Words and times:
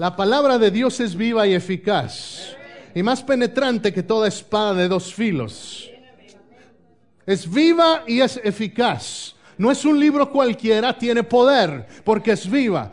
La 0.00 0.16
palabra 0.16 0.56
de 0.56 0.70
Dios 0.70 0.98
es 1.00 1.14
viva 1.14 1.46
y 1.46 1.52
eficaz 1.52 2.56
y 2.94 3.02
más 3.02 3.22
penetrante 3.22 3.92
que 3.92 4.02
toda 4.02 4.28
espada 4.28 4.72
de 4.72 4.88
dos 4.88 5.12
filos. 5.12 5.90
Es 7.26 7.46
viva 7.52 8.04
y 8.06 8.22
es 8.22 8.40
eficaz. 8.42 9.34
No 9.58 9.70
es 9.70 9.84
un 9.84 10.00
libro 10.00 10.30
cualquiera, 10.30 10.96
tiene 10.96 11.22
poder 11.22 11.86
porque 12.02 12.32
es 12.32 12.50
viva. 12.50 12.90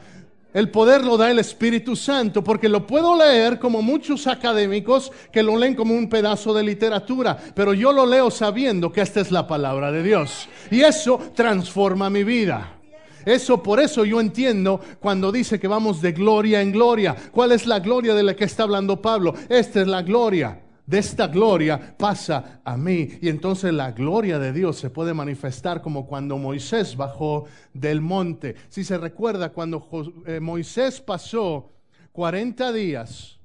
El 0.53 0.69
poder 0.69 1.05
lo 1.05 1.15
da 1.15 1.31
el 1.31 1.39
Espíritu 1.39 1.95
Santo, 1.95 2.43
porque 2.43 2.67
lo 2.67 2.85
puedo 2.85 3.15
leer 3.15 3.57
como 3.57 3.81
muchos 3.81 4.27
académicos 4.27 5.09
que 5.31 5.43
lo 5.43 5.57
leen 5.57 5.75
como 5.75 5.93
un 5.93 6.09
pedazo 6.09 6.53
de 6.53 6.63
literatura, 6.63 7.37
pero 7.55 7.73
yo 7.73 7.93
lo 7.93 8.05
leo 8.05 8.29
sabiendo 8.29 8.91
que 8.91 8.99
esta 8.99 9.21
es 9.21 9.31
la 9.31 9.47
palabra 9.47 9.93
de 9.93 10.03
Dios. 10.03 10.49
Y 10.69 10.81
eso 10.81 11.21
transforma 11.33 12.09
mi 12.09 12.25
vida. 12.25 12.76
Eso 13.25 13.61
por 13.61 13.79
eso 13.79 14.05
yo 14.05 14.21
entiendo 14.21 14.79
cuando 14.99 15.31
dice 15.31 15.59
que 15.59 15.67
vamos 15.67 16.01
de 16.01 16.11
gloria 16.11 16.61
en 16.61 16.71
gloria. 16.71 17.15
¿Cuál 17.31 17.51
es 17.51 17.65
la 17.65 17.79
gloria 17.79 18.13
de 18.13 18.23
la 18.23 18.35
que 18.35 18.45
está 18.45 18.63
hablando 18.63 19.01
Pablo? 19.01 19.33
Esta 19.49 19.81
es 19.81 19.87
la 19.87 20.01
gloria. 20.01 20.63
De 20.85 20.99
esta 20.99 21.27
gloria 21.27 21.97
pasa 21.97 22.61
a 22.63 22.77
mí. 22.77 23.09
Y 23.21 23.27
entonces 23.27 23.73
la 23.73 23.91
gloria 23.91 24.39
de 24.39 24.53
Dios 24.53 24.77
se 24.77 24.89
puede 24.89 25.13
manifestar 25.13 25.81
como 25.81 26.07
cuando 26.07 26.37
Moisés 26.37 26.95
bajó 26.95 27.45
del 27.73 27.99
monte. 27.99 28.55
Si 28.69 28.85
se 28.85 28.97
recuerda, 28.97 29.49
cuando 29.49 29.85
eh, 30.25 30.39
Moisés 30.39 31.01
pasó 31.01 31.73
40 32.13 32.71
días 32.71 33.37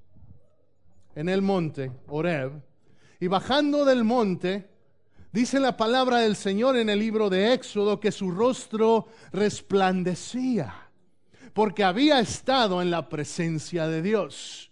en 1.16 1.28
el 1.28 1.42
monte, 1.42 1.90
Oreb, 2.06 2.52
y 3.18 3.26
bajando 3.26 3.84
del 3.84 4.04
monte, 4.04 4.71
Dice 5.32 5.58
la 5.58 5.76
palabra 5.76 6.18
del 6.18 6.36
Señor 6.36 6.76
en 6.76 6.90
el 6.90 6.98
libro 6.98 7.30
de 7.30 7.54
Éxodo 7.54 7.98
que 7.98 8.12
su 8.12 8.30
rostro 8.30 9.06
resplandecía 9.32 10.74
porque 11.52 11.84
había 11.84 12.20
estado 12.20 12.82
en 12.82 12.90
la 12.90 13.08
presencia 13.08 13.86
de 13.86 14.02
Dios. 14.02 14.70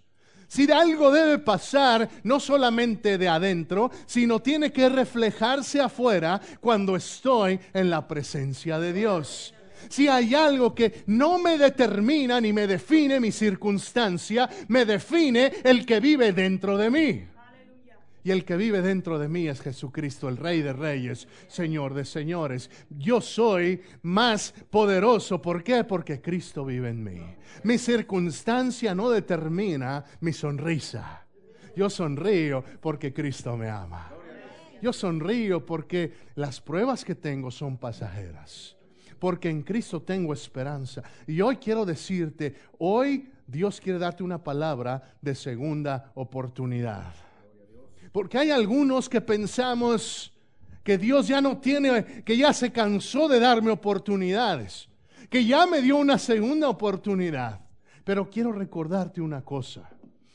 Si 0.48 0.70
algo 0.70 1.12
debe 1.12 1.38
pasar, 1.38 2.08
no 2.24 2.40
solamente 2.40 3.18
de 3.18 3.28
adentro, 3.28 3.90
sino 4.06 4.40
tiene 4.40 4.72
que 4.72 4.88
reflejarse 4.88 5.80
afuera 5.80 6.40
cuando 6.60 6.96
estoy 6.96 7.60
en 7.72 7.88
la 7.88 8.06
presencia 8.08 8.78
de 8.80 8.92
Dios. 8.92 9.54
Si 9.88 10.08
hay 10.08 10.34
algo 10.34 10.74
que 10.74 11.04
no 11.06 11.38
me 11.38 11.56
determina 11.56 12.40
ni 12.40 12.52
me 12.52 12.66
define 12.66 13.20
mi 13.20 13.32
circunstancia, 13.32 14.50
me 14.68 14.84
define 14.84 15.52
el 15.62 15.86
que 15.86 16.00
vive 16.00 16.32
dentro 16.32 16.76
de 16.76 16.90
mí. 16.90 17.29
Y 18.22 18.30
el 18.30 18.44
que 18.44 18.56
vive 18.56 18.82
dentro 18.82 19.18
de 19.18 19.28
mí 19.28 19.48
es 19.48 19.60
Jesucristo, 19.60 20.28
el 20.28 20.36
Rey 20.36 20.62
de 20.62 20.72
Reyes, 20.72 21.26
Señor 21.48 21.94
de 21.94 22.04
Señores. 22.04 22.70
Yo 22.90 23.20
soy 23.20 23.80
más 24.02 24.52
poderoso. 24.70 25.40
¿Por 25.40 25.62
qué? 25.62 25.84
Porque 25.84 26.20
Cristo 26.20 26.64
vive 26.64 26.90
en 26.90 27.02
mí. 27.02 27.20
Mi 27.64 27.78
circunstancia 27.78 28.94
no 28.94 29.10
determina 29.10 30.04
mi 30.20 30.32
sonrisa. 30.32 31.26
Yo 31.74 31.88
sonrío 31.88 32.62
porque 32.80 33.12
Cristo 33.12 33.56
me 33.56 33.68
ama. 33.68 34.12
Yo 34.82 34.92
sonrío 34.92 35.64
porque 35.64 36.12
las 36.34 36.60
pruebas 36.60 37.04
que 37.04 37.14
tengo 37.14 37.50
son 37.50 37.78
pasajeras. 37.78 38.76
Porque 39.18 39.50
en 39.50 39.62
Cristo 39.62 40.02
tengo 40.02 40.32
esperanza. 40.32 41.02
Y 41.26 41.40
hoy 41.40 41.56
quiero 41.56 41.84
decirte, 41.84 42.54
hoy 42.78 43.30
Dios 43.46 43.80
quiere 43.80 43.98
darte 43.98 44.22
una 44.22 44.42
palabra 44.42 45.16
de 45.20 45.34
segunda 45.34 46.12
oportunidad. 46.14 47.12
Porque 48.12 48.38
hay 48.38 48.50
algunos 48.50 49.08
que 49.08 49.20
pensamos 49.20 50.32
que 50.82 50.98
Dios 50.98 51.28
ya 51.28 51.40
no 51.40 51.58
tiene, 51.58 52.22
que 52.24 52.36
ya 52.36 52.52
se 52.52 52.72
cansó 52.72 53.28
de 53.28 53.38
darme 53.38 53.70
oportunidades, 53.70 54.88
que 55.28 55.44
ya 55.44 55.66
me 55.66 55.80
dio 55.80 55.96
una 55.96 56.18
segunda 56.18 56.68
oportunidad. 56.68 57.60
Pero 58.04 58.28
quiero 58.30 58.52
recordarte 58.52 59.20
una 59.20 59.42
cosa, 59.42 59.88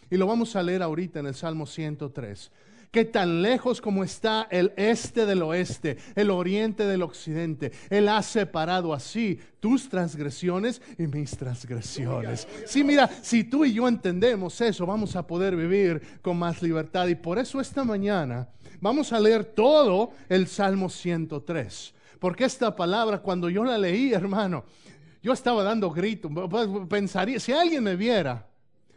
y 0.10 0.18
lo 0.18 0.28
vamos 0.28 0.56
a 0.56 0.64
leer 0.64 0.84
ahorita 0.84 1.20
en 1.20 1.26
el 1.26 1.36
Salmo 1.36 1.66
103 1.66 2.52
que 2.96 3.04
tan 3.04 3.42
lejos 3.42 3.82
como 3.82 4.06
está 4.06 4.48
el 4.50 4.72
este 4.78 5.26
del 5.26 5.42
oeste, 5.42 5.98
el 6.16 6.32
oriente 6.32 6.86
del 6.86 7.02
occidente, 7.02 7.74
Él 7.90 8.08
ha 8.08 8.24
separado 8.24 8.94
así 8.94 9.38
tus 9.60 9.90
transgresiones 9.90 10.82
y 10.98 11.06
mis 11.06 11.36
transgresiones. 11.36 12.48
Sí, 12.66 12.86
mira, 12.86 13.10
si 13.22 13.44
tú 13.44 13.66
y 13.66 13.74
yo 13.74 13.90
entendemos 13.90 14.62
eso, 14.62 14.86
vamos 14.86 15.18
a 15.18 15.28
poder 15.28 15.58
vivir 15.58 16.02
con 16.22 16.38
más 16.38 16.62
libertad. 16.62 17.08
Y 17.08 17.16
por 17.16 17.38
eso 17.38 17.60
esta 17.60 17.84
mañana 17.84 18.48
vamos 18.80 19.12
a 19.12 19.20
leer 19.20 19.44
todo 19.44 20.12
el 20.30 20.48
Salmo 20.48 20.88
103. 20.88 21.94
Porque 22.18 22.46
esta 22.46 22.78
palabra, 22.78 23.18
cuando 23.18 23.50
yo 23.50 23.66
la 23.66 23.78
leí, 23.78 24.14
hermano, 24.14 24.64
yo 25.22 25.34
estaba 25.34 25.64
dando 25.64 25.92
gritos. 25.92 26.32
Pensaría, 26.88 27.42
si 27.42 27.52
alguien 27.52 27.84
me 27.84 27.98
viera, 27.98 28.48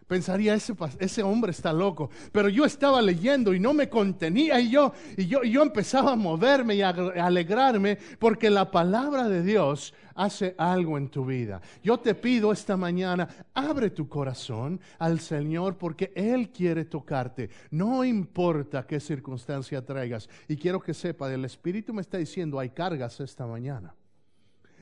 pensaría, 0.09 0.55
ese, 0.55 0.75
ese 0.99 1.23
hombre 1.23 1.53
está 1.53 1.73
loco. 1.73 2.11
Pero 2.33 2.49
yo 2.49 2.65
estaba 2.65 3.01
leyendo 3.01 3.55
y 3.55 3.61
no 3.61 3.73
me 3.73 3.89
contenía 3.89 4.59
y 4.59 4.71
yo, 4.71 4.93
y 5.17 5.27
yo, 5.27 5.45
yo 5.45 5.63
empezaba 5.63 6.13
a 6.13 6.17
moverme 6.17 6.75
y 6.75 6.83
a 6.83 6.89
alegrarme 6.89 7.99
porque 8.19 8.51
la 8.51 8.71
palabra 8.71 9.29
de 9.29 9.43
Dios 9.45 9.95
hace 10.17 10.55
algo 10.59 10.99
en 10.99 11.09
tu 11.09 11.25
vida. 11.25 11.61
Yo 11.83 11.99
te 11.99 12.15
pido 12.15 12.51
esta 12.51 12.77
mañana, 12.77 13.29
abre 13.55 13.91
tu 13.91 14.09
corazón 14.09 14.81
al 14.99 15.21
Señor 15.21 15.79
porque 15.79 16.13
Él 16.17 16.51
quiere 16.51 16.85
tocarte. 16.87 17.51
No 17.71 18.05
importa 18.05 18.87
qué 18.87 18.99
circunstancia 18.99 19.85
traigas. 19.85 20.29
Y 20.49 20.57
quiero 20.57 20.81
que 20.81 20.95
sepa, 20.95 21.33
el 21.33 21.45
Espíritu 21.45 21.95
me 21.95 22.01
está 22.01 22.19
diciendo, 22.19 22.59
hay 22.59 22.71
cargas 22.71 23.21
esta 23.21 23.47
mañana. 23.47 23.95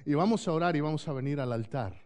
Y 0.07 0.15
vamos 0.15 0.47
a 0.47 0.53
orar 0.53 0.77
y 0.77 0.81
vamos 0.81 1.07
a 1.09 1.13
venir 1.13 1.41
al 1.41 1.53
altar. 1.53 2.06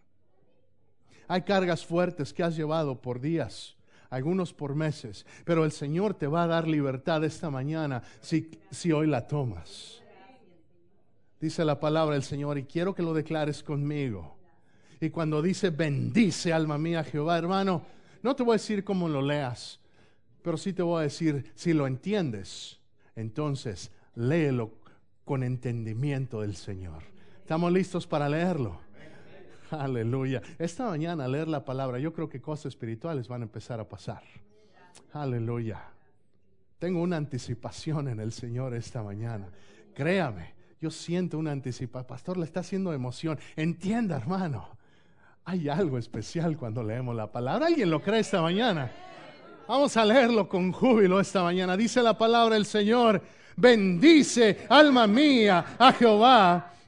Hay 1.30 1.42
cargas 1.42 1.86
fuertes 1.86 2.34
que 2.34 2.42
has 2.42 2.56
llevado 2.56 3.00
por 3.00 3.20
días, 3.20 3.76
algunos 4.08 4.52
por 4.52 4.74
meses, 4.74 5.24
pero 5.44 5.64
el 5.64 5.70
Señor 5.70 6.14
te 6.14 6.26
va 6.26 6.42
a 6.42 6.48
dar 6.48 6.66
libertad 6.66 7.22
esta 7.22 7.50
mañana 7.50 8.02
si, 8.20 8.50
si 8.72 8.90
hoy 8.90 9.06
la 9.06 9.28
tomas. 9.28 10.02
Dice 11.40 11.64
la 11.64 11.78
palabra 11.78 12.14
del 12.14 12.24
Señor 12.24 12.58
y 12.58 12.64
quiero 12.64 12.96
que 12.96 13.04
lo 13.04 13.14
declares 13.14 13.62
conmigo. 13.62 14.38
Y 15.00 15.10
cuando 15.10 15.40
dice, 15.40 15.70
bendice 15.70 16.52
alma 16.52 16.78
mía 16.78 17.04
Jehová, 17.04 17.38
hermano, 17.38 17.86
no 18.24 18.34
te 18.34 18.42
voy 18.42 18.54
a 18.54 18.58
decir 18.58 18.82
cómo 18.82 19.08
lo 19.08 19.22
leas, 19.22 19.78
pero 20.42 20.56
sí 20.56 20.72
te 20.72 20.82
voy 20.82 20.98
a 20.98 21.04
decir, 21.04 21.52
si 21.54 21.74
lo 21.74 21.86
entiendes, 21.86 22.80
entonces 23.14 23.92
léelo 24.16 24.72
con 25.24 25.44
entendimiento 25.44 26.40
del 26.40 26.56
Señor. 26.56 27.04
¿Estamos 27.38 27.70
listos 27.70 28.04
para 28.08 28.28
leerlo? 28.28 28.89
Aleluya. 29.78 30.42
Esta 30.58 30.86
mañana 30.86 31.28
leer 31.28 31.48
la 31.48 31.64
palabra, 31.64 31.98
yo 31.98 32.12
creo 32.12 32.28
que 32.28 32.40
cosas 32.40 32.66
espirituales 32.66 33.28
van 33.28 33.42
a 33.42 33.44
empezar 33.44 33.80
a 33.80 33.88
pasar. 33.88 34.22
Aleluya. 35.12 35.80
Tengo 36.78 37.02
una 37.02 37.16
anticipación 37.16 38.08
en 38.08 38.20
el 38.20 38.32
Señor 38.32 38.74
esta 38.74 39.02
mañana. 39.02 39.48
Créame, 39.94 40.54
yo 40.80 40.90
siento 40.90 41.38
una 41.38 41.52
anticipación. 41.52 42.06
Pastor, 42.06 42.38
le 42.38 42.44
está 42.44 42.60
haciendo 42.60 42.92
emoción. 42.92 43.38
Entienda, 43.56 44.16
hermano. 44.16 44.68
Hay 45.44 45.68
algo 45.68 45.98
especial 45.98 46.56
cuando 46.56 46.82
leemos 46.82 47.14
la 47.14 47.30
palabra. 47.30 47.66
¿Alguien 47.66 47.90
lo 47.90 48.00
cree 48.00 48.20
esta 48.20 48.40
mañana? 48.40 48.90
Vamos 49.68 49.96
a 49.96 50.04
leerlo 50.04 50.48
con 50.48 50.72
júbilo 50.72 51.20
esta 51.20 51.42
mañana. 51.42 51.76
Dice 51.76 52.02
la 52.02 52.16
palabra 52.16 52.54
del 52.54 52.66
Señor. 52.66 53.22
Bendice, 53.56 54.66
alma 54.68 55.06
mía, 55.06 55.76
a 55.78 55.92
Jehová 55.92 56.70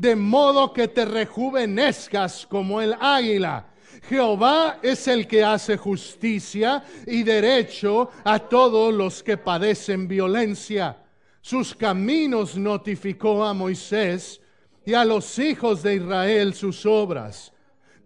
de 0.00 0.16
modo 0.16 0.72
que 0.72 0.88
te 0.88 1.04
rejuvenezcas 1.04 2.46
como 2.46 2.80
el 2.80 2.94
águila. 2.98 3.66
Jehová 4.08 4.78
es 4.82 5.06
el 5.08 5.26
que 5.26 5.44
hace 5.44 5.76
justicia 5.76 6.82
y 7.06 7.22
derecho 7.22 8.10
a 8.24 8.38
todos 8.38 8.94
los 8.94 9.22
que 9.22 9.36
padecen 9.36 10.08
violencia. 10.08 10.96
Sus 11.42 11.74
caminos 11.74 12.56
notificó 12.56 13.44
a 13.44 13.52
Moisés 13.52 14.40
y 14.86 14.94
a 14.94 15.04
los 15.04 15.38
hijos 15.38 15.82
de 15.82 15.96
Israel 15.96 16.54
sus 16.54 16.86
obras. 16.86 17.52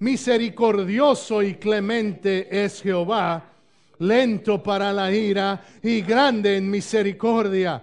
Misericordioso 0.01 1.43
y 1.43 1.55
clemente 1.55 2.65
es 2.65 2.83
Jehová, 2.83 3.53
lento 4.01 4.61
para 4.61 4.93
la 4.93 5.13
ira 5.13 5.65
y 5.81 6.01
grande 6.01 6.57
en 6.57 6.69
misericordia. 6.69 7.83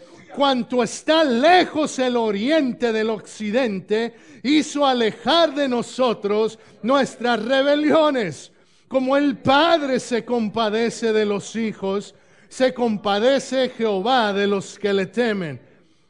Cuanto 0.35 0.83
está 0.83 1.23
lejos 1.23 1.99
el 1.99 2.15
oriente 2.15 2.91
del 2.91 3.09
occidente, 3.09 4.15
hizo 4.43 4.85
alejar 4.85 5.53
de 5.53 5.67
nosotros 5.67 6.57
nuestras 6.83 7.43
rebeliones. 7.43 8.51
Como 8.87 9.17
el 9.17 9.37
Padre 9.37 9.99
se 9.99 10.25
compadece 10.25 11.13
de 11.13 11.25
los 11.25 11.55
hijos, 11.55 12.15
se 12.49 12.73
compadece 12.73 13.69
Jehová 13.69 14.33
de 14.33 14.47
los 14.47 14.77
que 14.77 14.93
le 14.93 15.05
temen, 15.05 15.61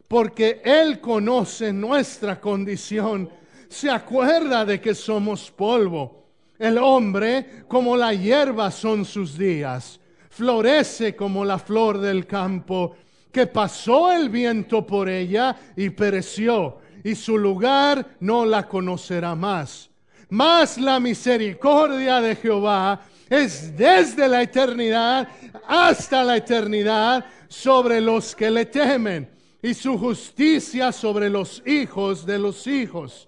porque 0.08 0.62
Él 0.64 1.00
conoce 1.00 1.72
nuestra 1.72 2.40
condición 2.40 3.30
se 3.72 3.90
acuerda 3.90 4.66
de 4.66 4.82
que 4.82 4.94
somos 4.94 5.50
polvo. 5.50 6.26
El 6.60 6.78
hombre, 6.78 7.64
como 7.70 7.96
la 7.96 8.14
hierba 8.14 8.70
son 8.70 9.06
sus 9.06 9.38
días, 9.38 9.98
florece 10.30 11.16
como 11.16 11.46
la 11.46 11.58
flor 11.58 11.98
del 12.00 12.28
campo, 12.28 12.98
que 13.32 13.48
pasó 13.48 14.12
el 14.12 14.30
viento 14.30 14.86
por 14.86 15.10
ella 15.10 15.56
y 15.76 15.90
pereció, 15.90 16.80
y 17.04 17.16
su 17.16 17.38
lugar 17.38 18.18
no 18.20 18.46
la 18.46 18.68
conocerá 18.68 19.36
más. 19.36 19.90
Mas 20.30 20.78
la 20.78 21.00
misericordia 21.00 22.22
de 22.22 22.36
Jehová 22.36 23.02
es 23.30 23.76
desde 23.76 24.28
la 24.28 24.42
eternidad 24.42 25.28
hasta 25.68 26.24
la 26.24 26.38
eternidad 26.38 27.26
sobre 27.48 28.02
los 28.02 28.36
que 28.36 28.52
le 28.52 28.66
temen, 28.66 29.30
y 29.62 29.74
su 29.74 29.98
justicia 29.98 30.92
sobre 30.92 31.30
los 31.30 31.62
hijos 31.66 32.26
de 32.26 32.40
los 32.40 32.66
hijos 32.68 33.28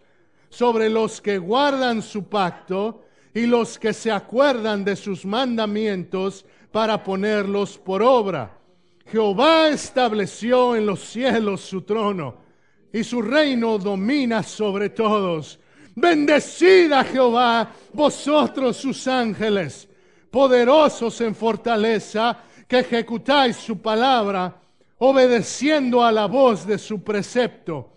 sobre 0.54 0.88
los 0.88 1.20
que 1.20 1.40
guardan 1.40 2.04
su 2.04 2.26
pacto 2.26 3.06
y 3.34 3.48
los 3.48 3.80
que 3.80 3.92
se 3.92 4.12
acuerdan 4.12 4.86
de 4.86 4.96
sus 4.96 5.26
mandamientos 5.26 6.46
para 6.72 7.04
ponerlos 7.04 7.80
por 7.80 8.04
obra. 8.04 8.56
Jehová 9.06 9.70
estableció 9.70 10.76
en 10.76 10.86
los 10.86 11.02
cielos 11.02 11.62
su 11.62 11.82
trono 11.82 12.38
y 12.92 13.04
su 13.04 13.22
reino 13.22 13.78
domina 13.78 14.44
sobre 14.44 14.90
todos. 14.90 15.60
Bendecida 15.96 17.04
Jehová, 17.04 17.72
vosotros 17.92 18.78
sus 18.78 19.08
ángeles, 19.08 19.88
poderosos 20.32 21.22
en 21.22 21.36
fortaleza, 21.36 22.40
que 22.68 22.80
ejecutáis 22.80 23.58
su 23.58 23.80
palabra, 23.80 24.60
obedeciendo 24.98 26.04
a 26.04 26.12
la 26.12 26.26
voz 26.26 26.66
de 26.66 26.78
su 26.78 27.04
precepto. 27.04 27.92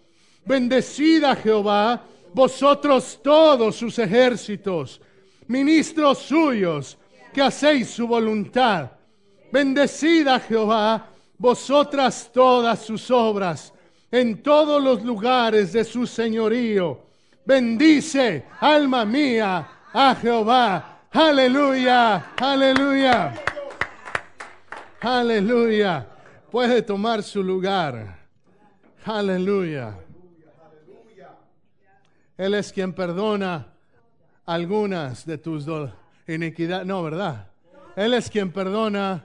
Bendecida 0.45 1.35
Jehová, 1.37 2.03
vosotros 2.35 3.21
todos 3.23 3.77
sus 3.77 3.99
ejércitos, 3.99 5.01
ministros 5.47 6.19
suyos, 6.19 6.99
que 7.33 7.43
hacéis 7.43 7.89
su 7.89 8.07
voluntad. 8.07 8.91
Bendecida 9.53 10.41
Jehová, 10.41 11.09
vosotras 11.39 12.31
todas 12.33 12.81
sus 12.81 13.11
obras, 13.11 13.73
en 14.11 14.43
todos 14.43 14.83
los 14.83 15.03
lugares 15.03 15.73
de 15.73 15.85
su 15.85 16.07
señorío. 16.07 17.01
Bendice, 17.45 18.47
alma 18.61 19.05
mía, 19.05 19.69
a 19.93 20.15
Jehová. 20.15 21.01
Aleluya, 21.13 22.33
aleluya. 22.37 23.35
Aleluya. 25.01 26.07
Puede 26.51 26.83
tomar 26.83 27.23
su 27.23 27.43
lugar. 27.43 28.19
Aleluya. 29.05 29.97
Él 32.37 32.55
es 32.55 32.73
quien 32.73 32.93
perdona 32.93 33.67
algunas 34.45 35.25
de 35.25 35.39
tus 35.39 35.67
iniquidades. 36.27 36.87
No, 36.87 37.03
¿verdad? 37.03 37.47
Él 37.95 38.13
es 38.15 38.29
quien 38.29 38.53
perdona 38.53 39.25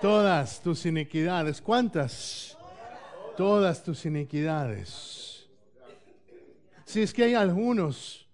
todas 0.00 0.60
tus 0.62 0.86
iniquidades. 0.86 1.60
¿Cuántas? 1.60 2.56
Todas 3.36 3.82
tus 3.82 4.04
iniquidades. 4.06 5.48
Si 6.84 7.02
es 7.02 7.12
que 7.12 7.24
hay 7.24 7.34
algunos 7.34 8.26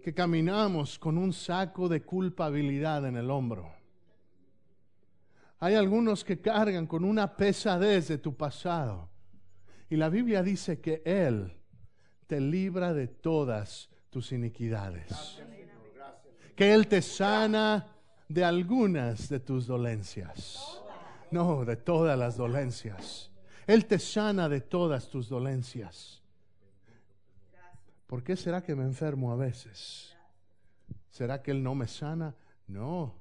que 0.00 0.14
caminamos 0.14 0.98
con 0.98 1.18
un 1.18 1.32
saco 1.32 1.88
de 1.88 2.02
culpabilidad 2.02 3.06
en 3.06 3.16
el 3.16 3.30
hombro. 3.30 3.72
Hay 5.58 5.74
algunos 5.74 6.24
que 6.24 6.40
cargan 6.40 6.86
con 6.86 7.04
una 7.04 7.36
pesadez 7.36 8.08
de 8.08 8.18
tu 8.18 8.34
pasado. 8.34 9.10
Y 9.90 9.96
la 9.96 10.08
Biblia 10.08 10.42
dice 10.42 10.80
que 10.80 11.02
Él 11.04 11.52
te 12.26 12.40
libra 12.40 12.94
de 12.94 13.08
todas 13.08 13.90
tus 14.08 14.32
iniquidades. 14.32 15.42
Que 16.56 16.72
Él 16.72 16.86
te 16.88 17.02
sana 17.02 17.86
de 18.30 18.44
algunas 18.44 19.28
de 19.28 19.40
tus 19.40 19.66
dolencias. 19.66 20.80
No, 21.32 21.64
de 21.64 21.76
todas 21.76 22.16
las 22.16 22.36
dolencias. 22.36 23.28
Él 23.66 23.86
te 23.86 23.98
sana 23.98 24.48
de 24.48 24.60
todas 24.60 25.10
tus 25.10 25.28
dolencias. 25.28 26.22
¿Por 28.06 28.22
qué 28.22 28.36
será 28.36 28.62
que 28.62 28.76
me 28.76 28.84
enfermo 28.84 29.32
a 29.32 29.36
veces? 29.36 30.16
¿Será 31.10 31.42
que 31.42 31.50
Él 31.50 31.62
no 31.62 31.74
me 31.74 31.88
sana? 31.88 32.36
No. 32.68 33.14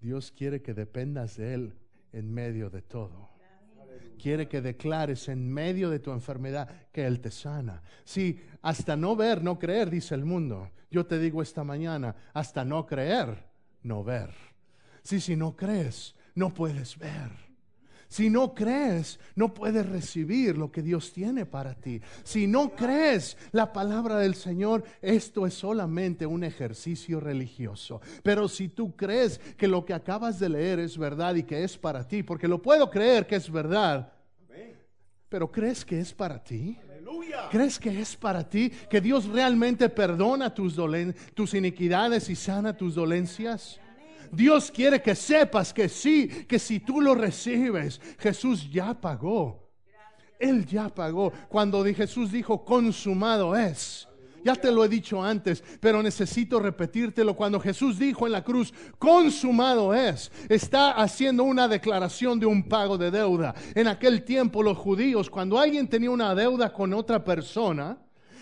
Dios 0.00 0.30
quiere 0.30 0.62
que 0.62 0.72
dependas 0.72 1.36
de 1.36 1.54
Él 1.54 1.74
en 2.12 2.32
medio 2.32 2.70
de 2.70 2.80
todo 2.80 3.32
quiere 4.22 4.46
que 4.46 4.60
declares 4.62 5.28
en 5.28 5.52
medio 5.52 5.90
de 5.90 5.98
tu 5.98 6.12
enfermedad 6.12 6.68
que 6.92 7.04
Él 7.04 7.20
te 7.20 7.32
sana. 7.32 7.82
Si 8.04 8.40
hasta 8.62 8.96
no 8.96 9.16
ver, 9.16 9.42
no 9.42 9.58
creer, 9.58 9.90
dice 9.90 10.14
el 10.14 10.24
mundo. 10.24 10.70
Yo 10.92 11.04
te 11.06 11.18
digo 11.18 11.42
esta 11.42 11.64
mañana, 11.64 12.14
hasta 12.32 12.64
no 12.64 12.86
creer, 12.86 13.51
no 13.82 14.04
ver. 14.04 14.30
Si 15.02 15.20
si 15.20 15.36
no 15.36 15.56
crees, 15.56 16.14
no 16.34 16.52
puedes 16.52 16.98
ver. 16.98 17.52
Si 18.12 18.28
no 18.28 18.54
crees, 18.54 19.18
no 19.34 19.54
puedes 19.54 19.88
recibir 19.88 20.58
lo 20.58 20.70
que 20.70 20.82
Dios 20.82 21.14
tiene 21.14 21.46
para 21.46 21.72
ti. 21.74 22.02
Si 22.24 22.46
no 22.46 22.76
crees 22.76 23.38
la 23.52 23.72
palabra 23.72 24.18
del 24.18 24.34
Señor, 24.34 24.84
esto 25.00 25.46
es 25.46 25.54
solamente 25.54 26.26
un 26.26 26.44
ejercicio 26.44 27.20
religioso. 27.20 28.02
Pero 28.22 28.48
si 28.48 28.68
tú 28.68 28.94
crees 28.96 29.38
que 29.56 29.66
lo 29.66 29.86
que 29.86 29.94
acabas 29.94 30.38
de 30.38 30.50
leer 30.50 30.78
es 30.78 30.98
verdad 30.98 31.36
y 31.36 31.44
que 31.44 31.64
es 31.64 31.78
para 31.78 32.06
ti, 32.06 32.22
porque 32.22 32.48
lo 32.48 32.60
puedo 32.60 32.90
creer 32.90 33.26
que 33.26 33.36
es 33.36 33.50
verdad, 33.50 34.12
pero 35.30 35.50
¿crees 35.50 35.82
que 35.82 35.98
es 35.98 36.12
para 36.12 36.44
ti? 36.44 36.78
¿Crees 37.50 37.78
que 37.78 38.00
es 38.00 38.16
para 38.16 38.48
ti? 38.48 38.70
¿Que 38.90 39.00
Dios 39.00 39.26
realmente 39.26 39.88
perdona 39.88 40.54
tus, 40.54 40.76
tus 41.34 41.54
iniquidades 41.54 42.28
y 42.28 42.36
sana 42.36 42.76
tus 42.76 42.94
dolencias? 42.94 43.80
Dios 44.30 44.70
quiere 44.70 45.02
que 45.02 45.14
sepas 45.14 45.74
que 45.74 45.88
sí, 45.88 46.28
que 46.48 46.58
si 46.58 46.80
tú 46.80 47.00
lo 47.00 47.14
recibes, 47.14 48.00
Jesús 48.18 48.70
ya 48.70 48.98
pagó. 48.98 49.70
Él 50.38 50.66
ya 50.66 50.88
pagó. 50.88 51.32
Cuando 51.48 51.84
Jesús 51.84 52.32
dijo, 52.32 52.64
consumado 52.64 53.54
es. 53.54 54.08
Ya 54.44 54.54
te 54.54 54.72
lo 54.72 54.84
he 54.84 54.88
dicho 54.88 55.22
antes, 55.22 55.62
pero 55.80 56.02
necesito 56.02 56.58
repetírtelo. 56.58 57.34
Cuando 57.34 57.60
Jesús 57.60 57.98
dijo 57.98 58.26
en 58.26 58.32
la 58.32 58.42
cruz, 58.42 58.72
consumado 58.98 59.94
es, 59.94 60.30
está 60.48 60.92
haciendo 60.92 61.44
una 61.44 61.68
declaración 61.68 62.40
de 62.40 62.46
un 62.46 62.68
pago 62.68 62.98
de 62.98 63.10
deuda. 63.10 63.54
En 63.74 63.88
aquel 63.88 64.24
tiempo 64.24 64.62
los 64.62 64.76
judíos, 64.78 65.30
cuando 65.30 65.58
alguien 65.58 65.88
tenía 65.88 66.10
una 66.10 66.34
deuda 66.34 66.72
con 66.72 66.92
otra 66.92 67.22
persona, 67.24 67.98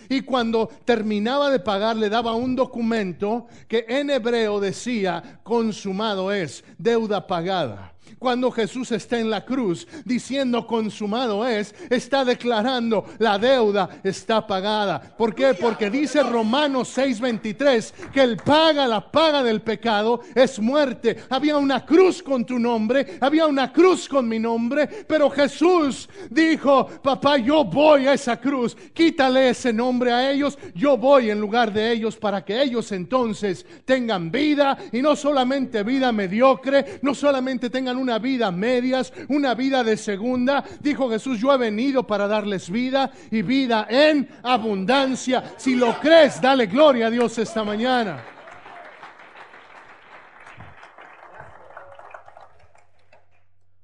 y 0.09 0.21
cuando 0.21 0.69
terminaba 0.83 1.49
de 1.49 1.59
pagar 1.59 1.95
le 1.95 2.09
daba 2.09 2.35
un 2.35 2.53
documento 2.53 3.47
que 3.69 3.85
en 3.87 4.09
hebreo 4.09 4.59
decía, 4.59 5.39
consumado 5.41 6.33
es, 6.33 6.65
deuda 6.77 7.25
pagada. 7.25 7.93
Cuando 8.19 8.51
Jesús 8.51 8.91
está 8.91 9.19
en 9.19 9.29
la 9.29 9.45
cruz 9.45 9.87
diciendo 10.05 10.67
consumado 10.67 11.47
es, 11.47 11.73
está 11.89 12.25
declarando 12.25 13.05
la 13.19 13.37
deuda 13.37 13.89
está 14.03 14.45
pagada. 14.45 15.15
¿Por 15.17 15.35
qué? 15.35 15.53
Porque 15.53 15.89
dice 15.89 16.23
Romanos 16.23 16.97
6:23 16.97 17.93
que 18.11 18.21
el 18.21 18.37
paga, 18.37 18.87
la 18.87 19.11
paga 19.11 19.43
del 19.43 19.61
pecado 19.61 20.21
es 20.35 20.59
muerte. 20.59 21.17
Había 21.29 21.57
una 21.57 21.85
cruz 21.85 22.21
con 22.21 22.45
tu 22.45 22.59
nombre, 22.59 23.17
había 23.19 23.47
una 23.47 23.71
cruz 23.71 24.07
con 24.07 24.27
mi 24.27 24.39
nombre, 24.39 24.87
pero 25.07 25.29
Jesús 25.29 26.09
dijo, 26.29 26.87
papá, 27.01 27.37
yo 27.37 27.63
voy 27.63 28.07
a 28.07 28.13
esa 28.13 28.39
cruz, 28.39 28.75
quítale 28.93 29.49
ese 29.49 29.73
nombre 29.73 30.11
a 30.11 30.31
ellos, 30.31 30.57
yo 30.75 30.97
voy 30.97 31.29
en 31.29 31.39
lugar 31.39 31.71
de 31.71 31.91
ellos 31.91 32.17
para 32.17 32.43
que 32.43 32.61
ellos 32.61 32.91
entonces 32.91 33.65
tengan 33.85 34.31
vida 34.31 34.77
y 34.91 35.01
no 35.01 35.15
solamente 35.15 35.83
vida 35.83 36.11
mediocre, 36.11 36.99
no 37.01 37.13
solamente 37.13 37.69
tengan 37.69 37.97
una 38.01 38.19
vida 38.19 38.51
medias, 38.51 39.13
una 39.29 39.53
vida 39.53 39.83
de 39.83 39.95
segunda. 39.95 40.63
Dijo 40.79 41.09
Jesús, 41.09 41.39
yo 41.39 41.53
he 41.53 41.57
venido 41.57 42.05
para 42.05 42.27
darles 42.27 42.69
vida 42.69 43.11
y 43.29 43.41
vida 43.41 43.87
en 43.89 44.27
abundancia. 44.43 45.53
Si 45.57 45.75
lo 45.75 45.99
crees, 45.99 46.41
dale 46.41 46.65
gloria 46.65 47.07
a 47.07 47.09
Dios 47.09 47.37
esta 47.37 47.63
mañana. 47.63 48.23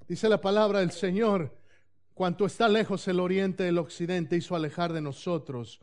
Dice 0.08 0.30
la 0.30 0.40
palabra 0.40 0.80
del 0.80 0.92
Señor, 0.92 1.54
cuanto 2.14 2.46
está 2.46 2.70
lejos 2.70 3.08
el 3.10 3.20
oriente 3.20 3.64
del 3.64 3.78
occidente, 3.78 4.38
hizo 4.38 4.56
alejar 4.56 4.94
de 4.94 5.02
nosotros 5.02 5.82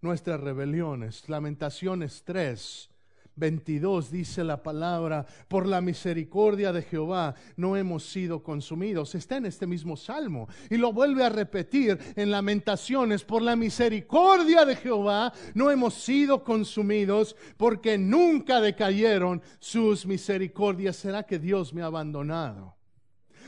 nuestras 0.00 0.40
rebeliones. 0.40 1.28
Lamentaciones 1.28 2.22
3, 2.24 2.90
22 3.36 4.10
dice 4.10 4.44
la 4.44 4.62
palabra, 4.62 5.26
por 5.48 5.66
la 5.66 5.80
misericordia 5.80 6.72
de 6.72 6.82
Jehová 6.82 7.34
no 7.56 7.76
hemos 7.76 8.04
sido 8.04 8.42
consumidos. 8.42 9.14
Está 9.14 9.36
en 9.36 9.46
este 9.46 9.66
mismo 9.66 9.96
salmo 9.96 10.48
y 10.70 10.76
lo 10.76 10.92
vuelve 10.92 11.24
a 11.24 11.28
repetir 11.28 11.98
en 12.16 12.30
lamentaciones, 12.30 13.24
por 13.24 13.42
la 13.42 13.56
misericordia 13.56 14.64
de 14.64 14.76
Jehová 14.76 15.32
no 15.54 15.70
hemos 15.70 15.94
sido 15.94 16.44
consumidos 16.44 17.34
porque 17.56 17.98
nunca 17.98 18.60
decayeron 18.60 19.42
sus 19.58 20.06
misericordias. 20.06 20.96
¿Será 20.96 21.24
que 21.24 21.38
Dios 21.38 21.74
me 21.74 21.82
ha 21.82 21.86
abandonado? 21.86 22.76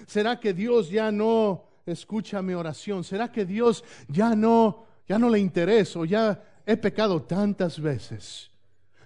¿Será 0.06 0.38
que 0.38 0.52
Dios 0.52 0.90
ya 0.90 1.10
no 1.10 1.64
escucha 1.86 2.42
mi 2.42 2.54
oración? 2.54 3.04
¿Será 3.04 3.30
que 3.30 3.44
Dios 3.44 3.84
ya 4.08 4.34
no, 4.34 4.84
ya 5.08 5.18
no 5.18 5.30
le 5.30 5.38
interesa? 5.38 6.04
Ya 6.04 6.42
he 6.66 6.76
pecado 6.76 7.22
tantas 7.22 7.80
veces 7.80 8.50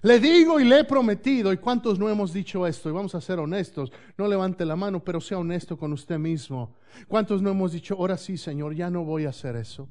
le 0.02 0.18
digo 0.18 0.58
y 0.58 0.64
le 0.64 0.80
he 0.80 0.84
prometido, 0.84 1.52
¿y 1.52 1.58
cuántos 1.58 1.98
no 1.98 2.08
hemos 2.08 2.32
dicho 2.32 2.66
esto? 2.66 2.88
Y 2.88 2.92
vamos 2.92 3.14
a 3.14 3.20
ser 3.20 3.38
honestos, 3.38 3.92
no 4.16 4.26
levante 4.26 4.64
la 4.64 4.74
mano, 4.74 5.04
pero 5.04 5.20
sea 5.20 5.38
honesto 5.38 5.76
con 5.76 5.92
usted 5.92 6.18
mismo. 6.18 6.74
¿Cuántos 7.06 7.42
no 7.42 7.50
hemos 7.50 7.72
dicho, 7.72 7.96
ahora 7.96 8.16
sí, 8.16 8.38
Señor, 8.38 8.74
ya 8.74 8.90
no 8.90 9.04
voy 9.04 9.26
a 9.26 9.28
hacer 9.28 9.56
eso? 9.56 9.88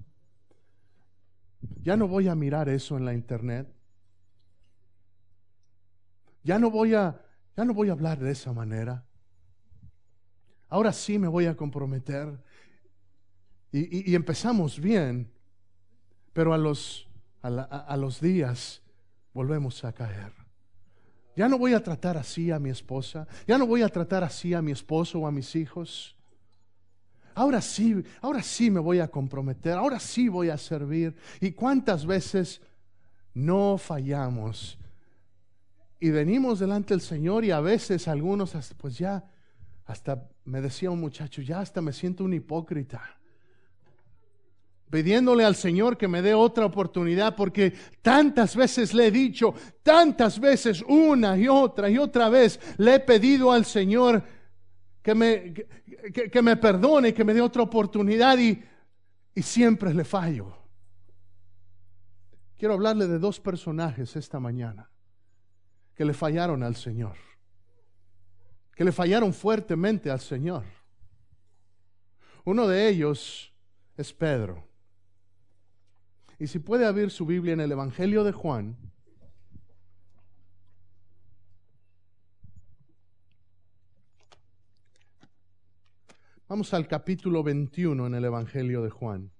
Ya 1.84 1.96
no 1.96 2.08
voy 2.08 2.28
a 2.28 2.36
mirar 2.36 2.70
eso 2.70 2.98
en 2.98 3.06
la 3.06 3.13
internet. 3.13 3.68
Ya 6.44 6.58
no 6.58 6.72
voy 6.72 6.96
a, 6.96 7.22
ya 7.56 7.66
no 7.66 7.74
voy 7.75 7.89
a 7.89 7.92
hablar 7.92 8.20
de 8.20 8.32
esa 8.32 8.51
manera. 8.51 9.06
Ahora 10.70 10.92
sí 10.92 11.20
me 11.20 11.28
voy 11.28 11.46
a 11.46 11.56
comprometer. 11.56 12.39
Y, 13.72 14.16
empezamos 14.16 14.80
bien, 14.80 15.32
pero 16.34 16.56
a 16.56 16.58
los, 16.58 17.08
a 17.44 17.96
los 17.98 18.20
días 18.20 18.82
volvemos 19.33 19.83
a 19.83 19.93
caer. 19.93 20.31
Ya 21.36 21.48
no 21.48 21.57
voy 21.57 21.74
a 21.74 21.83
tratar 21.83 22.17
así 22.17 22.51
a 22.51 22.59
mi 22.59 22.69
esposa, 22.69 23.27
ya 23.48 23.57
no 23.57 23.65
voy 23.65 23.81
a 23.81 23.89
tratar 23.89 24.24
así 24.24 24.53
a 24.53 24.62
mi 24.62 24.71
esposo 24.71 25.19
o 25.19 25.27
a 25.27 25.31
mis 25.31 25.55
hijos. 25.55 26.15
Ahora 27.36 27.62
sí, 27.62 28.03
ahora 28.21 28.43
sí 28.43 28.69
me 28.69 28.79
voy 28.79 29.00
a 29.00 29.07
comprometer, 29.07 29.74
ahora 29.74 30.00
sí 30.00 30.27
voy 30.27 30.50
a 30.50 30.57
servir. 30.57 31.15
¿Y 31.39 31.51
cuántas 31.51 32.05
veces 32.05 32.62
no 33.33 33.77
fallamos? 33.77 34.77
Y 36.00 36.09
venimos 36.09 36.59
delante 36.59 36.93
del 36.93 37.01
Señor 37.01 37.45
y 37.45 37.51
a 37.51 37.62
veces 37.62 38.07
algunos, 38.07 38.53
pues 38.77 38.98
ya, 38.98 39.29
hasta 39.86 40.27
me 40.43 40.62
decía 40.62 40.91
un 40.91 41.00
muchacho, 41.00 41.41
ya 41.41 41.62
hasta 41.62 41.81
me 41.81 41.93
siento 41.93 42.24
un 42.24 42.33
hipócrita 42.33 43.19
pidiéndole 44.89 45.46
al 45.46 45.55
Señor 45.55 45.98
que 45.98 46.08
me 46.08 46.22
dé 46.22 46.34
otra 46.34 46.65
oportunidad, 46.65 47.36
porque 47.36 47.74
tantas 48.01 48.55
veces 48.55 48.93
le 48.93 49.08
he 49.08 49.12
dicho, 49.12 49.53
tantas 49.84 50.39
veces, 50.39 50.84
una 50.88 51.38
y 51.38 51.48
otra 51.48 51.89
y 51.89 51.98
otra 51.98 52.29
vez, 52.29 52.60
le 52.77 52.96
he 52.96 53.00
pedido 53.00 53.51
al 53.51 53.65
Señor 53.65 54.24
que 55.01 55.13
me, 55.13 55.53
que, 56.31 56.41
me 56.41 56.58
perdone, 56.58 57.13
que 57.13 57.24
me 57.24 57.34
dé 57.34 57.41
otra 57.41 57.63
oportunidad 57.63 58.38
y, 58.38 58.62
y 59.36 59.41
siempre 59.41 59.93
le 59.93 60.03
fallo. 60.03 60.55
Quiero 62.58 62.74
hablarle 62.74 63.08
de 63.08 63.19
dos 63.19 63.39
personajes 63.39 64.15
esta 64.15 64.39
mañana 64.39 64.89
que 65.96 66.03
le 66.03 66.13
fallaron 66.13 66.63
al 66.63 66.75
Señor, 66.75 67.15
que 68.75 68.84
le 68.84 68.91
fallaron 68.91 69.34
fuertemente 69.34 70.10
al 70.10 70.19
Señor. 70.19 70.63
Uno 72.43 72.67
de 72.67 72.89
ellos 72.89 73.53
es 73.96 74.12
Pedro. 74.13 74.69
Y 76.39 76.48
si 76.48 76.60
puede 76.60 76.86
abrir 76.86 77.12
su 77.12 77.25
Biblia 77.25 77.53
en 77.53 77.60
el 77.60 77.72
Evangelio 77.72 78.24
de 78.24 78.31
Juan, 78.31 78.77
Vamos 86.50 86.74
al 86.74 86.88
capítulo 86.88 87.43
21 87.43 88.08
en 88.08 88.15
el 88.15 88.25
Evangelio 88.25 88.81
de 88.81 88.89
Juan. 88.89 89.31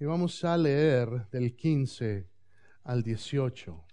Y 0.00 0.06
vamos 0.06 0.42
a 0.44 0.56
leer 0.56 1.28
del 1.30 1.54
15 1.54 2.26
al 2.84 3.02
18. 3.02 3.83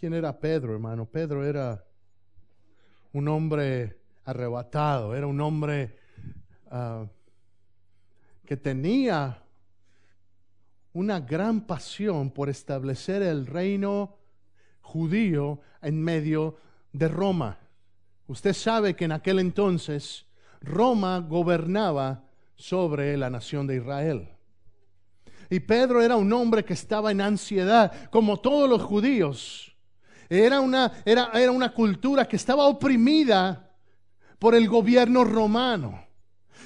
¿Quién 0.00 0.14
era 0.14 0.40
Pedro, 0.40 0.72
hermano? 0.72 1.04
Pedro 1.04 1.44
era 1.44 1.84
un 3.12 3.28
hombre 3.28 4.00
arrebatado, 4.24 5.14
era 5.14 5.26
un 5.26 5.38
hombre 5.42 5.94
ah, 6.70 7.06
que 8.46 8.56
tenía 8.56 9.42
una 10.94 11.20
gran 11.20 11.66
pasión 11.66 12.30
por 12.30 12.48
establecer 12.48 13.20
el 13.20 13.46
reino 13.46 14.16
judío 14.80 15.60
en 15.82 16.02
medio 16.02 16.56
de 16.94 17.06
Roma. 17.06 17.58
Usted 18.26 18.54
sabe 18.54 18.96
que 18.96 19.04
en 19.04 19.12
aquel 19.12 19.38
entonces 19.38 20.24
Roma 20.62 21.18
gobernaba 21.18 22.24
sobre 22.56 23.18
la 23.18 23.28
nación 23.28 23.66
de 23.66 23.76
Israel. 23.76 24.30
Y 25.50 25.60
Pedro 25.60 26.00
era 26.00 26.16
un 26.16 26.32
hombre 26.32 26.64
que 26.64 26.72
estaba 26.72 27.10
en 27.10 27.20
ansiedad, 27.20 28.08
como 28.08 28.38
todos 28.38 28.66
los 28.66 28.80
judíos. 28.80 29.69
Era 30.30 30.60
una, 30.60 30.92
era, 31.04 31.32
era 31.34 31.50
una 31.50 31.74
cultura 31.74 32.26
que 32.26 32.36
estaba 32.36 32.66
oprimida 32.66 33.68
por 34.38 34.54
el 34.54 34.68
gobierno 34.68 35.24
romano. 35.24 36.06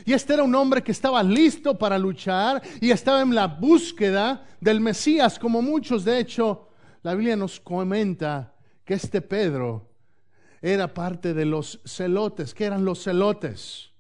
Y 0.05 0.13
este 0.13 0.35
era 0.35 0.43
un 0.43 0.55
hombre 0.55 0.83
que 0.83 0.93
estaba 0.93 1.23
listo 1.23 1.79
para 1.79 1.99
luchar 1.99 2.63
y 2.81 2.91
estaba 2.91 3.23
en 3.23 3.35
la 3.35 3.47
búsqueda 3.47 4.47
del 4.61 4.81
Mesías, 4.81 5.39
como 5.39 5.63
muchos, 5.63 6.05
de 6.05 6.19
hecho, 6.19 6.69
la 7.03 7.15
Biblia 7.15 7.37
nos 7.37 7.59
comenta 7.59 8.55
que 8.85 8.95
este 8.95 9.23
Pedro 9.23 9.91
era 10.61 10.93
parte 10.93 11.33
de 11.33 11.47
los 11.47 11.81
celotes. 11.87 12.53
¿Qué 12.53 12.65
eran 12.65 12.85
los 12.85 13.03
celotes? 13.03 13.93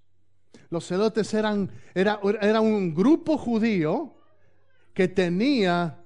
Los 0.68 0.86
celotes 0.86 1.32
eran 1.32 1.70
era, 1.94 2.20
era 2.40 2.60
un 2.60 2.94
grupo 2.94 3.38
judío 3.38 4.14
que 4.92 5.08
tenía 5.08 6.03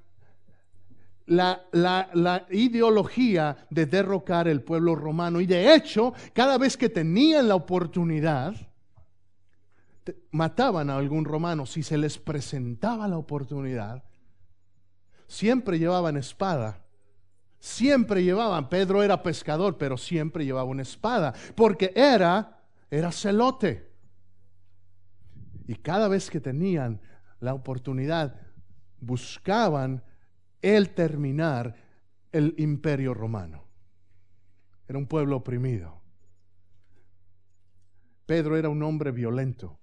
la, 1.28 2.46
ideología 2.50 3.56
de 3.70 3.86
derrocar 3.86 4.48
el 4.48 4.62
pueblo 4.62 4.94
romano. 4.94 5.40
Y 5.40 5.46
de 5.46 5.74
hecho, 5.74 6.14
cada 6.32 6.58
vez 6.58 6.76
que 6.76 6.88
tenían 6.88 7.48
la 7.48 7.54
oportunidad, 7.54 8.54
mataban 10.30 10.90
a 10.90 10.96
algún 10.96 11.24
romano. 11.24 11.66
Si 11.66 11.82
se 11.82 11.98
les 11.98 12.18
presentaba 12.18 13.06
la 13.08 13.18
oportunidad, 13.18 14.02
siempre 15.26 15.78
llevaban 15.78 16.16
espada. 16.16 16.84
Siempre 17.60 18.22
llevaban, 18.22 18.68
Pedro 18.68 19.02
era 19.02 19.22
pescador, 19.22 19.78
pero 19.78 19.96
siempre 19.96 20.44
llevaba 20.44 20.70
una 20.70 20.82
espada, 20.82 21.34
porque 21.56 21.92
era, 21.96 22.62
era 22.88 23.10
celote. 23.10 23.90
Y 25.66 25.74
cada 25.74 26.06
vez 26.06 26.30
que 26.30 26.38
tenían 26.38 27.00
la 27.40 27.54
oportunidad, 27.54 28.36
buscaban 29.00 30.04
el 30.62 30.90
terminar 30.90 31.76
el 32.32 32.54
imperio 32.58 33.14
romano. 33.14 33.64
Era 34.86 34.98
un 34.98 35.06
pueblo 35.06 35.36
oprimido. 35.36 36.00
Pedro 38.26 38.56
era 38.56 38.68
un 38.68 38.82
hombre 38.82 39.10
violento. 39.10 39.78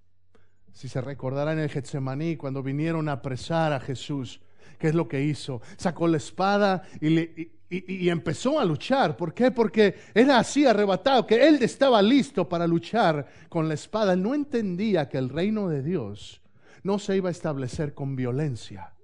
Si 0.72 0.88
se 0.88 1.02
recordará 1.02 1.54
en 1.54 1.60
el 1.60 1.70
Getsemaní, 1.70 2.36
cuando 2.36 2.62
vinieron 2.62 3.10
a 3.10 3.14
apresar 3.14 3.72
a 3.74 3.80
Jesús, 3.80 4.42
¿qué 4.78 4.90
es 4.90 4.96
lo 4.96 5.08
que 5.08 5.24
hizo? 5.24 5.62
Sacó 5.78 6.08
la 6.08 6.18
espada 6.18 6.84
y, 7.00 7.10
le, 7.10 7.56
y, 7.70 8.10
empezó 8.10 8.60
a 8.60 8.66
luchar. 8.66 9.16
¿Por 9.16 9.34
qué? 9.34 9.52
Porque 9.52 9.96
era 10.14 10.40
así 10.40 10.66
arrebatado, 10.66 11.26
que 11.26 11.48
él 11.48 11.60
estaba 11.62 12.02
listo 12.02 12.48
para 12.48 12.68
luchar 12.68 13.28
con 13.50 13.68
la 13.68 13.74
espada. 13.74 14.16
No 14.16 14.34
entendía 14.34 15.08
que 15.08 15.18
el 15.18 15.30
reino 15.30 15.70
de 15.70 15.82
Dios 15.82 16.42
no 16.84 17.00
se 17.00 17.16
iba 17.16 17.30
a 17.30 17.32
establecer 17.32 17.94
con 17.94 18.16
violencia, 18.16 18.95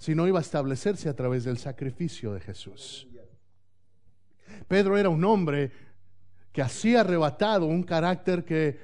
sino 0.00 0.26
iba 0.26 0.38
a 0.38 0.42
establecerse 0.42 1.10
a 1.10 1.14
través 1.14 1.44
del 1.44 1.58
sacrificio 1.58 2.32
de 2.32 2.40
Jesús. 2.40 3.06
Pedro 4.66 4.96
era 4.96 5.10
un 5.10 5.22
hombre 5.22 5.70
que 6.52 6.62
así 6.62 6.96
arrebatado, 6.96 7.66
un 7.66 7.82
carácter 7.82 8.46
que, 8.46 8.80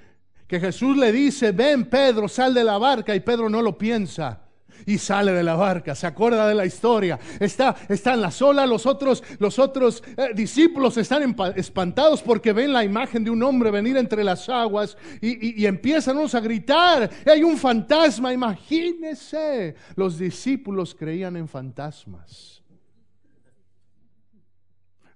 que 0.46 0.60
Jesús 0.60 0.94
le 0.94 1.12
dice, 1.12 1.52
ven 1.52 1.86
Pedro, 1.88 2.28
sal 2.28 2.52
de 2.52 2.62
la 2.62 2.76
barca 2.76 3.14
y 3.14 3.20
Pedro 3.20 3.48
no 3.48 3.62
lo 3.62 3.78
piensa 3.78 4.45
y 4.84 4.98
sale 4.98 5.32
de 5.32 5.42
la 5.42 5.54
barca, 5.54 5.94
se 5.94 6.06
acuerda 6.06 6.48
de 6.48 6.54
la 6.54 6.66
historia, 6.66 7.18
está, 7.40 7.76
está 7.88 8.14
en 8.14 8.20
la 8.20 8.30
sola, 8.30 8.66
los 8.66 8.84
otros, 8.86 9.22
los 9.38 9.58
otros 9.58 10.02
eh, 10.16 10.30
discípulos 10.34 10.96
están 10.96 11.36
espantados 11.54 12.22
porque 12.22 12.52
ven 12.52 12.72
la 12.72 12.84
imagen 12.84 13.24
de 13.24 13.30
un 13.30 13.42
hombre 13.42 13.70
venir 13.70 13.96
entre 13.96 14.24
las 14.24 14.48
aguas 14.48 14.96
y, 15.20 15.62
y, 15.62 15.66
empiezan 15.66 16.16
a 16.18 16.40
gritar, 16.40 17.10
hay 17.26 17.42
un 17.42 17.56
fantasma, 17.56 18.32
imagínese, 18.32 19.74
los 19.94 20.18
discípulos 20.18 20.94
creían 20.94 21.36
en 21.36 21.46
fantasmas. 21.46 22.62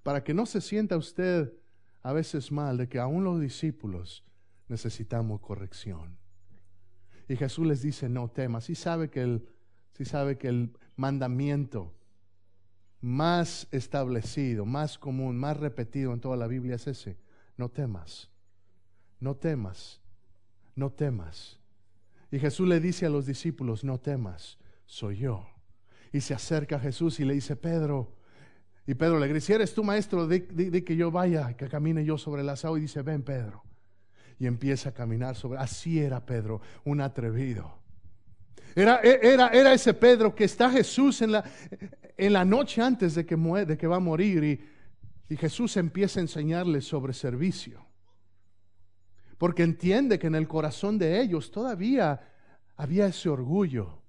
Para 0.02 0.23
que 0.23 0.35
no 0.35 0.47
se 0.47 0.61
sienta 0.61 0.97
usted 0.97 1.52
a 2.02 2.12
veces 2.12 2.52
mal 2.52 2.76
de 2.76 2.88
que 2.88 2.99
aún 2.99 3.25
los 3.25 3.40
discípulos 3.40 4.25
necesitamos 4.69 5.40
corrección. 5.40 6.20
Y 7.31 7.37
Jesús 7.37 7.65
les 7.65 7.81
dice, 7.81 8.09
no 8.09 8.27
temas. 8.27 8.69
Y 8.71 8.75
sabe 8.75 9.09
que 9.09 9.23
el, 9.23 9.49
si 9.93 10.05
sabe 10.05 10.37
que 10.37 10.49
el 10.49 10.77
mandamiento 10.97 11.95
más 13.01 13.69
establecido, 13.71 14.67
más 14.67 14.99
común, 14.99 15.39
más 15.39 15.57
repetido 15.57 16.13
en 16.13 16.19
toda 16.19 16.37
la 16.37 16.49
Biblia 16.49 16.75
es 16.75 16.89
ese. 16.89 17.17
No 17.57 17.69
temas, 17.69 18.33
no 19.21 19.37
temas, 19.37 20.01
no 20.75 20.91
temas. 20.91 21.61
Y 22.33 22.41
Jesús 22.41 22.67
le 22.67 22.81
dice 22.81 23.07
a 23.07 23.11
los 23.11 23.27
discípulos, 23.27 23.85
no 23.85 23.99
temas, 23.99 24.59
soy 24.85 25.19
yo. 25.19 25.47
Y 26.13 26.23
se 26.23 26.35
acerca 26.35 26.77
a 26.77 26.81
Jesús 26.81 27.21
y 27.21 27.25
le 27.25 27.35
dice, 27.35 27.55
Pedro, 27.55 28.13
y 28.89 28.95
Pedro 28.95 29.21
le 29.21 29.33
dice, 29.33 29.55
eres 29.55 29.73
tú 29.73 29.85
maestro, 29.85 30.27
de, 30.27 30.49
que 30.85 30.97
yo 30.97 31.13
vaya, 31.13 31.57
que 31.57 31.69
camine 31.69 32.05
yo 32.05 32.19
sobre 32.19 32.43
el 32.43 32.49
asado. 32.49 32.77
Y 32.77 32.81
dice, 32.81 33.03
ven 33.03 33.23
Pedro 33.23 33.70
y 34.41 34.47
empieza 34.47 34.89
a 34.89 34.93
caminar 34.93 35.37
sobre. 35.37 35.61
Así 35.61 36.01
era 36.01 36.25
Pedro, 36.25 36.63
un 36.85 37.03
atrevido. 37.03 37.79
Era, 38.75 39.01
era, 39.01 39.49
era 39.49 39.73
ese 39.75 39.93
Pedro 39.93 40.35
que 40.35 40.45
está 40.45 40.71
Jesús 40.71 41.21
en 41.21 41.33
la, 41.33 41.45
en 42.17 42.33
la 42.33 42.45
noche 42.45 42.81
antes 42.81 43.15
de 43.15 43.27
que, 43.27 43.37
muere, 43.37 43.67
de 43.67 43.77
que 43.77 43.87
va 43.87 43.97
a 43.97 44.01
morir 44.01 44.43
y, 44.43 44.61
y 45.29 45.37
Jesús 45.37 45.77
empieza 45.77 46.21
a 46.21 46.23
enseñarle 46.23 46.81
sobre 46.81 47.13
servicio. 47.13 47.85
Porque 49.37 49.63
entiende 49.63 50.19
que 50.19 50.29
en 50.29 50.35
el 50.35 50.49
corazón 50.49 50.97
de 50.97 51.21
ellos 51.21 51.51
todavía 51.51 52.21
había 52.77 53.07
ese 53.07 53.29
orgullo. 53.29 54.01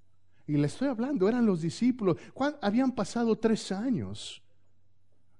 Y 0.48 0.56
le 0.56 0.68
estoy 0.68 0.88
hablando, 0.88 1.28
eran 1.28 1.46
los 1.46 1.62
discípulos. 1.62 2.18
Habían 2.62 2.94
pasado 2.94 3.38
tres 3.38 3.72
años 3.74 4.42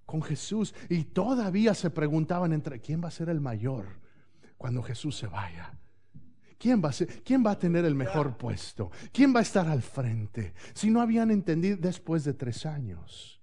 con 0.06 0.22
Jesús 0.22 0.76
y 0.90 1.06
todavía 1.06 1.74
se 1.76 1.90
preguntaban 1.90 2.52
entre 2.52 2.82
quién 2.82 3.02
va 3.02 3.08
a 3.08 3.12
ser 3.12 3.30
el 3.30 3.40
mayor 3.40 4.01
cuando 4.62 4.84
Jesús 4.84 5.18
se 5.18 5.26
vaya. 5.26 5.74
¿Quién 6.60 6.84
va, 6.86 6.90
a 6.90 6.94
ser, 6.94 7.24
¿Quién 7.24 7.44
va 7.44 7.50
a 7.50 7.58
tener 7.58 7.84
el 7.84 7.96
mejor 7.96 8.38
puesto? 8.38 8.92
¿Quién 9.12 9.34
va 9.34 9.40
a 9.40 9.42
estar 9.42 9.68
al 9.68 9.82
frente? 9.82 10.54
Si 10.76 10.92
no 10.92 11.02
habían 11.02 11.32
entendido 11.32 11.78
después 11.78 12.24
de 12.26 12.36
tres 12.36 12.68
años 12.68 13.42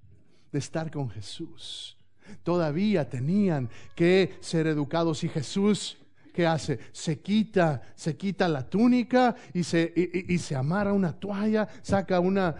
de 0.52 0.60
estar 0.60 0.92
con 0.92 1.10
Jesús, 1.10 1.99
todavía 2.45 3.08
tenían 3.08 3.69
que 3.97 4.36
ser 4.38 4.69
educados 4.69 5.25
y 5.25 5.28
Jesús 5.28 5.99
¿qué 6.32 6.47
hace? 6.47 6.78
Se 6.93 7.19
quita, 7.19 7.82
se 7.97 8.16
quita 8.16 8.49
la 8.49 8.71
túnica 8.71 9.34
y 9.52 9.64
se, 9.64 9.93
y, 9.97 10.38
se 10.38 10.54
amarra 10.54 10.93
una 10.93 11.19
toalla, 11.19 11.66
saca, 11.82 12.21
una, 12.21 12.54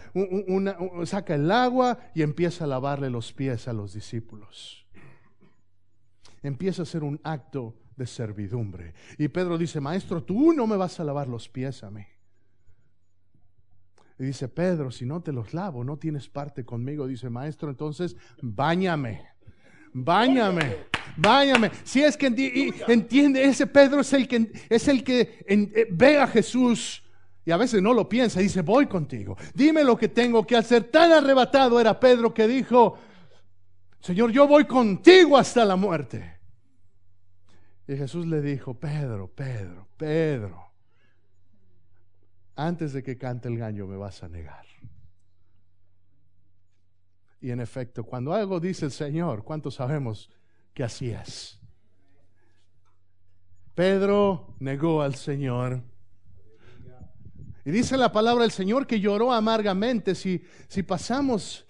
saca 1.05 1.37
el 1.37 1.49
agua 1.49 1.97
y 2.13 2.23
empieza 2.23 2.65
a 2.65 2.67
lavarle 2.67 3.09
los 3.09 3.33
pies 3.33 3.69
a 3.69 3.73
los 3.73 3.95
discípulos. 3.95 4.85
Empieza 6.43 6.83
a 6.83 6.87
ser 6.87 7.05
un 7.05 7.21
acto 7.23 7.77
de 7.99 8.07
servidumbre. 8.07 8.95
Y 9.19 9.29
Pedro 9.29 9.59
dice, 9.59 9.81
maestro, 9.81 10.23
tú 10.23 10.53
no 10.53 10.67
me 10.67 10.77
vas 10.77 10.99
a 11.01 11.05
lavar 11.05 11.29
los 11.29 11.49
pies 11.49 11.83
a 11.83 11.91
mí. 11.91 12.07
Y 14.19 14.25
dice, 14.25 14.49
Pedro, 14.49 14.91
si 14.91 15.05
no 15.05 15.21
te 15.21 15.33
los 15.33 15.53
lavo, 15.53 15.85
no 15.85 15.99
tienes 15.99 16.29
parte 16.29 16.65
conmigo. 16.65 17.07
Dice, 17.07 17.29
maestro, 17.29 17.69
entonces, 17.69 18.17
báñame, 18.41 19.27
báñame, 19.93 20.77
báñame. 21.17 21.71
Si 21.85 22.03
es 22.03 22.17
que 22.17 22.27
entiende, 22.89 23.45
ese 23.45 23.67
Pedro 23.67 24.01
es 24.01 24.13
el 24.13 24.27
que, 24.27 24.53
es 24.69 24.89
el 24.89 25.05
que 25.05 25.45
eh, 25.47 25.87
ve 25.91 26.19
a 26.19 26.27
Jesús 26.27 27.03
y 27.45 27.51
a 27.51 27.57
veces 27.57 27.83
no 27.83 27.95
lo 27.95 28.09
piensa, 28.09 28.41
dice, 28.41 28.63
voy 28.63 28.87
contigo, 28.87 29.37
dime 29.55 29.83
lo 29.83 29.97
que 29.97 30.09
tengo 30.09 30.47
que 30.47 30.57
hacer. 30.57 30.85
Tan 30.85 31.13
arrebatado 31.13 31.81
era 31.81 31.99
Pedro 31.99 32.35
que 32.35 32.47
dijo, 32.47 32.99
Señor, 34.01 34.31
yo 34.31 34.47
voy 34.47 34.67
contigo 34.67 35.37
hasta 35.37 35.65
la 35.65 35.77
muerte. 35.77 36.38
Y 37.89 37.97
Jesús 37.97 38.27
le 38.27 38.43
dijo, 38.43 38.75
Pedro, 38.75 39.35
Pedro, 39.35 39.89
Pedro, 39.97 40.73
antes 42.55 42.93
de 42.93 43.03
que 43.03 43.17
cante 43.17 43.49
el 43.49 43.57
gallo 43.57 43.87
me 43.87 43.97
vas 43.97 44.23
a 44.23 44.29
negar. 44.29 44.67
Y 47.41 47.51
en 47.51 47.61
efecto, 47.61 48.05
cuando 48.05 48.35
algo 48.35 48.61
dice 48.61 48.85
el 48.85 48.91
Señor, 48.91 49.43
¿cuántos 49.43 49.77
sabemos 49.77 50.29
que 50.75 50.85
así 50.85 51.11
es? 51.11 51.59
Pedro 53.75 54.55
negó 54.59 55.01
al 55.01 55.15
Señor. 55.15 55.83
Y 57.65 57.71
dice 57.71 57.97
la 57.97 58.13
palabra 58.13 58.43
del 58.43 58.51
Señor 58.51 58.87
que 58.87 59.01
lloró 59.01 59.33
amargamente. 59.33 60.15
Si, 60.15 60.45
si 60.69 60.83
pasamos 60.83 61.65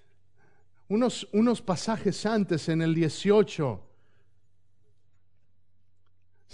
unos, 0.89 1.29
unos 1.33 1.63
pasajes 1.63 2.27
antes 2.27 2.69
en 2.69 2.83
el 2.83 2.93
18, 2.93 3.88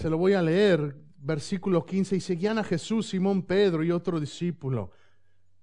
se 0.05 0.11
lo 0.11 0.19
voy 0.19 0.35
a 0.35 0.43
leer, 0.43 0.95
versículo 1.17 1.87
15, 1.87 2.17
y 2.17 2.21
seguían 2.21 2.59
a 2.59 2.63
Jesús, 2.63 3.09
Simón, 3.09 3.41
Pedro 3.41 3.83
y 3.83 3.91
otro 3.91 4.21
discípulo. 4.21 4.91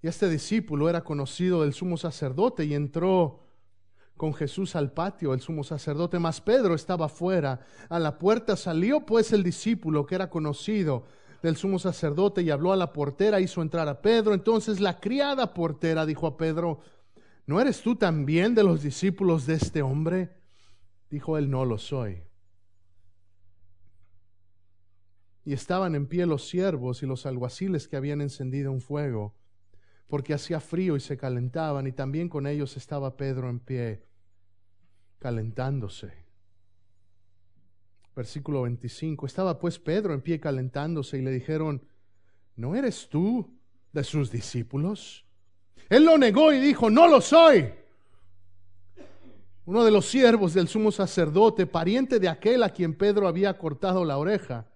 Y 0.01 0.07
este 0.07 0.27
discípulo 0.27 0.89
era 0.89 1.03
conocido 1.03 1.61
del 1.61 1.73
sumo 1.73 1.95
sacerdote 1.95 2.65
y 2.65 2.73
entró 2.73 3.43
con 4.17 4.33
Jesús 4.33 4.75
al 4.75 4.93
patio, 4.93 5.35
el 5.35 5.41
sumo 5.41 5.63
sacerdote, 5.63 6.17
mas 6.17 6.41
Pedro 6.41 6.73
estaba 6.73 7.07
fuera. 7.07 7.59
A 7.87 7.99
la 7.99 8.17
puerta 8.17 8.55
salió 8.55 9.05
pues 9.05 9.31
el 9.31 9.43
discípulo 9.43 10.07
que 10.07 10.15
era 10.15 10.31
conocido 10.31 11.03
del 11.43 11.55
sumo 11.55 11.77
sacerdote 11.77 12.41
y 12.41 12.49
habló 12.49 12.73
a 12.73 12.77
la 12.77 12.93
portera, 12.93 13.39
hizo 13.39 13.61
entrar 13.61 13.87
a 13.89 14.01
Pedro. 14.01 14.33
Entonces 14.33 14.79
la 14.79 14.99
criada 14.99 15.53
portera 15.53 16.03
dijo 16.07 16.25
a 16.25 16.35
Pedro, 16.35 16.79
¿no 17.45 17.61
eres 17.61 17.83
tú 17.83 17.95
también 17.95 18.55
de 18.55 18.63
los 18.63 18.81
discípulos 18.81 19.45
de 19.45 19.53
este 19.53 19.83
hombre? 19.83 20.31
Dijo 21.11 21.37
él, 21.37 21.47
no 21.51 21.63
lo 21.63 21.77
soy. 21.77 22.23
Y 25.43 25.53
estaban 25.53 25.95
en 25.95 26.07
pie 26.07 26.25
los 26.25 26.47
siervos 26.47 27.01
y 27.03 27.05
los 27.05 27.25
alguaciles 27.25 27.87
que 27.87 27.97
habían 27.97 28.21
encendido 28.21 28.71
un 28.71 28.81
fuego, 28.81 29.33
porque 30.07 30.33
hacía 30.33 30.59
frío 30.59 30.95
y 30.95 30.99
se 30.99 31.17
calentaban, 31.17 31.87
y 31.87 31.91
también 31.91 32.29
con 32.29 32.45
ellos 32.45 32.77
estaba 32.77 33.17
Pedro 33.17 33.49
en 33.49 33.59
pie, 33.59 34.03
calentándose. 35.19 36.13
Versículo 38.15 38.63
25. 38.63 39.25
Estaba 39.25 39.57
pues 39.57 39.79
Pedro 39.79 40.13
en 40.13 40.21
pie 40.21 40.39
calentándose 40.39 41.17
y 41.17 41.21
le 41.21 41.31
dijeron, 41.31 41.81
¿no 42.55 42.75
eres 42.75 43.07
tú 43.09 43.57
de 43.93 44.03
sus 44.03 44.31
discípulos? 44.31 45.25
Él 45.89 46.05
lo 46.05 46.17
negó 46.17 46.53
y 46.53 46.59
dijo, 46.59 46.89
no 46.89 47.07
lo 47.07 47.21
soy. 47.21 47.69
Uno 49.65 49.83
de 49.83 49.91
los 49.91 50.05
siervos 50.05 50.53
del 50.53 50.67
sumo 50.67 50.91
sacerdote, 50.91 51.67
pariente 51.67 52.19
de 52.19 52.27
aquel 52.27 52.63
a 52.63 52.69
quien 52.69 52.95
Pedro 52.95 53.27
había 53.27 53.57
cortado 53.57 54.03
la 54.03 54.17
oreja, 54.17 54.70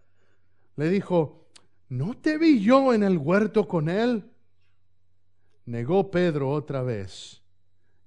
le 0.76 0.90
dijo, 0.90 1.48
¿no 1.90 2.18
te 2.18 2.38
vi 2.38 2.62
yo 2.62 2.94
en 2.94 3.04
el 3.04 3.18
huerto 3.18 3.68
con 3.68 3.90
él? 3.90 4.30
Negó 5.66 6.12
Pedro 6.12 6.52
otra 6.52 6.84
vez 6.84 7.42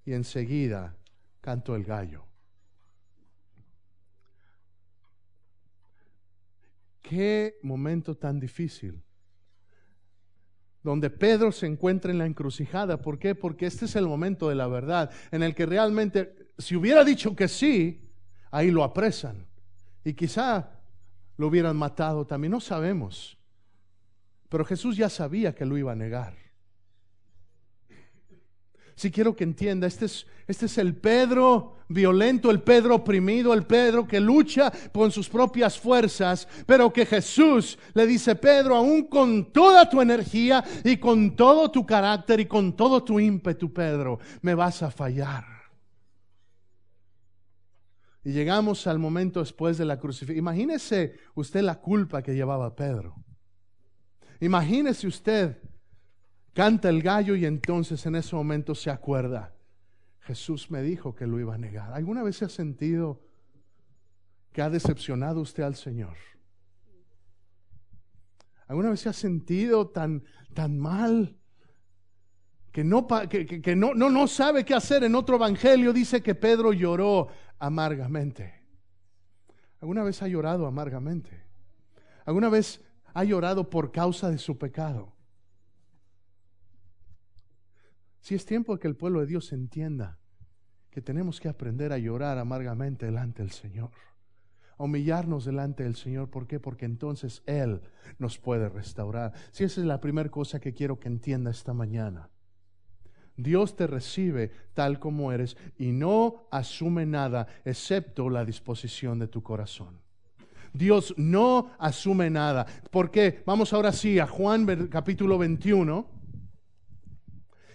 y 0.05 0.13
enseguida 0.13 0.97
cantó 1.41 1.75
el 1.75 1.85
gallo. 1.85 2.25
Qué 7.03 7.59
momento 7.63 8.17
tan 8.17 8.39
difícil. 8.39 9.03
Donde 10.83 11.11
Pedro 11.11 11.51
se 11.53 11.67
encuentra 11.67 12.13
en 12.13 12.19
la 12.19 12.27
encrucijada. 12.27 13.01
¿Por 13.01 13.19
qué? 13.19 13.35
Porque 13.35 13.67
este 13.67 13.87
es 13.87 13.97
el 13.97 14.07
momento 14.07 14.49
de 14.49 14.55
la 14.55 14.69
verdad, 14.69 15.11
en 15.31 15.43
el 15.43 15.55
que 15.55 15.67
realmente, 15.67 16.53
si 16.59 16.77
hubiera 16.77 17.05
dicho 17.05 17.35
que 17.35 17.49
sí, 17.49 18.09
ahí 18.51 18.71
lo 18.71 18.85
apresan. 18.85 19.47
Y 20.05 20.13
quizá 20.15 20.78
lo 21.39 21.47
hubieran 21.47 21.77
matado 21.77 22.27
también, 22.27 22.51
no 22.51 22.61
sabemos. 22.61 23.39
Pero 24.49 24.65
Jesús 24.65 24.97
ya 24.97 25.09
sabía 25.09 25.55
que 25.55 25.65
lo 25.65 25.79
iba 25.79 25.93
a 25.93 25.97
negar. 25.97 26.37
Si 28.97 29.13
quiero 29.13 29.37
que 29.37 29.45
entienda, 29.45 29.87
este 29.87 30.07
es, 30.07 30.27
este 30.49 30.67
es 30.67 30.77
el 30.77 30.97
Pedro 30.97 31.77
violento, 31.89 32.51
el 32.51 32.61
Pedro 32.61 32.97
oprimido, 32.97 33.55
el 33.55 33.65
Pedro 33.65 34.09
que 34.09 34.19
lucha 34.19 34.73
con 34.93 35.13
sus 35.13 35.29
propias 35.29 35.79
fuerzas, 35.79 36.49
pero 36.67 36.93
que 36.93 37.07
Jesús 37.07 37.79
le 37.95 38.07
dice, 38.09 38.35
Pedro, 38.35 38.75
aún 38.75 39.05
con 39.05 39.53
toda 39.53 39.89
tu 39.89 40.01
energía 40.03 40.65
y 40.83 40.97
con 40.97 41.37
todo 41.37 41.71
tu 41.71 41.87
carácter 41.87 42.41
y 42.41 42.47
con 42.47 42.75
todo 42.75 43.05
tu 43.05 43.21
ímpetu, 43.21 43.73
Pedro, 43.73 44.19
me 44.43 44.57
vas 44.57 44.83
a 44.83 44.91
fallar. 44.91 45.58
Y 48.25 48.33
llegamos 48.33 48.87
al 48.87 48.99
momento 48.99 49.41
después 49.41 49.79
de 49.79 49.85
la 49.85 49.99
crucifixión. 49.99 50.39
Imagínese 50.39 51.15
usted 51.35 51.63
la 51.63 51.81
culpa 51.81 52.23
que 52.23 52.35
llevaba 52.35 52.75
Pedro. 52.75 53.17
Imagínese 54.41 55.07
usted, 55.07 55.59
canta 56.53 56.89
el 56.89 57.03
gallo 57.03 57.35
y 57.35 57.45
entonces 57.47 58.05
en 58.07 58.17
ese 58.17 58.37
momento 58.37 58.75
se 58.75 58.91
acuerda. 58.91 59.55
Jesús 60.21 60.71
me 60.71 60.83
dijo 60.83 61.15
que 61.15 61.27
lo 61.27 61.41
iba 61.41 61.55
a 61.55 61.59
negar. 61.59 61.93
¿Alguna 61.93 62.23
vez 62.23 62.37
se 62.37 62.45
ha 62.45 62.49
sentido 62.49 63.23
que 64.53 64.63
ha 64.63 64.69
decepcionado 64.69 65.41
usted 65.41 65.63
al 65.63 65.75
Señor? 65.75 66.17
¿Alguna 68.67 68.91
vez 68.91 69.01
se 69.01 69.09
ha 69.09 69.15
sentido 69.15 69.89
tan, 69.89 70.25
tan 70.53 70.79
mal 70.79 71.38
que, 72.79 72.85
no, 72.85 73.09
que, 73.09 73.45
que 73.61 73.75
no, 73.75 73.93
no, 73.93 74.09
no 74.09 74.29
sabe 74.29 74.65
qué 74.65 74.73
hacer? 74.73 75.03
En 75.03 75.17
otro 75.17 75.35
evangelio 75.35 75.93
dice 75.93 76.23
que 76.23 76.37
Pedro 76.37 76.73
lloró 76.73 77.27
amargamente. 77.59 78.55
¿Alguna 79.81 80.05
vez 80.05 80.23
ha 80.23 80.29
llorado 80.29 80.65
amargamente? 80.65 81.43
¿Alguna 82.25 82.49
vez 82.49 82.81
ha 83.15 83.25
llorado 83.25 83.69
por 83.69 83.91
causa 83.91 84.31
de 84.31 84.39
su 84.39 84.59
pecado? 84.59 85.13
Si 88.21 88.37
es 88.37 88.47
tiempo 88.47 88.79
que 88.79 88.87
el 88.87 88.95
pueblo 88.95 89.23
de 89.23 89.27
Dios 89.27 89.53
entienda 89.53 90.21
que 90.89 91.03
tenemos 91.03 91.41
que 91.41 91.49
aprender 91.49 91.93
a 91.93 91.99
llorar 91.99 92.39
amargamente 92.39 93.07
delante 93.07 93.43
del 93.43 93.51
Señor, 93.51 93.91
a 94.77 94.85
humillarnos 94.85 95.45
delante 95.45 95.83
del 95.83 95.97
Señor. 95.97 96.31
¿Por 96.31 96.47
qué? 96.47 96.61
Porque 96.61 96.85
entonces 96.85 97.43
Él 97.45 97.81
nos 98.21 98.39
puede 98.39 98.69
restaurar. 98.69 99.33
Si 99.51 99.65
esa 99.65 99.81
es 99.81 99.87
la 99.89 100.01
primera 100.01 100.29
cosa 100.31 100.61
que 100.61 100.75
quiero 100.75 101.01
que 101.01 101.09
entienda 101.09 101.51
esta 101.51 101.75
mañana. 101.75 102.31
Dios 103.39 103.77
te 103.77 103.87
recibe 103.87 104.51
tal 104.75 104.99
como 104.99 105.33
eres 105.33 105.57
y 105.79 105.93
no 105.93 106.49
asume 106.51 107.07
nada 107.07 107.47
excepto 107.65 108.29
la 108.29 108.45
disposición 108.45 109.21
de 109.21 109.29
tu 109.29 109.43
corazón. 109.45 110.01
Dios 110.73 111.15
no 111.17 111.71
asume 111.79 112.31
nada. 112.31 112.67
¿Por 112.91 113.11
qué? 113.11 113.43
Vamos 113.47 113.73
ahora 113.73 113.93
sí 113.93 114.19
a 114.19 114.27
Juan 114.27 114.89
capítulo 114.89 115.39
21. 115.39 116.07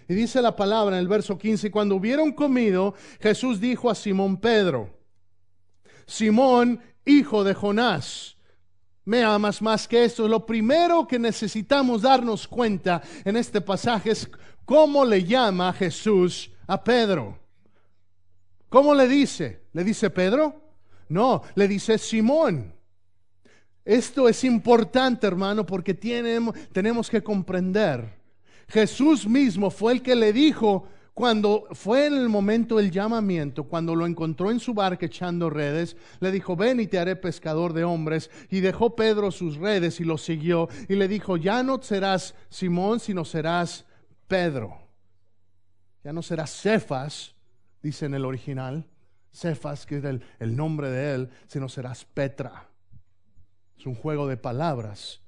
Y 0.06 0.14
dice 0.14 0.42
la 0.42 0.54
palabra 0.54 0.96
en 0.96 1.00
el 1.00 1.08
verso 1.08 1.38
15, 1.38 1.70
cuando 1.70 1.96
hubieron 1.96 2.32
comido, 2.32 2.94
Jesús 3.20 3.58
dijo 3.58 3.88
a 3.88 3.94
Simón 3.94 4.36
Pedro, 4.36 4.90
Simón, 6.06 6.78
hijo 7.06 7.42
de 7.42 7.54
Jonás, 7.54 8.33
me 9.04 9.22
amas 9.22 9.60
más 9.60 9.86
que 9.86 10.04
esto. 10.04 10.26
Lo 10.26 10.44
primero 10.44 11.06
que 11.06 11.18
necesitamos 11.18 12.02
darnos 12.02 12.48
cuenta 12.48 13.02
en 13.24 13.36
este 13.36 13.60
pasaje 13.60 14.10
es 14.10 14.28
¿Cómo 14.64 15.04
le 15.04 15.24
llama 15.24 15.72
Jesús 15.72 16.50
a 16.66 16.82
Pedro? 16.82 17.38
¿Cómo 18.68 18.94
le 18.94 19.06
dice? 19.06 19.62
¿Le 19.72 19.84
dice 19.84 20.08
Pedro? 20.10 20.62
No, 21.08 21.42
le 21.54 21.68
dice 21.68 21.98
Simón. 21.98 22.72
Esto 23.84 24.28
es 24.28 24.42
importante, 24.44 25.26
hermano, 25.26 25.66
porque 25.66 25.92
tenemos 25.92 27.10
que 27.10 27.22
comprender. 27.22 28.18
Jesús 28.68 29.26
mismo 29.28 29.70
fue 29.70 29.92
el 29.92 30.02
que 30.02 30.14
le 30.14 30.32
dijo 30.32 30.88
cuando 31.14 31.68
fue 31.70 32.06
en 32.06 32.14
el 32.14 32.28
momento 32.28 32.76
del 32.76 32.90
llamamiento, 32.90 33.64
cuando 33.64 33.94
lo 33.94 34.04
encontró 34.04 34.50
en 34.50 34.58
su 34.58 34.74
barca 34.74 35.06
echando 35.06 35.48
redes, 35.48 35.96
le 36.18 36.32
dijo, 36.32 36.56
ven 36.56 36.80
y 36.80 36.88
te 36.88 36.98
haré 36.98 37.14
pescador 37.14 37.72
de 37.72 37.84
hombres. 37.84 38.30
Y 38.50 38.58
dejó 38.58 38.96
Pedro 38.96 39.30
sus 39.30 39.56
redes 39.56 40.00
y 40.00 40.04
lo 40.04 40.18
siguió. 40.18 40.68
Y 40.88 40.96
le 40.96 41.06
dijo, 41.06 41.36
ya 41.36 41.62
no 41.62 41.80
serás 41.80 42.34
Simón, 42.48 42.98
sino 42.98 43.24
serás 43.24 43.86
Pedro. 44.26 44.76
Ya 46.02 46.12
no 46.12 46.20
será 46.20 46.48
Cefas, 46.48 47.36
dice 47.80 48.06
en 48.06 48.14
el 48.14 48.24
original, 48.24 48.84
Cefas, 49.32 49.86
que 49.86 49.98
es 49.98 50.04
el, 50.04 50.24
el 50.40 50.56
nombre 50.56 50.90
de 50.90 51.14
él, 51.14 51.30
sino 51.46 51.68
serás 51.68 52.04
Petra. 52.04 52.68
Es 53.78 53.86
un 53.86 53.94
juego 53.94 54.26
de 54.26 54.36
palabras. 54.36 55.23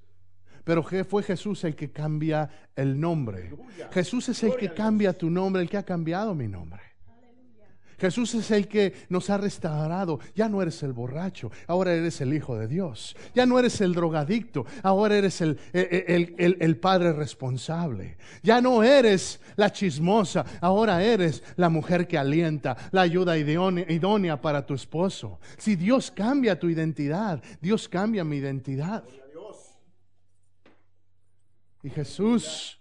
Pero 0.67 0.83
fue 0.83 1.23
Jesús 1.23 1.63
el 1.63 1.77
que 1.77 1.93
cambia 1.93 2.51
el 2.75 2.99
nombre. 2.99 3.53
Jesús 3.93 4.29
es 4.31 4.43
el 4.43 4.57
que 4.57 4.75
cambia 4.75 5.13
tu 5.13 5.31
nombre, 5.31 5.63
el 5.63 5.71
que 5.71 5.77
ha 5.77 5.85
cambiado 5.85 6.35
mi 6.35 6.49
nombre. 6.49 6.81
Jesús 8.01 8.35
es 8.35 8.51
el 8.51 8.67
que 8.67 8.93
nos 9.09 9.31
ha 9.31 9.39
restaurado. 9.39 10.19
Ya 10.35 10.49
no 10.49 10.61
eres 10.61 10.83
el 10.83 10.93
borracho, 10.93 11.53
ahora 11.69 11.95
eres 11.95 12.21
el 12.21 12.35
Hijo 12.35 12.59
de 12.59 12.67
Dios. 12.67 13.15
Ya 13.33 13.47
no 13.47 13.61
eres 13.61 13.81
el 13.81 13.95
drogadicto, 13.95 14.67
ahora 14.83 15.17
eres 15.17 15.41
el, 15.41 15.57
el, 15.73 16.77
Padre 16.79 17.13
responsable. 17.13 18.19
Ya 18.43 18.61
no 18.61 18.83
eres 18.83 19.39
la 19.55 19.71
chismosa, 19.71 20.45
ahora 20.61 21.01
eres 21.01 21.45
la 21.55 21.69
mujer 21.69 22.09
que 22.09 22.19
alienta, 22.19 22.77
la 22.91 23.03
ayuda 23.03 23.39
idónea 23.39 24.41
para 24.41 24.67
tu 24.67 24.75
esposo. 24.75 25.39
Si 25.59 25.77
Dios 25.77 26.11
cambia 26.11 26.59
tu 26.59 26.69
identidad, 26.69 27.41
Dios 27.61 27.89
cambia 27.89 28.25
mi 28.25 28.39
identidad. 28.39 29.05
Y 31.87 31.91
Jesús 31.91 32.81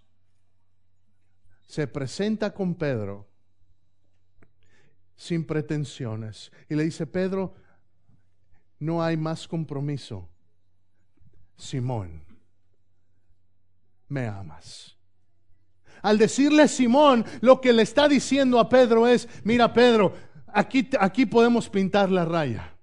se 1.64 1.86
presenta 1.86 2.52
con 2.52 2.74
Pedro 2.74 3.28
sin 5.14 5.46
pretensiones. 5.46 6.50
Y 6.68 6.74
le 6.74 6.82
dice, 6.82 7.06
Pedro, 7.06 7.54
no 8.80 9.00
hay 9.00 9.16
más 9.16 9.46
compromiso. 9.46 10.28
Simón, 11.56 12.24
me 14.08 14.26
amas. 14.26 14.96
Al 16.02 16.18
decirle 16.18 16.66
Simón, 16.66 17.24
lo 17.42 17.60
que 17.60 17.72
le 17.72 17.82
está 17.82 18.08
diciendo 18.08 18.58
a 18.58 18.68
Pedro 18.68 19.06
es, 19.06 19.28
mira 19.44 19.72
Pedro, 19.72 20.14
aquí, 20.48 20.90
aquí 20.98 21.26
podemos 21.26 21.68
pintar 21.68 22.10
la 22.10 22.24
raya. 22.24 22.75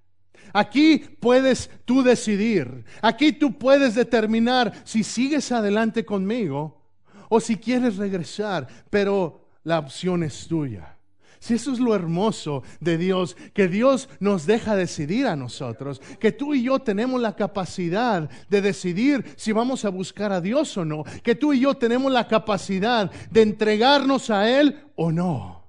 Aquí 0.54 0.98
puedes 0.98 1.68
tú 1.84 2.04
decidir. 2.04 2.84
Aquí 3.02 3.32
tú 3.32 3.58
puedes 3.58 3.96
determinar 3.96 4.72
si 4.84 5.02
sigues 5.02 5.50
adelante 5.50 6.04
conmigo 6.04 6.80
o 7.28 7.40
si 7.40 7.56
quieres 7.56 7.96
regresar, 7.96 8.68
pero 8.88 9.48
la 9.64 9.80
opción 9.80 10.22
es 10.22 10.46
tuya. 10.46 10.96
Si 11.40 11.54
eso 11.54 11.72
es 11.72 11.80
lo 11.80 11.94
hermoso 11.94 12.62
de 12.80 12.96
Dios, 12.96 13.36
que 13.52 13.66
Dios 13.66 14.08
nos 14.20 14.46
deja 14.46 14.76
decidir 14.76 15.26
a 15.26 15.36
nosotros, 15.36 16.00
que 16.20 16.30
tú 16.30 16.54
y 16.54 16.62
yo 16.62 16.78
tenemos 16.78 17.20
la 17.20 17.34
capacidad 17.34 18.30
de 18.48 18.62
decidir 18.62 19.24
si 19.36 19.50
vamos 19.50 19.84
a 19.84 19.90
buscar 19.90 20.32
a 20.32 20.40
Dios 20.40 20.74
o 20.78 20.84
no, 20.84 21.02
que 21.24 21.34
tú 21.34 21.52
y 21.52 21.60
yo 21.60 21.74
tenemos 21.74 22.12
la 22.12 22.28
capacidad 22.28 23.10
de 23.30 23.42
entregarnos 23.42 24.30
a 24.30 24.48
Él 24.48 24.84
o 24.94 25.10
no. 25.10 25.63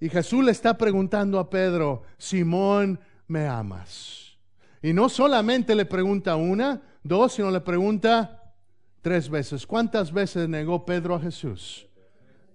Y 0.00 0.08
Jesús 0.08 0.44
le 0.44 0.52
está 0.52 0.78
preguntando 0.78 1.38
a 1.38 1.50
Pedro, 1.50 2.02
Simón, 2.18 3.00
¿me 3.26 3.46
amas? 3.46 4.38
Y 4.80 4.92
no 4.92 5.08
solamente 5.08 5.74
le 5.74 5.86
pregunta 5.86 6.36
una, 6.36 6.82
dos, 7.02 7.32
sino 7.32 7.50
le 7.50 7.60
pregunta 7.60 8.54
tres 9.02 9.28
veces. 9.28 9.66
¿Cuántas 9.66 10.12
veces 10.12 10.48
negó 10.48 10.84
Pedro 10.84 11.16
a 11.16 11.20
Jesús? 11.20 11.86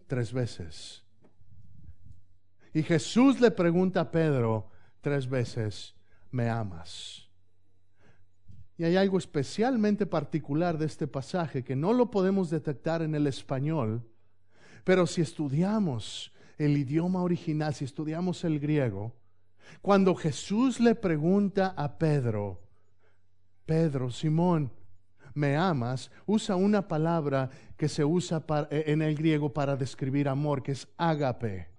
Tres 0.08 0.32
veces. 0.32 1.03
Y 2.73 2.82
Jesús 2.84 3.39
le 3.39 3.51
pregunta 3.51 4.01
a 4.01 4.12
Pedro 4.12 4.69
tres 5.01 5.29
veces, 5.29 5.95
¿me 6.32 6.49
amas? 6.49 7.27
Y 8.77 8.86
hay 8.86 8.95
algo 8.95 9.17
especialmente 9.17 10.06
particular 10.06 10.77
de 10.77 10.88
este 10.88 11.08
pasaje 11.08 11.63
que 11.63 11.75
no 11.75 11.93
lo 11.93 12.10
podemos 12.10 12.49
detectar 12.49 13.01
en 13.01 13.13
el 13.13 13.27
español, 13.27 14.01
pero 14.84 15.06
si 15.06 15.21
estudiamos 15.21 16.33
el 16.58 16.78
idioma 16.78 17.22
original, 17.22 17.74
si 17.74 17.86
estudiamos 17.86 18.44
el 18.44 18.60
griego, 18.60 19.13
cuando 19.82 20.16
Jesús 20.16 20.80
le 20.80 20.96
pregunta 20.96 21.74
a 21.76 21.98
Pedro, 21.98 22.62
Pedro, 23.66 24.12
Simón, 24.12 24.72
¿me 25.34 25.56
amas? 25.56 26.12
Usa 26.26 26.56
una 26.56 26.88
palabra 26.88 27.50
que 27.78 27.89
se 27.89 28.04
usa 28.04 28.44
en 28.70 29.02
el 29.02 29.16
griego 29.16 29.54
para 29.54 29.76
describir 29.76 30.28
amor, 30.28 30.62
que 30.62 30.74
es 30.74 30.88
ágape. 30.98 31.70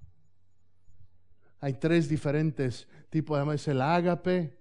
Hay 1.61 1.75
tres 1.75 2.09
diferentes 2.09 2.89
tipos 3.11 3.37
de 3.37 3.43
amor. 3.43 3.55
Es 3.55 3.69
el 3.69 3.81
ágape, 3.81 4.59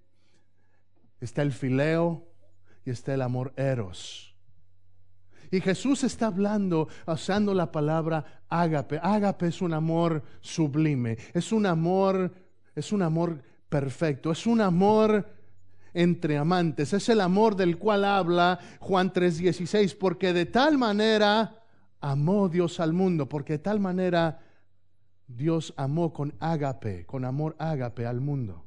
está 1.19 1.41
el 1.41 1.51
fileo 1.51 2.27
y 2.85 2.91
está 2.91 3.13
el 3.13 3.21
amor 3.21 3.53
eros. 3.57 4.32
Y 5.53 5.61
Jesús 5.61 6.03
está 6.03 6.25
hablando, 6.25 6.87
usando 7.05 7.53
la 7.53 7.71
palabra 7.71 8.41
ágape. 8.49 8.99
Ágape 8.99 9.49
es 9.49 9.61
un 9.61 9.71
amor 9.71 10.23
sublime, 10.41 11.15
es 11.31 11.51
un 11.51 11.67
amor, 11.67 12.33
es 12.73 12.91
un 12.91 13.03
amor 13.03 13.39
perfecto, 13.69 14.31
es 14.31 14.47
un 14.47 14.61
amor 14.61 15.29
entre 15.93 16.39
amantes. 16.39 16.93
Es 16.93 17.07
el 17.07 17.21
amor 17.21 17.55
del 17.55 17.77
cual 17.77 18.03
habla 18.03 18.57
Juan 18.79 19.13
3:16, 19.13 19.93
porque 19.93 20.33
de 20.33 20.47
tal 20.47 20.79
manera 20.79 21.63
amó 22.01 22.49
Dios 22.49 22.79
al 22.79 22.93
mundo, 22.93 23.29
porque 23.29 23.53
de 23.53 23.59
tal 23.59 23.79
manera 23.79 24.39
Dios 25.27 25.71
amó 25.77 26.13
con 26.13 26.33
ágape, 26.39 27.05
con 27.05 27.25
amor 27.25 27.55
ágape 27.59 28.07
al 28.07 28.21
mundo. 28.21 28.65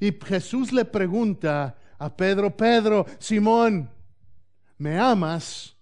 Y 0.00 0.12
Jesús 0.12 0.70
le 0.70 0.84
pregunta 0.84 1.78
a 1.98 2.14
Pedro, 2.14 2.54
Pedro, 2.54 3.06
Simón, 3.18 3.88
¿me 4.76 4.98
amas? 4.98 5.75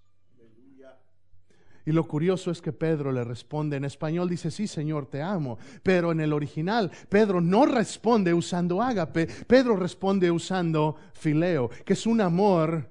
Y 1.86 1.92
lo 1.92 2.08
curioso 2.08 2.50
es 2.50 2.62
que 2.62 2.72
Pedro 2.72 3.12
le 3.12 3.24
responde 3.24 3.76
en 3.76 3.84
español, 3.84 4.28
dice, 4.28 4.50
sí 4.50 4.66
Señor, 4.66 5.06
te 5.06 5.20
amo. 5.20 5.58
Pero 5.82 6.12
en 6.12 6.20
el 6.20 6.32
original, 6.32 6.90
Pedro 7.10 7.40
no 7.42 7.66
responde 7.66 8.32
usando 8.32 8.80
ágape, 8.80 9.26
Pedro 9.26 9.76
responde 9.76 10.30
usando 10.30 10.96
fileo, 11.12 11.68
que 11.84 11.92
es 11.92 12.06
un 12.06 12.22
amor 12.22 12.90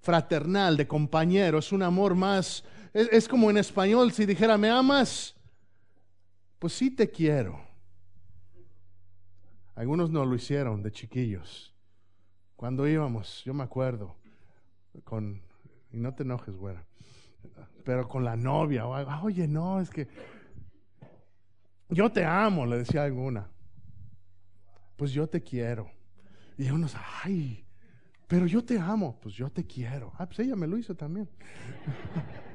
fraternal, 0.00 0.76
de 0.76 0.88
compañero, 0.88 1.58
es 1.58 1.72
un 1.72 1.82
amor 1.82 2.14
más, 2.14 2.64
es, 2.94 3.08
es 3.12 3.28
como 3.28 3.50
en 3.50 3.58
español 3.58 4.12
si 4.12 4.24
dijera, 4.24 4.56
¿me 4.56 4.70
amas? 4.70 5.36
Pues 6.58 6.72
sí 6.72 6.90
te 6.90 7.10
quiero. 7.10 7.60
Algunos 9.74 10.10
no 10.10 10.24
lo 10.24 10.34
hicieron 10.34 10.82
de 10.82 10.90
chiquillos. 10.90 11.74
Cuando 12.56 12.86
íbamos, 12.86 13.42
yo 13.44 13.52
me 13.52 13.64
acuerdo, 13.64 14.16
con, 15.04 15.42
y 15.90 15.98
no 15.98 16.14
te 16.14 16.22
enojes, 16.22 16.56
güera 16.56 16.86
pero 17.84 18.08
con 18.08 18.24
la 18.24 18.36
novia 18.36 18.86
o 18.86 18.94
algo. 18.94 19.10
Ah, 19.10 19.22
oye, 19.22 19.46
no, 19.48 19.80
es 19.80 19.90
que 19.90 20.08
yo 21.88 22.10
te 22.10 22.24
amo, 22.24 22.64
le 22.66 22.78
decía 22.78 23.04
alguna. 23.04 23.50
Pues 24.96 25.12
yo 25.12 25.28
te 25.28 25.42
quiero. 25.42 25.90
Y 26.56 26.70
unos, 26.70 26.96
ay, 27.24 27.66
pero 28.26 28.46
yo 28.46 28.64
te 28.64 28.78
amo, 28.78 29.18
pues 29.20 29.34
yo 29.34 29.50
te 29.50 29.66
quiero. 29.66 30.12
Ah, 30.18 30.26
pues 30.26 30.38
ella 30.40 30.56
me 30.56 30.66
lo 30.66 30.78
hizo 30.78 30.94
también. 30.94 31.28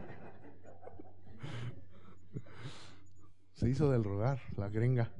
Se 3.53 3.69
hizo 3.69 3.91
del 3.91 4.03
rogar, 4.03 4.39
la 4.55 4.69
gringa. 4.69 5.11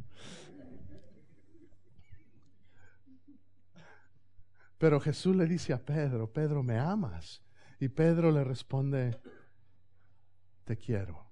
Pero 4.78 5.00
Jesús 5.00 5.36
le 5.36 5.48
dice 5.48 5.74
a 5.74 5.84
Pedro, 5.84 6.32
Pedro, 6.32 6.62
¿me 6.62 6.78
amas? 6.78 7.44
Y 7.80 7.90
Pedro 7.90 8.32
le 8.32 8.44
responde, 8.44 9.20
te 10.68 10.78
quiero. 10.78 11.26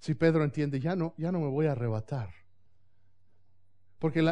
Si 0.00 0.14
Pedro 0.14 0.44
entiende, 0.44 0.78
ya 0.80 0.94
no, 0.94 1.14
ya 1.16 1.32
no 1.32 1.40
me 1.40 1.48
voy 1.48 1.66
a 1.66 1.72
arrebatar. 1.72 2.30
Porque 3.98 4.22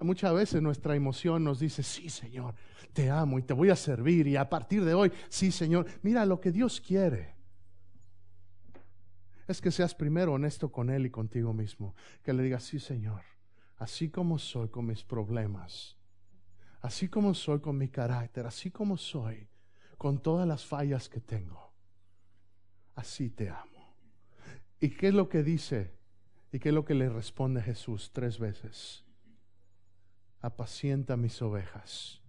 muchas 0.00 0.34
veces 0.34 0.60
nuestra 0.60 0.94
emoción 0.94 1.44
nos 1.44 1.60
dice, 1.60 1.82
sí 1.82 2.10
Señor, 2.10 2.54
te 2.92 3.10
amo 3.10 3.38
y 3.38 3.42
te 3.42 3.54
voy 3.54 3.70
a 3.70 3.76
servir 3.76 4.26
y 4.26 4.36
a 4.36 4.48
partir 4.48 4.84
de 4.84 4.92
hoy, 4.92 5.12
sí 5.28 5.52
Señor, 5.52 5.86
mira 6.02 6.26
lo 6.26 6.40
que 6.40 6.50
Dios 6.50 6.80
quiere. 6.80 7.34
Es 9.46 9.60
que 9.60 9.70
seas 9.70 9.94
primero 9.94 10.32
honesto 10.32 10.72
con 10.72 10.90
Él 10.90 11.06
y 11.06 11.10
contigo 11.10 11.54
mismo. 11.54 11.94
Que 12.22 12.32
le 12.32 12.42
digas, 12.42 12.64
sí 12.64 12.78
Señor, 12.78 13.22
así 13.76 14.10
como 14.10 14.38
soy 14.38 14.68
con 14.68 14.86
mis 14.86 15.02
problemas, 15.02 15.96
así 16.80 17.08
como 17.08 17.32
soy 17.32 17.60
con 17.60 17.78
mi 17.78 17.88
carácter, 17.88 18.46
así 18.46 18.70
como 18.70 18.98
soy 18.98 19.48
con 19.96 20.20
todas 20.20 20.46
las 20.46 20.66
fallas 20.66 21.08
que 21.08 21.20
tengo 21.20 21.65
así 22.96 23.30
te 23.30 23.48
amo. 23.48 23.94
¿Y 24.80 24.90
qué 24.90 25.08
es 25.08 25.14
lo 25.14 25.28
que 25.28 25.42
dice? 25.42 25.92
¿Y 26.50 26.58
qué 26.58 26.70
es 26.70 26.74
lo 26.74 26.84
que 26.84 26.94
le 26.94 27.08
responde 27.08 27.62
Jesús 27.62 28.10
tres 28.12 28.38
veces? 28.38 29.04
Apacienta 30.40 31.16
mis 31.16 31.40
ovejas. 31.40 32.20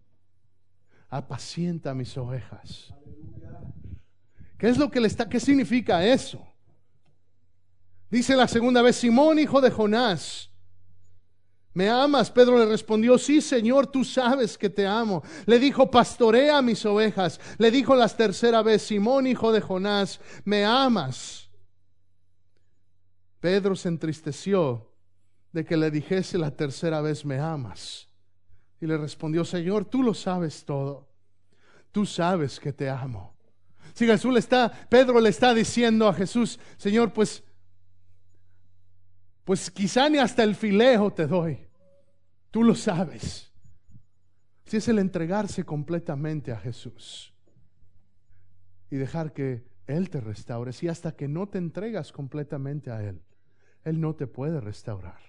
Apacienta 1.10 1.94
mis 1.94 2.16
ovejas. 2.18 2.94
¿Qué 4.58 4.70
es 4.70 4.78
lo 4.78 4.92
que 4.92 5.00
le 5.00 5.08
está, 5.08 5.30
qué 5.30 5.40
significa 5.40 6.06
eso? 6.06 6.46
Dice 8.10 8.36
la 8.36 8.48
segunda 8.48 8.82
vez, 8.82 8.96
Simón, 8.96 9.40
hijo 9.40 9.62
de 9.62 9.72
Jonás, 9.72 10.52
¿Me 11.78 11.90
amas? 11.90 12.32
Pedro 12.32 12.58
le 12.58 12.66
respondió, 12.66 13.20
sí, 13.20 13.40
Señor, 13.40 13.86
tú 13.86 14.04
sabes 14.04 14.58
que 14.58 14.68
te 14.68 14.88
amo. 14.88 15.22
Le 15.46 15.60
dijo, 15.60 15.92
pastorea 15.92 16.60
mis 16.64 16.84
ovejas. 16.88 17.40
Le 17.60 17.70
dijo 17.70 17.96
la 17.96 18.10
tercera 18.10 18.64
vez, 18.64 18.82
Simón, 18.82 19.28
hijo 19.28 19.52
de 19.52 19.62
Jonás, 19.62 20.20
¿me 20.44 20.66
amas? 20.66 21.52
Pedro 23.40 23.76
se 23.76 23.90
entristeció 23.90 24.92
de 25.52 25.66
que 25.66 25.78
le 25.78 25.92
dijese 25.92 26.40
la 26.40 26.50
tercera 26.50 27.00
vez, 27.02 27.24
¿me 27.24 27.38
amas? 27.38 28.08
Y 28.82 28.88
le 28.88 28.98
respondió, 28.98 29.46
Señor, 29.46 29.86
tú 29.86 30.02
lo 30.02 30.16
sabes 30.16 30.66
todo. 30.66 31.08
Tú 31.92 32.08
sabes 32.08 32.60
que 32.60 32.74
te 32.74 32.90
amo. 32.90 33.36
Si 33.94 34.08
Jesús 34.08 34.34
le 34.34 34.40
está, 34.40 34.72
Pedro 34.90 35.20
le 35.20 35.30
está 35.30 35.54
diciendo 35.54 36.08
a 36.08 36.14
Jesús, 36.16 36.60
Señor, 36.78 37.14
pues, 37.14 37.44
pues 39.44 39.70
quizá 39.70 40.10
ni 40.10 40.18
hasta 40.18 40.42
el 40.42 40.56
filejo 40.56 41.14
te 41.14 41.28
doy. 41.28 41.67
Tú 42.52 42.64
lo 42.64 42.76
sabes. 42.76 43.52
Si 44.66 44.78
es 44.78 44.88
el 44.88 45.00
entregarse 45.00 45.64
completamente 45.64 46.52
a 46.52 46.58
Jesús 46.58 47.34
y 48.90 48.98
dejar 48.98 49.34
que 49.34 49.66
Él 49.86 50.10
te 50.10 50.20
restaure. 50.20 50.74
Si 50.74 50.88
hasta 50.88 51.16
que 51.16 51.28
no 51.28 51.48
te 51.48 51.58
entregas 51.58 52.12
completamente 52.12 52.92
a 52.92 53.02
Él, 53.02 53.22
Él 53.84 54.02
no 54.02 54.16
te 54.16 54.28
puede 54.28 54.60
restaurar. 54.60 55.20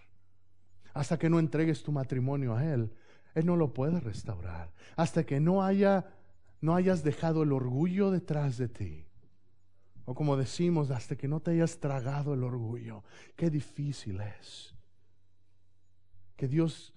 Hasta 0.92 1.18
que 1.18 1.30
no 1.30 1.38
entregues 1.38 1.82
tu 1.82 1.92
matrimonio 1.92 2.56
a 2.56 2.64
Él, 2.64 2.92
Él 3.34 3.46
no 3.46 3.56
lo 3.56 3.72
puede 3.72 4.00
restaurar. 4.00 4.72
Hasta 4.96 5.24
que 5.24 5.38
no 5.38 5.62
haya, 5.62 6.06
no 6.60 6.74
hayas 6.74 7.04
dejado 7.04 7.44
el 7.44 7.52
orgullo 7.52 8.10
detrás 8.10 8.58
de 8.58 8.68
ti. 8.68 9.06
O 10.04 10.14
como 10.14 10.36
decimos, 10.36 10.90
hasta 10.90 11.16
que 11.16 11.28
no 11.28 11.40
te 11.40 11.52
hayas 11.52 11.78
tragado 11.78 12.34
el 12.34 12.42
orgullo. 12.42 13.04
Qué 13.36 13.50
difícil 13.50 14.20
es. 14.20 14.74
Que 16.34 16.48
Dios 16.48 16.94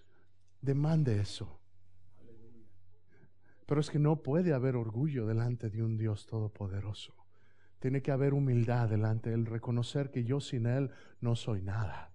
demande 0.62 1.19
eso. 1.19 1.60
Pero 3.65 3.80
es 3.80 3.89
que 3.89 4.00
no 4.00 4.21
puede 4.21 4.54
haber 4.54 4.76
orgullo 4.76 5.26
delante 5.26 5.69
de 5.69 5.82
un 5.82 5.97
Dios 5.97 6.26
todopoderoso. 6.26 7.15
Tiene 7.80 8.02
que 8.02 8.12
haber 8.12 8.34
humildad 8.34 8.89
delante 8.89 9.30
de 9.30 9.36
Él, 9.38 9.45
reconocer 9.45 10.12
que 10.12 10.24
yo 10.24 10.39
sin 10.39 10.65
Él 10.65 10.91
no 11.19 11.36
soy 11.36 11.62
nada. 11.62 12.12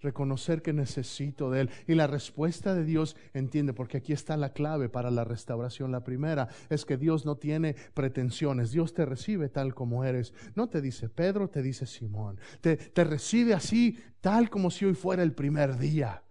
Reconocer 0.00 0.60
que 0.60 0.72
necesito 0.72 1.50
de 1.50 1.62
Él. 1.62 1.70
Y 1.86 1.94
la 1.94 2.06
respuesta 2.06 2.74
de 2.74 2.84
Dios, 2.84 3.16
entiende, 3.32 3.72
porque 3.72 3.98
aquí 3.98 4.12
está 4.12 4.36
la 4.36 4.52
clave 4.52 4.88
para 4.88 5.10
la 5.10 5.24
restauración. 5.24 5.92
La 5.92 6.04
primera 6.04 6.48
es 6.68 6.84
que 6.84 6.96
Dios 6.96 7.24
no 7.24 7.36
tiene 7.36 7.76
pretensiones. 7.94 8.72
Dios 8.72 8.92
te 8.92 9.04
recibe 9.04 9.48
tal 9.48 9.74
como 9.74 10.04
eres. 10.04 10.34
No 10.56 10.68
te 10.68 10.80
dice 10.80 11.08
Pedro, 11.08 11.48
te 11.48 11.62
dice 11.62 11.86
Simón. 11.86 12.40
Te, 12.60 12.76
te 12.76 13.04
recibe 13.04 13.54
así, 13.54 13.98
tal 14.20 14.50
como 14.50 14.70
si 14.70 14.84
hoy 14.84 14.94
fuera 14.94 15.22
el 15.22 15.32
primer 15.32 15.78
día. 15.78 16.22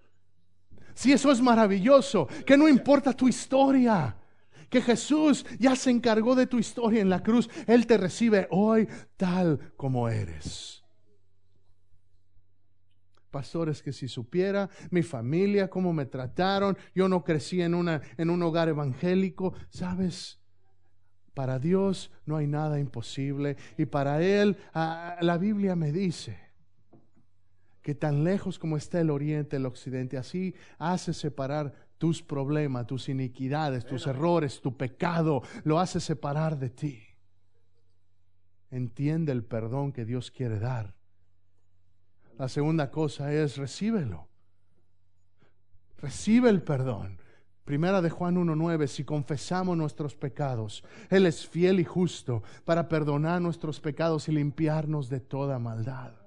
Si 0.93 1.11
eso 1.11 1.31
es 1.31 1.41
maravilloso, 1.41 2.27
que 2.45 2.57
no 2.57 2.67
importa 2.67 3.13
tu 3.13 3.27
historia, 3.27 4.15
que 4.69 4.81
Jesús 4.81 5.45
ya 5.59 5.75
se 5.75 5.91
encargó 5.91 6.35
de 6.35 6.47
tu 6.47 6.57
historia 6.57 7.01
en 7.01 7.09
la 7.09 7.21
cruz, 7.21 7.49
Él 7.67 7.85
te 7.85 7.97
recibe 7.97 8.47
hoy 8.49 8.87
tal 9.17 9.73
como 9.77 10.09
eres. 10.09 10.83
Pastores, 13.29 13.81
que 13.81 13.93
si 13.93 14.07
supiera 14.07 14.69
mi 14.91 15.01
familia, 15.01 15.69
cómo 15.69 15.93
me 15.93 16.05
trataron, 16.05 16.77
yo 16.93 17.07
no 17.07 17.23
crecí 17.23 17.61
en, 17.61 17.73
una, 17.73 18.01
en 18.17 18.29
un 18.29 18.41
hogar 18.43 18.69
evangélico, 18.69 19.53
¿sabes? 19.69 20.39
Para 21.33 21.57
Dios 21.57 22.11
no 22.25 22.37
hay 22.37 22.47
nada 22.47 22.79
imposible 22.79 23.57
y 23.77 23.85
para 23.85 24.21
Él 24.21 24.57
ah, 24.73 25.17
la 25.21 25.37
Biblia 25.37 25.75
me 25.75 25.91
dice 25.91 26.52
que 27.83 27.93
tan 27.93 28.23
lejos 28.23 28.57
como 28.57 28.77
está 28.77 29.01
el 29.01 29.09
oriente, 29.09 29.57
el 29.57 29.65
occidente, 29.65 30.17
así 30.17 30.55
hace 30.79 31.13
separar 31.13 31.73
tus 31.97 32.23
problemas, 32.23 32.87
tus 32.87 33.09
iniquidades, 33.09 33.85
tus 33.85 34.07
errores, 34.07 34.61
tu 34.61 34.75
pecado, 34.75 35.43
lo 35.65 35.79
hace 35.79 35.99
separar 35.99 36.57
de 36.57 36.69
ti. 36.69 37.03
Entiende 38.71 39.33
el 39.33 39.43
perdón 39.43 39.91
que 39.91 40.05
Dios 40.05 40.31
quiere 40.31 40.59
dar. 40.59 40.95
La 42.39 42.47
segunda 42.47 42.89
cosa 42.89 43.31
es 43.33 43.57
recíbelo. 43.57 44.29
Recibe 45.97 46.49
el 46.49 46.63
perdón. 46.63 47.19
Primera 47.65 48.01
de 48.01 48.09
Juan 48.09 48.35
1.9, 48.35 48.87
si 48.87 49.03
confesamos 49.03 49.77
nuestros 49.77 50.15
pecados, 50.15 50.83
Él 51.09 51.25
es 51.25 51.47
fiel 51.47 51.79
y 51.79 51.85
justo 51.85 52.43
para 52.65 52.89
perdonar 52.89 53.41
nuestros 53.41 53.79
pecados 53.79 54.27
y 54.27 54.33
limpiarnos 54.33 55.09
de 55.09 55.19
toda 55.19 55.59
maldad. 55.59 56.22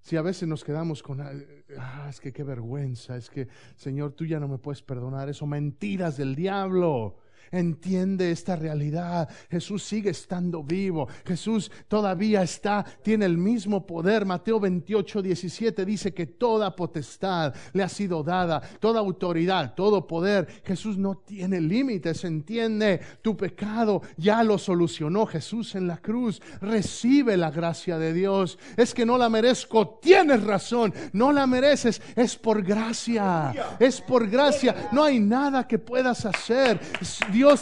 Si 0.00 0.16
a 0.16 0.22
veces 0.22 0.48
nos 0.48 0.64
quedamos 0.64 1.02
con, 1.02 1.20
ah, 1.20 2.06
es 2.08 2.20
que 2.20 2.32
qué 2.32 2.42
vergüenza, 2.42 3.16
es 3.16 3.28
que 3.28 3.48
Señor, 3.76 4.12
tú 4.12 4.24
ya 4.24 4.40
no 4.40 4.48
me 4.48 4.58
puedes 4.58 4.82
perdonar 4.82 5.28
eso, 5.28 5.46
mentiras 5.46 6.16
del 6.16 6.34
diablo. 6.34 7.18
Entiende 7.52 8.30
esta 8.30 8.54
realidad. 8.54 9.28
Jesús 9.50 9.82
sigue 9.82 10.10
estando 10.10 10.62
vivo. 10.62 11.08
Jesús 11.24 11.70
todavía 11.88 12.42
está, 12.42 12.84
tiene 13.02 13.26
el 13.26 13.38
mismo 13.38 13.86
poder. 13.86 14.24
Mateo 14.24 14.60
28, 14.60 15.20
17 15.22 15.84
dice 15.84 16.14
que 16.14 16.26
toda 16.26 16.76
potestad 16.76 17.54
le 17.72 17.82
ha 17.82 17.88
sido 17.88 18.22
dada, 18.22 18.60
toda 18.78 19.00
autoridad, 19.00 19.74
todo 19.74 20.06
poder. 20.06 20.46
Jesús 20.64 20.96
no 20.96 21.16
tiene 21.16 21.60
límites. 21.60 22.24
Entiende, 22.24 23.00
tu 23.20 23.36
pecado 23.36 24.02
ya 24.16 24.44
lo 24.44 24.56
solucionó 24.56 25.26
Jesús 25.26 25.74
en 25.74 25.88
la 25.88 25.96
cruz. 25.96 26.40
Recibe 26.60 27.36
la 27.36 27.50
gracia 27.50 27.98
de 27.98 28.12
Dios. 28.12 28.58
Es 28.76 28.94
que 28.94 29.04
no 29.04 29.18
la 29.18 29.28
merezco. 29.28 29.98
Tienes 30.00 30.44
razón. 30.44 30.94
No 31.12 31.32
la 31.32 31.46
mereces. 31.46 32.00
Es 32.14 32.36
por 32.36 32.62
gracia. 32.62 33.52
Es 33.80 34.00
por 34.00 34.28
gracia. 34.28 34.88
No 34.92 35.02
hay 35.02 35.18
nada 35.18 35.66
que 35.66 35.78
puedas 35.78 36.24
hacer. 36.24 36.80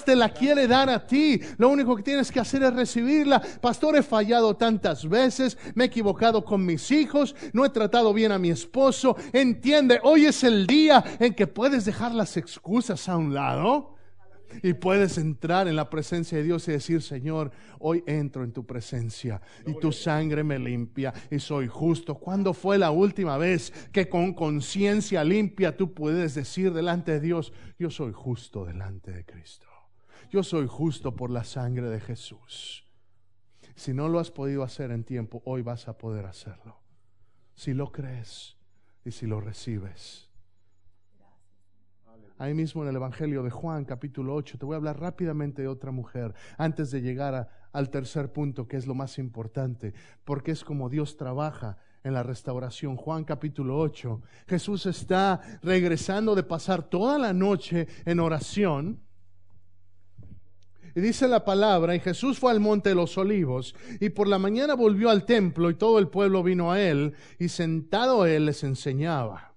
Te 0.04 0.16
la 0.16 0.30
quiere 0.30 0.66
dar 0.66 0.90
a 0.90 1.06
ti. 1.06 1.40
Lo 1.56 1.68
único 1.68 1.96
que 1.96 2.02
tienes 2.02 2.32
que 2.32 2.40
hacer 2.40 2.62
es 2.62 2.74
recibirla. 2.74 3.40
Pastor, 3.60 3.96
he 3.96 4.02
fallado 4.02 4.56
tantas 4.56 5.08
veces, 5.08 5.56
me 5.74 5.84
he 5.84 5.86
equivocado 5.86 6.44
con 6.44 6.64
mis 6.64 6.90
hijos, 6.90 7.34
no 7.52 7.64
he 7.64 7.70
tratado 7.70 8.12
bien 8.12 8.32
a 8.32 8.38
mi 8.38 8.50
esposo. 8.50 9.16
Entiende, 9.32 10.00
hoy 10.02 10.26
es 10.26 10.42
el 10.44 10.66
día 10.66 11.04
en 11.20 11.34
que 11.34 11.46
puedes 11.46 11.84
dejar 11.84 12.12
las 12.12 12.36
excusas 12.36 13.08
a 13.08 13.16
un 13.16 13.34
lado. 13.34 13.94
Y 14.62 14.72
puedes 14.72 15.18
entrar 15.18 15.68
en 15.68 15.76
la 15.76 15.90
presencia 15.90 16.38
de 16.38 16.44
Dios 16.44 16.66
y 16.68 16.72
decir, 16.72 17.02
Señor, 17.02 17.50
hoy 17.80 18.02
entro 18.06 18.44
en 18.44 18.52
tu 18.52 18.64
presencia 18.64 19.42
y 19.66 19.78
tu 19.78 19.92
sangre 19.92 20.42
me 20.42 20.58
limpia 20.58 21.12
y 21.30 21.38
soy 21.38 21.68
justo. 21.68 22.14
¿Cuándo 22.14 22.54
fue 22.54 22.78
la 22.78 22.90
última 22.90 23.36
vez 23.36 23.74
que 23.92 24.08
con 24.08 24.32
conciencia 24.32 25.22
limpia 25.22 25.76
tú 25.76 25.92
puedes 25.92 26.34
decir 26.34 26.72
delante 26.72 27.12
de 27.12 27.20
Dios, 27.20 27.52
yo 27.78 27.90
soy 27.90 28.12
justo 28.14 28.64
delante 28.64 29.12
de 29.12 29.26
Cristo? 29.26 29.67
Yo 30.30 30.42
soy 30.42 30.66
justo 30.66 31.16
por 31.16 31.30
la 31.30 31.42
sangre 31.42 31.88
de 31.88 32.00
Jesús. 32.00 32.84
Si 33.74 33.94
no 33.94 34.08
lo 34.08 34.18
has 34.18 34.30
podido 34.30 34.62
hacer 34.62 34.90
en 34.90 35.04
tiempo, 35.04 35.40
hoy 35.46 35.62
vas 35.62 35.88
a 35.88 35.96
poder 35.96 36.26
hacerlo. 36.26 36.76
Si 37.54 37.72
lo 37.72 37.92
crees 37.92 38.56
y 39.04 39.10
si 39.10 39.26
lo 39.26 39.40
recibes. 39.40 40.28
Ahí 42.36 42.54
mismo 42.54 42.82
en 42.82 42.90
el 42.90 42.96
Evangelio 42.96 43.42
de 43.42 43.50
Juan, 43.50 43.84
capítulo 43.84 44.34
8, 44.34 44.58
te 44.58 44.66
voy 44.66 44.74
a 44.74 44.76
hablar 44.76 45.00
rápidamente 45.00 45.62
de 45.62 45.68
otra 45.68 45.90
mujer 45.90 46.34
antes 46.56 46.90
de 46.90 47.00
llegar 47.00 47.48
al 47.72 47.90
tercer 47.90 48.32
punto, 48.32 48.68
que 48.68 48.76
es 48.76 48.86
lo 48.86 48.94
más 48.94 49.18
importante, 49.18 49.94
porque 50.24 50.52
es 50.52 50.62
como 50.62 50.88
Dios 50.88 51.16
trabaja 51.16 51.78
en 52.04 52.12
la 52.12 52.22
restauración. 52.22 52.96
Juan 52.96 53.24
capítulo 53.24 53.78
8. 53.78 54.22
Jesús 54.46 54.86
está 54.86 55.40
regresando 55.62 56.34
de 56.34 56.42
pasar 56.42 56.82
toda 56.82 57.18
la 57.18 57.32
noche 57.32 57.88
en 58.04 58.20
oración 58.20 59.07
y 60.98 61.00
dice 61.00 61.28
la 61.28 61.44
palabra, 61.44 61.94
y 61.94 62.00
Jesús 62.00 62.40
fue 62.40 62.50
al 62.50 62.58
monte 62.58 62.88
de 62.88 62.96
los 62.96 63.16
olivos, 63.18 63.76
y 64.00 64.08
por 64.08 64.26
la 64.26 64.40
mañana 64.40 64.74
volvió 64.74 65.10
al 65.10 65.24
templo, 65.24 65.70
y 65.70 65.74
todo 65.74 66.00
el 66.00 66.08
pueblo 66.08 66.42
vino 66.42 66.72
a 66.72 66.80
él, 66.82 67.14
y 67.38 67.50
sentado 67.50 68.26
él 68.26 68.46
les 68.46 68.64
enseñaba. 68.64 69.54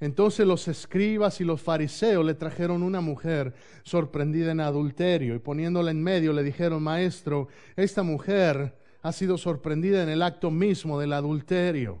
Entonces 0.00 0.46
los 0.46 0.66
escribas 0.66 1.42
y 1.42 1.44
los 1.44 1.60
fariseos 1.60 2.24
le 2.24 2.32
trajeron 2.32 2.82
una 2.82 3.02
mujer 3.02 3.52
sorprendida 3.82 4.52
en 4.52 4.60
adulterio, 4.60 5.34
y 5.34 5.40
poniéndola 5.40 5.90
en 5.90 6.02
medio 6.02 6.32
le 6.32 6.42
dijeron, 6.42 6.82
Maestro, 6.82 7.48
esta 7.76 8.02
mujer 8.02 8.78
ha 9.02 9.12
sido 9.12 9.36
sorprendida 9.36 10.02
en 10.02 10.08
el 10.08 10.22
acto 10.22 10.50
mismo 10.50 10.98
del 10.98 11.12
adulterio. 11.12 12.00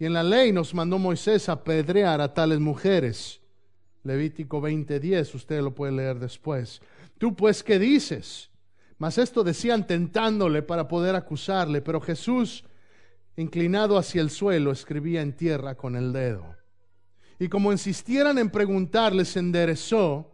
Y 0.00 0.06
en 0.06 0.14
la 0.14 0.24
ley 0.24 0.50
nos 0.50 0.74
mandó 0.74 0.98
Moisés 0.98 1.48
apedrear 1.48 2.20
a 2.20 2.34
tales 2.34 2.58
mujeres. 2.58 3.40
Levítico 4.04 4.60
20:10, 4.60 5.34
usted 5.34 5.60
lo 5.62 5.74
puede 5.74 5.92
leer 5.92 6.18
después. 6.18 6.80
Tú 7.18 7.36
pues, 7.36 7.62
¿qué 7.62 7.78
dices? 7.78 8.50
Mas 8.98 9.18
esto 9.18 9.44
decían 9.44 9.86
tentándole 9.86 10.62
para 10.62 10.88
poder 10.88 11.14
acusarle, 11.14 11.82
pero 11.82 12.00
Jesús, 12.00 12.64
inclinado 13.36 13.98
hacia 13.98 14.22
el 14.22 14.30
suelo, 14.30 14.72
escribía 14.72 15.22
en 15.22 15.34
tierra 15.34 15.76
con 15.76 15.96
el 15.96 16.12
dedo. 16.12 16.56
Y 17.38 17.48
como 17.48 17.72
insistieran 17.72 18.38
en 18.38 18.50
preguntarle, 18.50 19.24
se 19.24 19.40
enderezó 19.40 20.31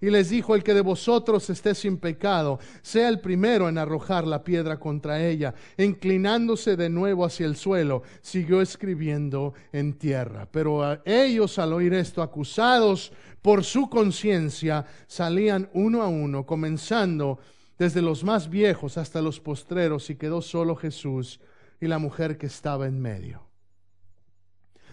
y 0.00 0.10
les 0.10 0.30
dijo, 0.30 0.54
el 0.54 0.62
que 0.62 0.74
de 0.74 0.80
vosotros 0.80 1.50
esté 1.50 1.74
sin 1.74 1.98
pecado, 1.98 2.60
sea 2.82 3.08
el 3.08 3.20
primero 3.20 3.68
en 3.68 3.78
arrojar 3.78 4.26
la 4.26 4.44
piedra 4.44 4.78
contra 4.78 5.24
ella. 5.24 5.54
Inclinándose 5.76 6.76
de 6.76 6.88
nuevo 6.88 7.24
hacia 7.24 7.46
el 7.46 7.56
suelo, 7.56 8.02
siguió 8.20 8.60
escribiendo 8.60 9.54
en 9.72 9.94
tierra. 9.94 10.46
Pero 10.50 11.02
ellos 11.04 11.58
al 11.58 11.72
oír 11.72 11.94
esto, 11.94 12.22
acusados 12.22 13.12
por 13.42 13.64
su 13.64 13.90
conciencia, 13.90 14.86
salían 15.08 15.68
uno 15.72 16.02
a 16.02 16.08
uno, 16.08 16.46
comenzando 16.46 17.40
desde 17.76 18.00
los 18.00 18.22
más 18.22 18.48
viejos 18.48 18.98
hasta 18.98 19.20
los 19.20 19.40
postreros, 19.40 20.10
y 20.10 20.16
quedó 20.16 20.42
solo 20.42 20.76
Jesús 20.76 21.40
y 21.80 21.88
la 21.88 21.98
mujer 21.98 22.38
que 22.38 22.46
estaba 22.46 22.86
en 22.86 23.00
medio. 23.00 23.42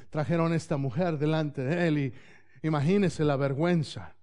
Trajeron 0.10 0.54
esta 0.54 0.78
mujer 0.78 1.20
delante 1.20 1.63
de 1.63 1.88
él 1.88 1.98
y 1.98 2.13
imagínese 2.63 3.24
la 3.24 3.36
vergüenza 3.36 4.14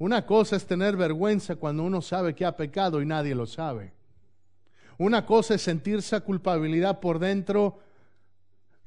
una 0.00 0.24
cosa 0.24 0.56
es 0.56 0.66
tener 0.66 0.96
vergüenza 0.96 1.56
cuando 1.56 1.82
uno 1.82 2.00
sabe 2.00 2.34
que 2.34 2.46
ha 2.46 2.56
pecado 2.56 3.02
y 3.02 3.06
nadie 3.06 3.34
lo 3.34 3.44
sabe. 3.44 3.92
Una 4.96 5.26
cosa 5.26 5.54
es 5.54 5.60
sentirse 5.60 6.18
culpabilidad 6.22 7.00
por 7.00 7.18
dentro 7.18 7.80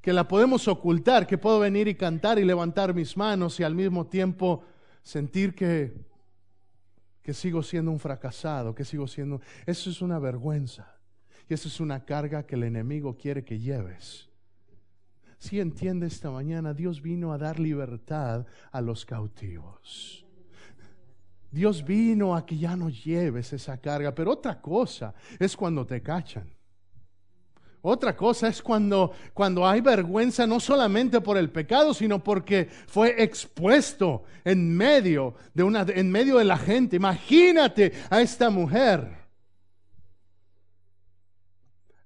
que 0.02 0.12
la 0.12 0.28
podemos 0.28 0.68
ocultar, 0.68 1.28
que 1.28 1.38
puedo 1.38 1.60
venir 1.60 1.88
y 1.88 1.94
cantar 1.94 2.40
y 2.40 2.44
levantar 2.44 2.96
mis 2.96 3.16
manos 3.16 3.60
y 3.60 3.64
al 3.64 3.76
mismo 3.76 4.08
tiempo 4.08 4.64
sentir 5.04 5.54
que, 5.54 5.94
que 7.22 7.36
sigo 7.36 7.62
siendo 7.62 7.92
un 7.92 8.00
fracasado, 8.00 8.74
que 8.74 8.84
sigo 8.84 9.08
siendo... 9.08 9.40
Eso 9.68 9.92
es 9.92 10.02
una 10.02 10.18
vergüenza 10.18 10.96
y 11.48 11.54
eso 11.54 11.68
es 11.68 11.80
una 11.80 12.06
carga 12.06 12.42
que 12.48 12.56
el 12.56 12.64
enemigo 12.64 13.18
quiere 13.18 13.46
que 13.46 13.60
lleves. 13.60 14.30
Si 15.38 15.60
entiende 15.60 16.08
esta 16.08 16.32
mañana, 16.32 16.74
Dios 16.74 17.04
vino 17.04 17.34
a 17.34 17.38
dar 17.38 17.60
libertad 17.60 18.48
a 18.72 18.82
los 18.82 19.06
cautivos. 19.06 20.23
Dios 21.54 21.86
vino 21.86 22.36
a 22.36 22.48
que 22.48 22.58
ya 22.58 22.76
no 22.76 22.90
lleves 22.90 23.54
esa 23.54 23.78
carga, 23.78 24.16
pero 24.16 24.32
otra 24.32 24.60
cosa 24.60 25.14
es 25.38 25.56
cuando 25.56 25.86
te 25.86 26.02
cachan. 26.02 26.52
Otra 27.84 28.16
cosa 28.16 28.48
es 28.48 28.60
cuando, 28.60 29.12
cuando 29.36 29.68
hay 29.68 29.82
vergüenza 29.82 30.48
no 30.48 30.60
solamente 30.60 31.22
por 31.22 31.38
el 31.38 31.52
pecado, 31.52 31.94
sino 31.94 32.24
porque 32.24 32.70
fue 32.88 33.22
expuesto 33.22 34.24
en 34.44 34.76
medio 34.76 35.36
de 35.54 35.62
una, 35.62 35.86
en 35.88 36.10
medio 36.10 36.40
de 36.40 36.46
la 36.46 36.58
gente. 36.58 36.96
Imagínate 36.96 37.94
a 38.10 38.20
esta 38.20 38.50
mujer. 38.50 39.16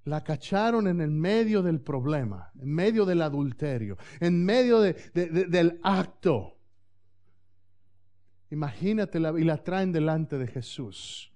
La 0.03 0.25
cacharon 0.25 0.87
en 0.87 0.99
el 0.99 1.11
medio 1.11 1.61
del 1.61 1.79
problema, 1.79 2.51
en 2.59 2.73
medio 2.73 3.05
del 3.05 3.21
adulterio, 3.21 3.97
en 4.19 4.43
medio 4.43 4.81
del 4.81 5.79
acto. 5.83 6.56
Imagínatela 8.49 9.33
y 9.37 9.43
la 9.43 9.57
traen 9.63 9.91
delante 9.91 10.37
de 10.37 10.47
Jesús. 10.47 11.31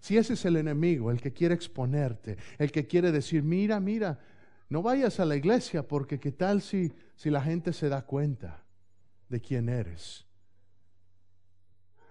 Si 0.00 0.16
ese 0.16 0.34
es 0.34 0.44
el 0.44 0.56
enemigo, 0.56 1.10
el 1.10 1.20
que 1.20 1.32
quiere 1.32 1.54
exponerte, 1.54 2.36
el 2.58 2.72
que 2.72 2.86
quiere 2.86 3.12
decir, 3.12 3.42
mira, 3.42 3.78
mira, 3.78 4.18
no 4.68 4.82
vayas 4.82 5.20
a 5.20 5.24
la 5.24 5.36
iglesia 5.36 5.86
porque 5.86 6.18
qué 6.18 6.32
tal 6.32 6.60
si, 6.60 6.92
si 7.14 7.30
la 7.30 7.40
gente 7.40 7.72
se 7.72 7.88
da 7.88 8.02
cuenta 8.02 8.64
de 9.28 9.40
quién 9.40 9.68
eres. 9.68 10.26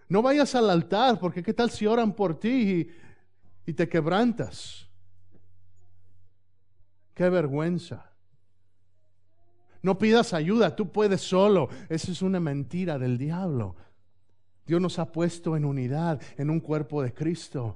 No 0.07 0.21
vayas 0.21 0.55
al 0.55 0.69
altar 0.69 1.19
porque 1.19 1.43
qué 1.43 1.53
tal 1.53 1.69
si 1.69 1.85
oran 1.85 2.13
por 2.13 2.39
ti 2.39 2.49
y, 3.65 3.71
y 3.71 3.73
te 3.73 3.87
quebrantas. 3.89 4.87
Qué 7.13 7.29
vergüenza. 7.29 8.11
No 9.81 9.97
pidas 9.97 10.33
ayuda, 10.33 10.75
tú 10.75 10.91
puedes 10.91 11.21
solo. 11.21 11.69
Esa 11.89 12.11
es 12.11 12.21
una 12.21 12.39
mentira 12.39 12.99
del 12.99 13.17
diablo. 13.17 13.75
Dios 14.71 14.81
nos 14.81 14.99
ha 14.99 15.11
puesto 15.11 15.57
en 15.57 15.65
unidad, 15.65 16.21
en 16.37 16.49
un 16.49 16.61
cuerpo 16.61 17.03
de 17.03 17.13
Cristo. 17.13 17.75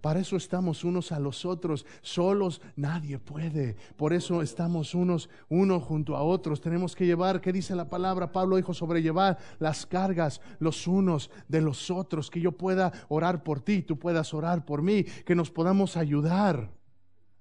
Para 0.00 0.20
eso 0.20 0.36
estamos 0.36 0.84
unos 0.84 1.10
a 1.10 1.18
los 1.18 1.44
otros. 1.44 1.84
Solos 2.00 2.60
nadie 2.76 3.18
puede. 3.18 3.74
Por 3.96 4.12
eso 4.12 4.40
estamos 4.40 4.94
unos 4.94 5.28
uno 5.48 5.80
junto 5.80 6.16
a 6.16 6.22
otros. 6.22 6.60
Tenemos 6.60 6.94
que 6.94 7.06
llevar, 7.06 7.40
¿qué 7.40 7.52
dice 7.52 7.74
la 7.74 7.88
palabra? 7.88 8.30
Pablo 8.30 8.54
dijo 8.54 8.72
sobrellevar 8.72 9.36
las 9.58 9.84
cargas 9.84 10.40
los 10.60 10.86
unos 10.86 11.28
de 11.48 11.60
los 11.60 11.90
otros. 11.90 12.30
Que 12.30 12.40
yo 12.40 12.52
pueda 12.52 12.92
orar 13.08 13.42
por 13.42 13.60
ti, 13.60 13.82
tú 13.82 13.98
puedas 13.98 14.32
orar 14.32 14.64
por 14.64 14.80
mí, 14.80 15.02
que 15.02 15.34
nos 15.34 15.50
podamos 15.50 15.96
ayudar. 15.96 16.70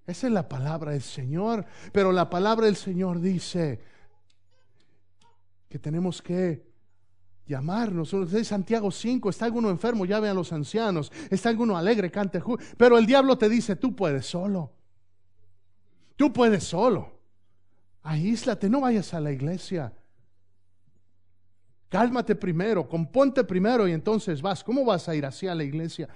Esa 0.07 0.26
es 0.26 0.34
la 0.34 0.49
palabra 0.49 0.93
del 0.93 1.03
Señor. 1.03 1.67
Pero 1.91 2.11
la 2.11 2.32
palabra 2.32 2.65
del 2.65 2.78
Señor 2.78 3.19
dice 3.22 3.80
que 5.69 5.78
tenemos 5.78 6.19
que 6.19 6.66
llamarnos. 7.48 8.12
De 8.32 8.43
Santiago 8.43 8.91
5, 8.91 9.30
está 9.30 9.45
alguno 9.45 9.70
enfermo, 9.70 10.06
llame 10.06 10.28
a 10.30 10.34
los 10.34 10.52
ancianos. 10.54 11.12
Está 11.30 11.50
alguno 11.50 11.78
alegre, 11.78 12.12
cante. 12.12 12.41
Pero 12.78 12.98
el 12.98 13.06
diablo 13.06 13.38
te 13.38 13.50
dice, 13.50 13.76
tú 13.76 13.95
puedes 13.95 14.26
solo. 14.26 14.72
Tú 16.16 16.34
puedes 16.34 16.64
solo. 16.64 17.18
Aíslate, 18.04 18.70
no 18.70 18.82
vayas 18.82 19.14
a 19.14 19.20
la 19.20 19.32
iglesia. 19.32 19.93
Cálmate 21.89 22.36
primero, 22.36 22.88
componte 22.88 23.43
primero 23.43 23.88
y 23.88 23.93
entonces 23.93 24.41
vas. 24.41 24.64
¿Cómo 24.64 24.84
vas 24.84 25.08
a 25.08 25.16
ir 25.16 25.26
así 25.26 25.48
a 25.48 25.56
la 25.56 25.64
iglesia? 25.64 26.10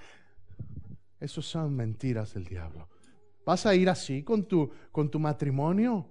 Esas 1.20 1.46
son 1.46 1.76
mentiras 1.76 2.34
del 2.34 2.46
diablo. 2.46 2.90
¿Vas 3.46 3.66
a 3.66 3.76
ir 3.76 3.90
así 3.90 4.24
con 4.24 4.46
tu, 4.46 4.72
con 4.92 5.10
tu 5.10 5.20
matrimonio? 5.20 6.10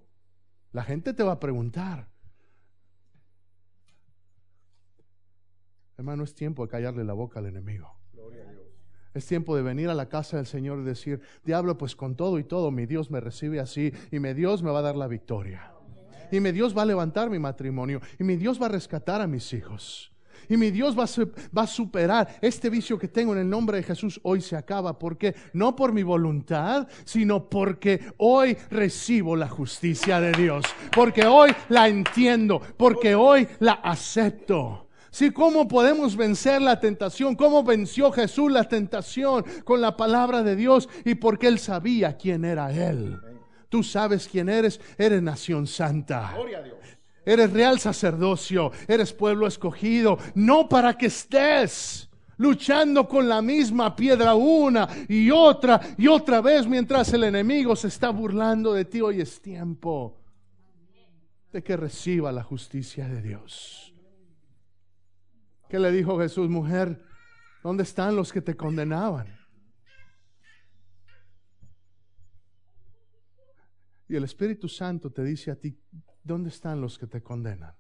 La 0.73 0.83
gente 0.83 1.13
te 1.13 1.23
va 1.23 1.33
a 1.33 1.41
preguntar. 1.41 2.10
Hermano, 6.01 6.25
es 6.25 6.35
tiempo 6.35 6.65
de 6.65 6.71
callarle 6.71 7.05
la 7.05 7.13
boca 7.13 7.41
al 7.41 7.47
enemigo. 7.47 7.95
Es 9.13 9.27
tiempo 9.27 9.55
de 9.55 9.61
venir 9.61 9.91
a 9.91 9.95
la 9.95 10.09
casa 10.09 10.39
del 10.39 10.47
Señor 10.47 10.79
y 10.79 10.83
decir, 10.83 11.21
diablo, 11.45 11.77
pues 11.77 11.95
con 11.95 12.17
todo 12.17 12.39
y 12.39 12.45
todo 12.45 12.71
mi 12.71 12.87
Dios 12.87 13.11
me 13.11 13.21
recibe 13.21 13.61
así 13.61 13.93
y 14.11 14.19
mi 14.19 14.33
Dios 14.33 14.63
me 14.63 14.71
va 14.71 14.79
a 14.79 14.83
dar 14.83 14.97
la 14.97 15.09
victoria. 15.09 15.75
Y 16.33 16.41
mi 16.41 16.53
Dios 16.53 16.75
va 16.75 16.83
a 16.83 16.87
levantar 16.87 17.29
mi 17.29 17.39
matrimonio 17.39 18.01
y 18.19 18.25
mi 18.25 18.37
Dios 18.37 18.59
va 18.59 18.65
a 18.65 18.69
rescatar 18.71 19.21
a 19.21 19.27
mis 19.27 19.53
hijos. 19.53 20.11
Y 20.49 20.57
mi 20.57 20.71
Dios 20.71 20.99
va 20.99 21.05
a, 21.05 21.09
va 21.55 21.63
a 21.65 21.67
superar 21.67 22.39
este 22.41 22.71
vicio 22.71 22.99
que 22.99 23.09
tengo 23.09 23.35
en 23.35 23.41
el 23.41 23.51
nombre 23.51 23.77
de 23.77 23.83
Jesús. 23.83 24.19
Hoy 24.23 24.41
se 24.41 24.57
acaba. 24.57 24.99
porque 24.99 25.35
No 25.53 25.77
por 25.77 25.93
mi 25.93 26.03
voluntad, 26.03 26.89
sino 27.05 27.51
porque 27.51 28.15
hoy 28.17 28.57
recibo 28.71 29.37
la 29.37 29.51
justicia 29.51 30.19
de 30.19 30.33
Dios. 30.33 30.65
Porque 30.97 31.27
hoy 31.27 31.51
la 31.69 31.89
entiendo. 31.89 32.59
Porque 32.79 33.15
hoy 33.15 33.47
la 33.59 33.73
acepto. 33.73 34.87
Sí, 35.11 35.31
¿cómo 35.31 35.67
podemos 35.67 36.17
vencer 36.17 36.63
la 36.63 36.79
tentación? 36.79 37.35
¿Cómo 37.35 37.65
venció 37.65 38.13
Jesús 38.13 38.51
la 38.51 38.65
tentación? 38.65 39.45
Con 39.65 39.81
la 39.81 39.97
palabra 39.97 40.43
de 40.43 40.55
Dios 40.55 40.89
y 41.05 41.17
porque 41.17 41.49
Él 41.49 41.59
sabía 41.59 42.17
quién 42.17 42.45
era 42.45 42.73
Él. 42.73 43.21
Tú 43.69 43.83
sabes 43.83 44.29
quién 44.29 44.49
eres, 44.49 44.81
eres 44.99 45.23
nación 45.23 45.67
santa. 45.67 46.35
Eres 47.25 47.53
real 47.53 47.79
sacerdocio, 47.79 48.73
eres 48.89 49.13
pueblo 49.13 49.47
escogido, 49.47 50.19
no 50.35 50.69
para 50.69 50.97
que 50.97 51.07
estés 51.07 52.09
luchando 52.39 53.07
con 53.07 53.29
la 53.29 53.43
misma 53.43 53.95
piedra 53.95 54.35
una 54.35 54.89
y 55.09 55.31
otra 55.31 55.79
y 55.99 56.09
otra 56.09 56.41
vez 56.41 56.67
mientras 56.67 57.13
el 57.13 57.25
enemigo 57.25 57.77
se 57.77 57.89
está 57.89 58.11
burlando 58.11 58.73
de 58.73 58.87
ti. 58.87 59.01
Hoy 59.01 59.21
es 59.21 59.41
tiempo 59.41 60.17
de 61.53 61.63
que 61.63 61.77
reciba 61.77 62.33
la 62.33 62.43
justicia 62.43 63.07
de 63.09 63.21
Dios. 63.21 63.90
¿Qué 65.71 65.79
le 65.79 65.93
dijo 65.93 66.19
Jesús, 66.19 66.51
mujer? 66.51 67.01
¿Dónde 67.63 67.85
están 67.85 68.17
los 68.17 68.33
que 68.33 68.43
te 68.43 68.57
condenaban? 68.57 69.39
Y 74.09 74.17
el 74.17 74.25
Espíritu 74.25 74.69
Santo 74.69 75.13
te 75.13 75.23
dice 75.23 75.53
a 75.53 75.55
ti, 75.55 75.81
¿dónde 76.25 76.49
están 76.49 76.81
los 76.81 76.99
que 76.99 77.07
te 77.07 77.23
condenan? 77.23 77.73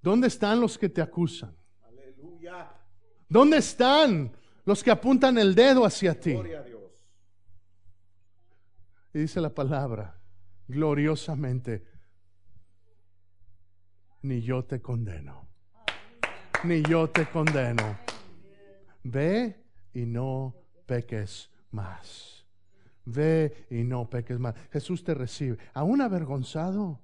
¿Dónde 0.00 0.28
están 0.28 0.58
los 0.58 0.78
que 0.78 0.88
te 0.88 1.02
acusan? 1.02 1.54
Aleluya. 1.82 2.72
¿Dónde 3.28 3.58
están 3.58 4.34
los 4.64 4.82
que 4.82 4.90
apuntan 4.90 5.36
el 5.36 5.54
dedo 5.54 5.84
hacia 5.84 6.18
ti? 6.18 6.34
Y 9.12 9.18
dice 9.18 9.38
la 9.42 9.54
palabra, 9.54 10.18
gloriosamente, 10.66 11.95
ni 14.26 14.42
yo 14.42 14.64
te 14.64 14.80
condeno. 14.80 15.46
Ni 16.64 16.82
yo 16.82 17.08
te 17.08 17.26
condeno. 17.26 17.96
Ve 19.04 19.64
y 19.94 20.04
no 20.04 20.54
peques 20.84 21.50
más. 21.70 22.44
Ve 23.04 23.66
y 23.70 23.84
no 23.84 24.10
peques 24.10 24.38
más. 24.40 24.54
Jesús 24.72 25.04
te 25.04 25.14
recibe. 25.14 25.58
Aún 25.74 26.00
avergonzado, 26.00 27.00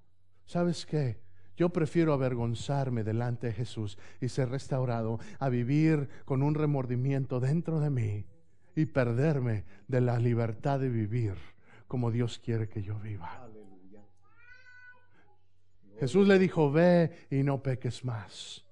¿sabes 0.46 0.84
qué? 0.84 1.22
Yo 1.56 1.68
prefiero 1.68 2.12
avergonzarme 2.12 3.04
delante 3.04 3.48
de 3.48 3.52
Jesús 3.52 3.98
y 4.20 4.28
ser 4.28 4.48
restaurado 4.48 5.20
a 5.38 5.48
vivir 5.48 6.08
con 6.24 6.42
un 6.42 6.54
remordimiento 6.54 7.38
dentro 7.38 7.78
de 7.78 7.90
mí 7.90 8.26
y 8.74 8.86
perderme 8.86 9.64
de 9.86 10.00
la 10.00 10.18
libertad 10.18 10.80
de 10.80 10.88
vivir 10.88 11.34
como 11.86 12.10
Dios 12.10 12.40
quiere 12.42 12.68
que 12.68 12.82
yo 12.82 12.98
viva. 12.98 13.46
Jesús 16.02 16.26
le 16.26 16.36
dijo, 16.36 16.72
ve 16.72 17.28
y 17.30 17.44
no 17.44 17.62
peques 17.62 18.04
más. 18.04 18.64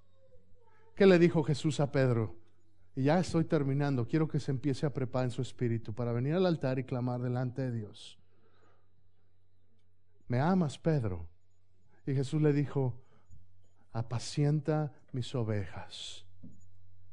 ¿Qué 0.97 1.07
le 1.07 1.17
dijo 1.17 1.45
Jesús 1.45 1.79
a 1.79 1.93
Pedro? 1.93 2.35
Y 2.97 3.05
ya 3.05 3.21
estoy 3.21 3.45
terminando. 3.45 4.09
Quiero 4.09 4.27
que 4.27 4.41
se 4.41 4.51
empiece 4.51 4.85
a 4.85 4.93
preparar 4.93 5.27
en 5.27 5.31
su 5.31 5.41
espíritu 5.41 5.95
para 5.95 6.11
venir 6.11 6.35
al 6.35 6.45
altar 6.45 6.81
y 6.81 6.83
clamar 6.83 7.21
delante 7.21 7.63
de 7.63 7.71
Dios. 7.71 8.19
¿Me 10.27 10.41
amas, 10.41 10.77
Pedro? 10.77 11.29
Y 12.05 12.15
Jesús 12.15 12.43
le 12.43 12.53
dijo, 12.53 13.01
apacienta 13.93 14.93
mis 15.13 15.33
ovejas. 15.33 16.25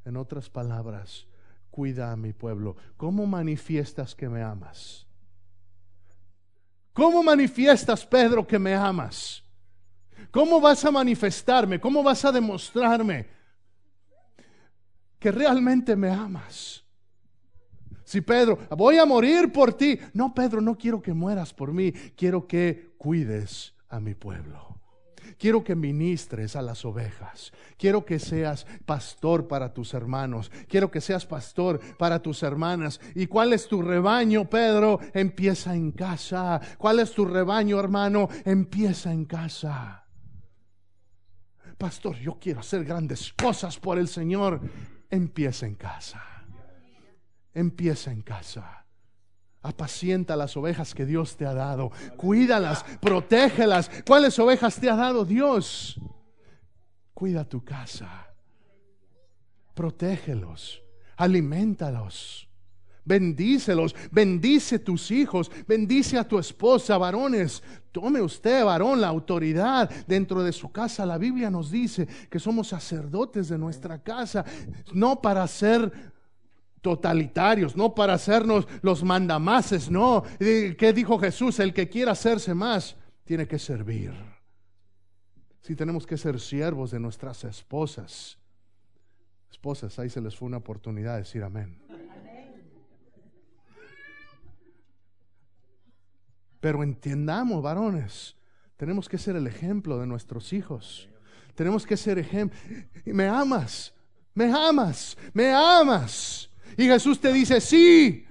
En 0.04 0.16
otras 0.16 0.50
palabras, 0.50 1.28
cuida 1.70 2.10
a 2.10 2.16
mi 2.16 2.32
pueblo. 2.32 2.74
¿Cómo 2.96 3.24
manifiestas 3.24 4.16
que 4.16 4.28
me 4.28 4.42
amas? 4.42 5.06
¿Cómo 6.92 7.22
manifiestas, 7.22 8.04
Pedro, 8.04 8.44
que 8.44 8.58
me 8.58 8.74
amas? 8.74 9.44
¿Cómo 10.30 10.60
vas 10.60 10.84
a 10.84 10.90
manifestarme? 10.90 11.80
¿Cómo 11.80 12.02
vas 12.02 12.24
a 12.24 12.32
demostrarme 12.32 13.26
que 15.18 15.30
realmente 15.30 15.96
me 15.96 16.10
amas? 16.10 16.84
Si 18.04 18.20
Pedro, 18.22 18.58
voy 18.70 18.96
a 18.96 19.04
morir 19.04 19.52
por 19.52 19.74
ti. 19.74 19.98
No, 20.14 20.34
Pedro, 20.34 20.60
no 20.60 20.76
quiero 20.78 21.02
que 21.02 21.12
mueras 21.12 21.52
por 21.52 21.72
mí. 21.72 21.92
Quiero 21.92 22.46
que 22.46 22.94
cuides 22.96 23.74
a 23.88 24.00
mi 24.00 24.14
pueblo. 24.14 24.80
Quiero 25.38 25.62
que 25.62 25.74
ministres 25.74 26.56
a 26.56 26.62
las 26.62 26.86
ovejas. 26.86 27.52
Quiero 27.76 28.06
que 28.06 28.18
seas 28.18 28.66
pastor 28.86 29.46
para 29.46 29.74
tus 29.74 29.92
hermanos. 29.92 30.50
Quiero 30.68 30.90
que 30.90 31.02
seas 31.02 31.26
pastor 31.26 31.80
para 31.98 32.22
tus 32.22 32.42
hermanas. 32.42 32.98
¿Y 33.14 33.26
cuál 33.26 33.52
es 33.52 33.68
tu 33.68 33.82
rebaño, 33.82 34.48
Pedro? 34.48 35.00
Empieza 35.12 35.74
en 35.74 35.92
casa. 35.92 36.60
¿Cuál 36.78 37.00
es 37.00 37.12
tu 37.12 37.26
rebaño, 37.26 37.78
hermano? 37.78 38.28
Empieza 38.44 39.12
en 39.12 39.26
casa 39.26 40.07
pastor, 41.78 42.16
yo 42.16 42.38
quiero 42.40 42.60
hacer 42.60 42.84
grandes 42.84 43.32
cosas 43.32 43.78
por 43.78 43.98
el 43.98 44.08
Señor. 44.08 44.60
Empieza 45.08 45.66
en 45.66 45.76
casa. 45.76 46.22
Empieza 47.54 48.10
en 48.10 48.22
casa. 48.22 48.84
Apacienta 49.62 50.36
las 50.36 50.56
ovejas 50.56 50.94
que 50.94 51.06
Dios 51.06 51.36
te 51.36 51.46
ha 51.46 51.54
dado. 51.54 51.90
Cuídalas, 52.16 52.84
protégelas. 53.00 53.90
¿Cuáles 54.06 54.38
ovejas 54.38 54.78
te 54.80 54.90
ha 54.90 54.96
dado 54.96 55.24
Dios? 55.24 56.00
Cuida 57.14 57.44
tu 57.44 57.64
casa. 57.64 58.28
Protégelos. 59.74 60.82
Alimentalos. 61.16 62.47
Bendícelos, 63.08 63.96
bendice 64.10 64.78
tus 64.78 65.10
hijos, 65.10 65.50
bendice 65.66 66.18
a 66.18 66.28
tu 66.28 66.38
esposa, 66.38 66.98
varones. 66.98 67.62
Tome 67.90 68.20
usted, 68.20 68.62
varón, 68.62 69.00
la 69.00 69.08
autoridad 69.08 69.88
dentro 70.06 70.42
de 70.42 70.52
su 70.52 70.70
casa. 70.70 71.06
La 71.06 71.16
Biblia 71.16 71.50
nos 71.50 71.70
dice 71.70 72.06
que 72.28 72.38
somos 72.38 72.68
sacerdotes 72.68 73.48
de 73.48 73.56
nuestra 73.56 74.02
casa, 74.02 74.44
no 74.92 75.22
para 75.22 75.46
ser 75.46 75.90
totalitarios, 76.82 77.74
no 77.78 77.94
para 77.94 78.12
hacernos 78.12 78.68
los 78.82 79.02
mandamases, 79.02 79.90
no. 79.90 80.22
¿Qué 80.38 80.92
dijo 80.94 81.18
Jesús? 81.18 81.58
El 81.60 81.72
que 81.72 81.88
quiera 81.88 82.12
hacerse 82.12 82.52
más, 82.52 82.94
tiene 83.24 83.48
que 83.48 83.58
servir. 83.58 84.12
Si 85.62 85.74
tenemos 85.74 86.06
que 86.06 86.18
ser 86.18 86.38
siervos 86.38 86.90
de 86.90 87.00
nuestras 87.00 87.42
esposas, 87.44 88.36
esposas, 89.50 89.98
ahí 89.98 90.10
se 90.10 90.20
les 90.20 90.36
fue 90.36 90.46
una 90.46 90.58
oportunidad 90.58 91.14
de 91.14 91.20
decir 91.20 91.42
amén. 91.42 91.87
Pero 96.60 96.82
entendamos, 96.82 97.62
varones, 97.62 98.36
tenemos 98.76 99.08
que 99.08 99.18
ser 99.18 99.36
el 99.36 99.46
ejemplo 99.46 99.98
de 99.98 100.06
nuestros 100.06 100.52
hijos. 100.52 101.08
Tenemos 101.54 101.86
que 101.86 101.96
ser 101.96 102.18
ejemplo. 102.18 102.58
Me 103.04 103.26
amas, 103.26 103.92
me 104.34 104.52
amas, 104.52 105.16
me 105.32 105.52
amas. 105.52 106.50
Y 106.76 106.84
Jesús 106.86 107.20
te 107.20 107.32
dice, 107.32 107.60
sí. 107.60 108.24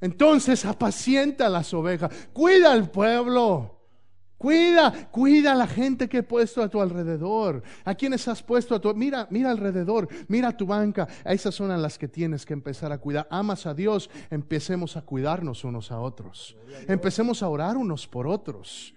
Entonces 0.00 0.64
apacienta 0.64 1.48
las 1.48 1.72
ovejas, 1.74 2.12
cuida 2.32 2.72
al 2.72 2.90
pueblo. 2.90 3.77
Cuida, 4.38 5.10
cuida 5.10 5.50
a 5.50 5.56
la 5.56 5.66
gente 5.66 6.08
que 6.08 6.18
he 6.18 6.22
puesto 6.22 6.62
a 6.62 6.68
tu 6.68 6.80
alrededor. 6.80 7.60
A 7.84 7.96
quienes 7.96 8.28
has 8.28 8.40
puesto 8.40 8.76
a 8.76 8.80
tu 8.80 8.94
mira, 8.94 9.26
mira 9.30 9.50
alrededor, 9.50 10.08
mira 10.28 10.56
tu 10.56 10.64
banca. 10.64 11.08
Esas 11.24 11.56
son 11.56 11.72
a 11.72 11.76
las 11.76 11.98
que 11.98 12.06
tienes 12.06 12.46
que 12.46 12.52
empezar 12.52 12.92
a 12.92 12.98
cuidar. 12.98 13.26
Amas 13.30 13.66
a 13.66 13.74
Dios, 13.74 14.08
empecemos 14.30 14.96
a 14.96 15.02
cuidarnos 15.02 15.64
unos 15.64 15.90
a 15.90 15.98
otros. 15.98 16.56
Empecemos 16.86 17.42
a 17.42 17.48
orar 17.48 17.76
unos 17.76 18.06
por 18.06 18.28
otros. 18.28 18.94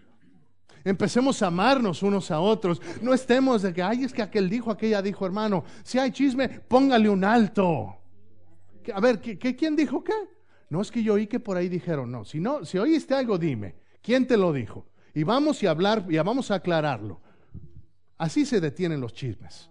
Empecemos 0.83 1.41
a 1.41 1.47
amarnos 1.47 2.03
unos 2.03 2.29
a 2.29 2.39
otros. 2.39 2.79
No 3.01 3.13
estemos 3.13 3.63
de 3.63 3.73
que, 3.73 3.81
ay, 3.81 4.03
es 4.03 4.13
que 4.13 4.21
aquel 4.21 4.47
dijo, 4.47 4.69
aquella 4.69 5.01
dijo, 5.01 5.25
hermano. 5.25 5.63
Si 5.83 5.97
hay 5.97 6.11
chisme, 6.11 6.49
póngale 6.49 7.09
un 7.09 7.23
alto. 7.23 7.97
A 8.93 8.99
ver, 8.99 9.19
¿qué, 9.19 9.55
quién 9.55 9.75
dijo 9.75 10.03
qué? 10.03 10.13
No 10.69 10.81
es 10.81 10.91
que 10.91 11.01
yo 11.01 11.15
oí 11.15 11.25
que 11.25 11.39
por 11.39 11.57
ahí 11.57 11.67
dijeron, 11.67 12.11
no. 12.11 12.25
Si 12.25 12.39
no, 12.39 12.63
si 12.63 12.77
oíste 12.77 13.15
algo, 13.15 13.39
dime. 13.39 13.75
¿Quién 14.01 14.25
te 14.25 14.37
lo 14.37 14.53
dijo? 14.53 14.85
Y 15.13 15.23
vamos 15.23 15.63
a 15.63 15.69
hablar, 15.69 16.05
y 16.09 16.17
vamos 16.17 16.51
a 16.51 16.55
aclararlo. 16.55 17.19
Así 18.17 18.45
se 18.45 18.61
detienen 18.61 19.01
los 19.01 19.13
chismes. 19.13 19.69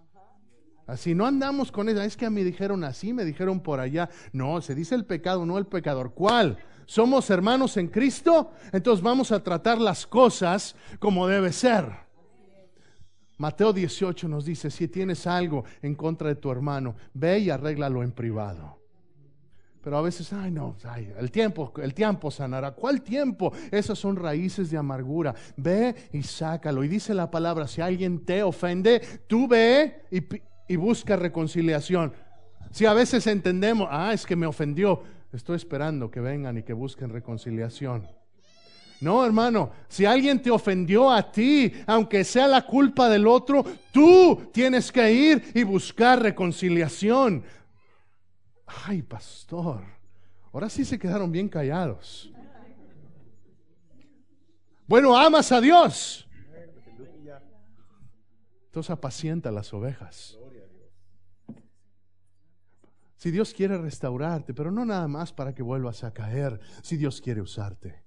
Así 0.87 1.15
no 1.15 1.25
andamos 1.25 1.71
con 1.71 1.87
eso. 1.87 2.01
Es 2.01 2.17
que 2.17 2.25
a 2.25 2.29
mí 2.29 2.43
dijeron 2.43 2.83
así, 2.83 3.13
me 3.13 3.23
dijeron 3.23 3.61
por 3.61 3.79
allá. 3.79 4.09
No, 4.33 4.61
se 4.61 4.75
dice 4.75 4.93
el 4.95 5.05
pecado, 5.05 5.45
no 5.45 5.57
el 5.57 5.65
pecador. 5.65 6.13
¿Cuál? 6.13 6.57
¿Somos 6.85 7.29
hermanos 7.29 7.77
en 7.77 7.87
Cristo? 7.87 8.51
Entonces 8.73 9.01
vamos 9.01 9.31
a 9.31 9.41
tratar 9.41 9.79
las 9.79 10.05
cosas 10.05 10.75
como 10.99 11.27
debe 11.27 11.53
ser. 11.53 11.85
Mateo 13.37 13.71
18 13.71 14.27
nos 14.27 14.43
dice, 14.43 14.69
si 14.69 14.89
tienes 14.89 15.25
algo 15.25 15.63
en 15.81 15.95
contra 15.95 16.27
de 16.27 16.35
tu 16.35 16.51
hermano, 16.51 16.95
ve 17.13 17.39
y 17.39 17.49
arréglalo 17.49 18.03
en 18.03 18.11
privado. 18.11 18.80
Pero 19.83 19.97
a 19.97 20.01
veces, 20.01 20.31
ay 20.31 20.51
no, 20.51 20.75
el 21.17 21.31
tiempo, 21.31 21.73
el 21.81 21.93
tiempo 21.93 22.29
sanará. 22.29 22.71
¿Cuál 22.71 23.01
tiempo? 23.01 23.51
Esas 23.71 23.97
son 23.97 24.15
raíces 24.15 24.69
de 24.69 24.77
amargura. 24.77 25.33
Ve 25.57 25.95
y 26.13 26.21
sácalo. 26.21 26.83
Y 26.83 26.87
dice 26.87 27.13
la 27.15 27.31
palabra, 27.31 27.67
si 27.67 27.81
alguien 27.81 28.23
te 28.23 28.43
ofende, 28.43 29.01
tú 29.27 29.47
ve 29.47 30.03
y, 30.11 30.21
y 30.71 30.75
busca 30.75 31.15
reconciliación. 31.15 32.13
Si 32.71 32.85
a 32.85 32.93
veces 32.93 33.25
entendemos, 33.27 33.87
ah, 33.91 34.13
es 34.13 34.25
que 34.25 34.35
me 34.35 34.45
ofendió, 34.45 35.03
estoy 35.33 35.57
esperando 35.57 36.11
que 36.11 36.21
vengan 36.21 36.57
y 36.57 36.63
que 36.63 36.73
busquen 36.73 37.09
reconciliación. 37.09 38.07
No, 39.01 39.25
hermano, 39.25 39.71
si 39.87 40.05
alguien 40.05 40.43
te 40.43 40.51
ofendió 40.51 41.09
a 41.09 41.31
ti, 41.31 41.73
aunque 41.87 42.23
sea 42.23 42.47
la 42.47 42.67
culpa 42.67 43.09
del 43.09 43.25
otro, 43.25 43.65
tú 43.91 44.49
tienes 44.53 44.91
que 44.91 45.11
ir 45.11 45.43
y 45.55 45.63
buscar 45.63 46.21
reconciliación. 46.21 47.43
Ay, 48.85 49.01
pastor, 49.01 49.83
ahora 50.51 50.69
sí 50.69 50.85
se 50.85 50.97
quedaron 50.97 51.31
bien 51.31 51.49
callados. 51.49 52.31
Bueno, 54.87 55.17
amas 55.17 55.51
a 55.51 55.61
Dios. 55.61 56.27
Entonces 58.65 58.89
apacienta 58.89 59.51
las 59.51 59.73
ovejas. 59.73 60.37
Si 63.17 63.29
Dios 63.29 63.53
quiere 63.53 63.77
restaurarte, 63.77 64.53
pero 64.53 64.71
no 64.71 64.85
nada 64.85 65.07
más 65.07 65.31
para 65.31 65.53
que 65.53 65.61
vuelvas 65.61 66.03
a 66.03 66.13
caer, 66.13 66.59
si 66.81 66.97
Dios 66.97 67.21
quiere 67.21 67.41
usarte. 67.41 68.03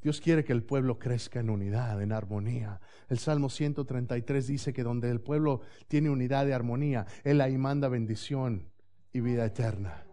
Dios 0.00 0.20
quiere 0.20 0.44
que 0.44 0.52
el 0.52 0.64
pueblo 0.64 0.98
crezca 0.98 1.40
en 1.40 1.50
unidad, 1.50 2.00
en 2.02 2.12
armonía. 2.12 2.80
El 3.08 3.18
Salmo 3.18 3.48
133 3.48 4.46
dice 4.46 4.72
que 4.72 4.82
donde 4.82 5.10
el 5.10 5.20
pueblo 5.20 5.60
tiene 5.88 6.10
unidad 6.10 6.46
y 6.46 6.52
armonía, 6.52 7.06
Él 7.24 7.40
ahí 7.40 7.56
manda 7.56 7.88
bendición 7.88 8.71
y 9.12 9.20
vida 9.20 9.44
eterna. 9.44 10.04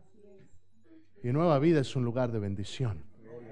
Y 1.23 1.31
nueva 1.31 1.59
vida 1.59 1.81
es 1.81 1.95
un 1.95 2.03
lugar 2.03 2.31
de 2.31 2.39
bendición. 2.39 3.03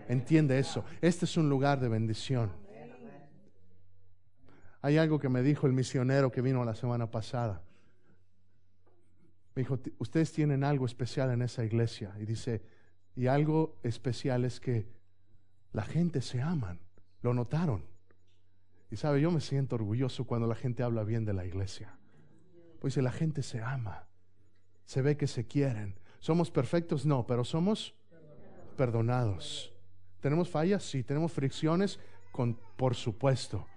Entiende 0.08 0.58
eso. 0.60 0.86
Este 1.02 1.26
es 1.26 1.36
un 1.38 1.50
lugar 1.50 1.80
de 1.80 1.90
bendición. 1.90 2.52
Hay 4.82 4.98
algo 4.98 5.20
que 5.20 5.28
me 5.28 5.42
dijo 5.42 5.68
el 5.68 5.74
misionero 5.74 6.32
que 6.32 6.42
vino 6.42 6.64
la 6.64 6.76
semana 6.76 7.12
pasada. 7.12 7.62
Me 9.56 9.64
dijo, 9.64 9.80
ustedes 9.98 10.32
tienen 10.32 10.64
algo 10.64 10.86
especial 10.86 11.32
en 11.32 11.42
esa 11.42 11.66
iglesia. 11.66 12.14
Y 12.20 12.26
dice, 12.26 12.62
y 13.16 13.28
algo 13.28 13.80
especial 13.84 14.46
es 14.46 14.60
que 14.60 14.88
la 15.74 15.84
gente 15.84 16.22
se 16.22 16.42
aman. 16.42 16.80
Lo 17.22 17.34
notaron. 17.34 17.84
Y 18.90 18.96
sabe, 18.96 19.20
yo 19.20 19.32
me 19.32 19.42
siento 19.42 19.76
orgulloso 19.76 20.26
cuando 20.26 20.48
la 20.48 20.56
gente 20.56 20.84
habla 20.84 21.04
bien 21.04 21.26
de 21.26 21.34
la 21.34 21.46
iglesia. 21.46 21.98
Pues 22.80 22.96
la 22.96 23.12
gente 23.12 23.44
se 23.44 23.62
ama 23.62 24.07
se 24.88 25.02
ve 25.02 25.18
que 25.18 25.28
se 25.28 25.46
quieren. 25.46 26.00
¿Somos 26.20 26.50
perfectos? 26.50 27.06
No, 27.06 27.28
pero 27.28 27.44
somos 27.44 27.94
perdonados. 28.78 29.72
¿Tenemos 30.22 30.50
fallas? 30.50 30.82
Sí. 30.82 31.04
¿Tenemos 31.04 31.34
fricciones? 31.34 32.00
Por 32.78 32.96
supuesto. 32.96 33.68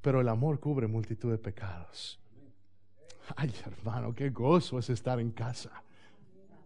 Pero 0.00 0.20
el 0.20 0.28
amor 0.28 0.58
cubre 0.58 0.88
multitud 0.88 1.30
de 1.30 1.38
pecados. 1.38 2.20
Ay, 3.36 3.54
hermano, 3.64 4.12
qué 4.12 4.30
gozo 4.30 4.80
es 4.80 4.90
estar 4.90 5.20
en 5.20 5.30
casa. 5.30 5.70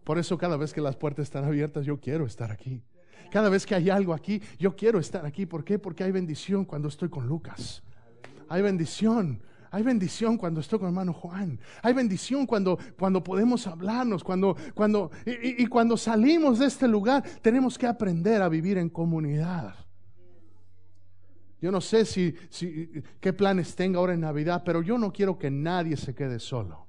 Por 0.03 0.17
eso 0.17 0.37
cada 0.37 0.57
vez 0.57 0.73
que 0.73 0.81
las 0.81 0.95
puertas 0.95 1.23
están 1.23 1.45
abiertas, 1.45 1.85
yo 1.85 1.99
quiero 1.99 2.25
estar 2.25 2.51
aquí. 2.51 2.81
Cada 3.29 3.49
vez 3.49 3.67
que 3.67 3.75
hay 3.75 3.91
algo 3.91 4.13
aquí, 4.13 4.41
yo 4.57 4.75
quiero 4.75 4.97
estar 4.97 5.27
aquí. 5.27 5.45
¿Por 5.45 5.63
qué? 5.63 5.77
Porque 5.77 6.03
hay 6.03 6.11
bendición 6.11 6.65
cuando 6.65 6.87
estoy 6.87 7.09
con 7.09 7.27
Lucas. 7.27 7.83
Hay 8.49 8.63
bendición 8.63 9.43
hay 9.71 9.83
bendición 9.83 10.37
cuando 10.37 10.61
estoy 10.61 10.79
con 10.79 10.87
hermano 10.87 11.13
Juan. 11.13 11.59
Hay 11.81 11.93
bendición 11.93 12.45
cuando, 12.45 12.77
cuando 12.97 13.23
podemos 13.23 13.67
hablarnos, 13.67 14.23
cuando, 14.23 14.55
cuando, 14.73 15.11
y, 15.25 15.65
cuando 15.67 15.97
salimos 15.97 16.59
de 16.59 16.67
este 16.67 16.87
lugar, 16.87 17.23
tenemos 17.41 17.77
que 17.77 17.87
aprender 17.87 18.41
a 18.41 18.49
vivir 18.49 18.77
en 18.77 18.89
comunidad. 18.89 19.75
Yo 21.59 21.71
no 21.71 21.81
sé 21.81 22.05
si, 22.05 22.35
si, 22.49 22.89
qué 23.19 23.33
planes 23.33 23.75
tenga 23.75 23.99
ahora 23.99 24.13
en 24.13 24.21
Navidad, 24.21 24.61
pero 24.63 24.81
yo 24.81 24.97
no 24.97 25.11
quiero 25.11 25.37
que 25.39 25.49
nadie 25.49 25.97
se 25.97 26.13
quede 26.13 26.39
solo. 26.39 26.87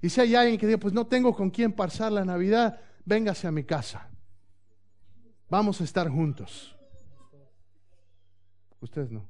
Y 0.00 0.08
si 0.08 0.20
hay 0.20 0.34
alguien 0.34 0.58
que 0.58 0.66
diga, 0.66 0.78
pues 0.78 0.94
no 0.94 1.06
tengo 1.06 1.34
con 1.34 1.50
quién 1.50 1.72
pasar 1.72 2.12
la 2.12 2.24
Navidad, 2.24 2.80
véngase 3.04 3.46
a 3.46 3.52
mi 3.52 3.64
casa. 3.64 4.08
Vamos 5.48 5.80
a 5.80 5.84
estar 5.84 6.08
juntos. 6.08 6.76
Ustedes 8.80 9.10
no. 9.10 9.28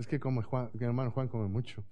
Es 0.00 0.06
que 0.06 0.18
como 0.18 0.40
mi 0.72 0.84
hermano 0.86 1.10
Juan 1.10 1.28
come 1.28 1.46
mucho. 1.46 1.84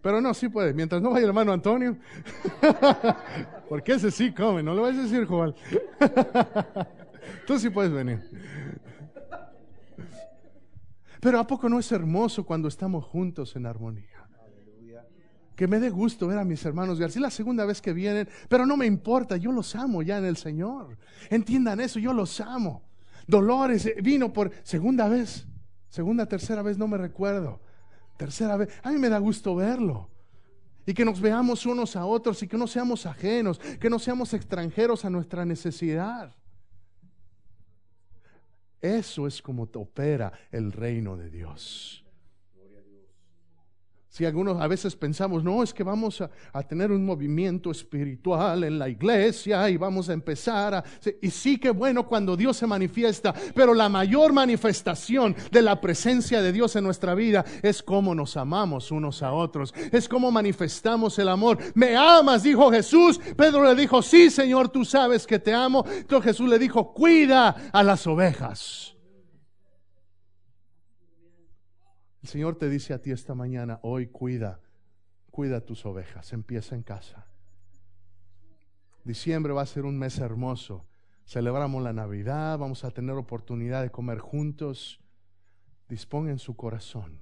Pero 0.00 0.22
no, 0.22 0.32
sí 0.32 0.48
puede. 0.48 0.72
Mientras 0.72 1.02
no 1.02 1.10
vaya 1.10 1.24
el 1.24 1.28
hermano 1.28 1.52
Antonio. 1.52 1.98
Porque 3.68 3.92
ese 3.92 4.10
sí 4.10 4.32
come, 4.32 4.62
no 4.62 4.74
lo 4.74 4.82
vas 4.82 4.96
a 4.96 5.02
decir, 5.02 5.26
Juan. 5.26 5.54
Tú 7.46 7.58
sí 7.58 7.68
puedes 7.68 7.92
venir. 7.92 8.22
Pero 11.20 11.40
¿a 11.40 11.46
poco 11.46 11.68
no 11.68 11.78
es 11.78 11.92
hermoso 11.92 12.46
cuando 12.46 12.68
estamos 12.68 13.04
juntos 13.04 13.54
en 13.54 13.66
armonía? 13.66 14.24
Que 15.54 15.68
me 15.68 15.78
dé 15.78 15.90
gusto 15.90 16.26
ver 16.26 16.38
a 16.38 16.44
mis 16.44 16.64
hermanos 16.64 16.98
García 16.98 17.20
la 17.20 17.30
segunda 17.30 17.66
vez 17.66 17.82
que 17.82 17.92
vienen, 17.92 18.28
pero 18.48 18.64
no 18.64 18.78
me 18.78 18.86
importa, 18.86 19.36
yo 19.36 19.52
los 19.52 19.74
amo 19.76 20.02
ya 20.02 20.16
en 20.16 20.24
el 20.24 20.38
Señor. 20.38 20.96
Entiendan 21.28 21.80
eso, 21.80 21.98
yo 21.98 22.14
los 22.14 22.40
amo. 22.40 22.82
Dolores 23.26 23.84
eh, 23.84 23.96
vino 24.02 24.32
por 24.32 24.52
segunda 24.62 25.08
vez. 25.08 25.46
Segunda, 25.88 26.26
tercera 26.26 26.62
vez 26.62 26.78
no 26.78 26.88
me 26.88 26.98
recuerdo. 26.98 27.60
Tercera 28.16 28.56
vez, 28.56 28.70
a 28.82 28.90
mí 28.90 28.98
me 28.98 29.08
da 29.08 29.18
gusto 29.18 29.54
verlo. 29.54 30.10
Y 30.86 30.94
que 30.94 31.04
nos 31.04 31.20
veamos 31.20 31.66
unos 31.66 31.96
a 31.96 32.06
otros 32.06 32.42
y 32.42 32.48
que 32.48 32.56
no 32.56 32.66
seamos 32.66 33.06
ajenos, 33.06 33.58
que 33.58 33.90
no 33.90 33.98
seamos 33.98 34.32
extranjeros 34.34 35.04
a 35.04 35.10
nuestra 35.10 35.44
necesidad. 35.44 36.34
Eso 38.80 39.26
es 39.26 39.42
como 39.42 39.68
opera 39.74 40.32
el 40.52 40.70
reino 40.70 41.16
de 41.16 41.30
Dios. 41.30 42.05
Si 44.16 44.24
algunos 44.24 44.58
a 44.62 44.66
veces 44.66 44.96
pensamos, 44.96 45.44
no, 45.44 45.62
es 45.62 45.74
que 45.74 45.82
vamos 45.82 46.22
a, 46.22 46.62
tener 46.62 46.90
un 46.90 47.04
movimiento 47.04 47.70
espiritual 47.70 48.64
en 48.64 48.78
la 48.78 48.88
iglesia 48.88 49.68
y 49.68 49.76
vamos 49.76 50.08
a 50.08 50.14
empezar 50.14 50.74
a... 50.74 50.84
Y 51.20 51.28
sí 51.28 51.58
que 51.58 51.68
bueno 51.68 52.06
cuando 52.06 52.34
Dios 52.34 52.56
se 52.56 52.66
manifiesta, 52.66 53.34
pero 53.54 53.74
la 53.74 53.90
mayor 53.90 54.32
manifestación 54.32 55.36
de 55.52 55.60
la 55.60 55.82
presencia 55.82 56.40
de 56.40 56.50
Dios 56.50 56.76
en 56.76 56.84
nuestra 56.84 57.14
vida 57.14 57.44
es 57.60 57.82
cómo 57.82 58.14
nos 58.14 58.38
amamos 58.38 58.90
unos 58.90 59.22
a 59.22 59.34
otros, 59.34 59.74
es 59.92 60.08
cómo 60.08 60.30
manifestamos 60.30 61.18
el 61.18 61.28
amor. 61.28 61.58
Me 61.74 61.94
amas, 61.94 62.42
dijo 62.42 62.70
Jesús. 62.70 63.20
Pedro 63.36 63.64
le 63.64 63.74
dijo, 63.74 64.00
sí 64.00 64.30
Señor, 64.30 64.70
tú 64.70 64.86
sabes 64.86 65.26
que 65.26 65.38
te 65.38 65.52
amo. 65.52 65.84
Entonces 65.86 66.32
Jesús 66.32 66.48
le 66.48 66.58
dijo, 66.58 66.94
cuida 66.94 67.68
a 67.70 67.82
las 67.82 68.06
ovejas. 68.06 68.95
El 72.26 72.30
Señor 72.30 72.56
te 72.56 72.68
dice 72.68 72.92
a 72.92 73.00
ti 73.00 73.12
esta 73.12 73.36
mañana, 73.36 73.78
hoy 73.82 74.08
cuida, 74.08 74.60
cuida 75.30 75.60
tus 75.60 75.86
ovejas, 75.86 76.32
empieza 76.32 76.74
en 76.74 76.82
casa. 76.82 77.28
Diciembre 79.04 79.52
va 79.52 79.62
a 79.62 79.66
ser 79.66 79.84
un 79.84 79.96
mes 79.96 80.18
hermoso. 80.18 80.88
Celebramos 81.24 81.84
la 81.84 81.92
Navidad, 81.92 82.58
vamos 82.58 82.82
a 82.82 82.90
tener 82.90 83.14
oportunidad 83.14 83.80
de 83.82 83.92
comer 83.92 84.18
juntos. 84.18 84.98
Dispongan 85.88 86.40
su 86.40 86.56
corazón. 86.56 87.20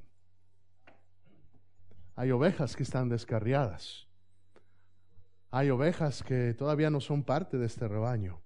Hay 2.17 2.31
ovejas 2.31 2.75
que 2.75 2.83
están 2.83 3.11
descarriadas. 3.11 4.09
Hay 5.51 5.69
ovejas 5.69 6.23
que 6.23 6.55
todavía 6.55 6.89
no 6.89 7.03
son 7.03 7.25
parte 7.25 7.59
de 7.59 7.67
este 7.67 7.87
rebaño. 7.89 8.41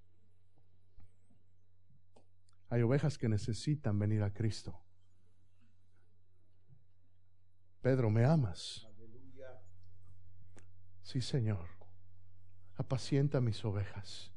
Hay 2.69 2.83
ovejas 2.83 3.17
que 3.17 3.29
necesitan 3.29 3.97
venir 3.97 4.25
a 4.25 4.33
Cristo. 4.33 4.83
Pedro, 7.81 8.11
¿me 8.11 8.25
amas? 8.25 8.87
Sí, 11.03 11.21
Señor. 11.21 11.67
Apacienta 12.77 13.41
mis 13.41 13.65
ovejas. 13.65 14.31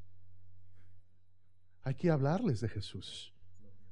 Hay 1.83 1.95
que 1.95 2.09
hablarles 2.09 2.61
de 2.61 2.69
Jesús. 2.69 3.33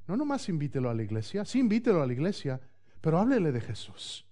No 0.08 0.16
nomás 0.16 0.50
invítelo 0.50 0.89
a 0.89 0.93
la 0.93 1.04
iglesia, 1.04 1.45
sí 1.45 1.60
invítelo 1.60 2.02
a 2.02 2.08
la 2.08 2.14
iglesia, 2.14 2.60
pero 3.02 3.20
háblele 3.20 3.52
de 3.52 3.62
Jesús. 3.62 4.26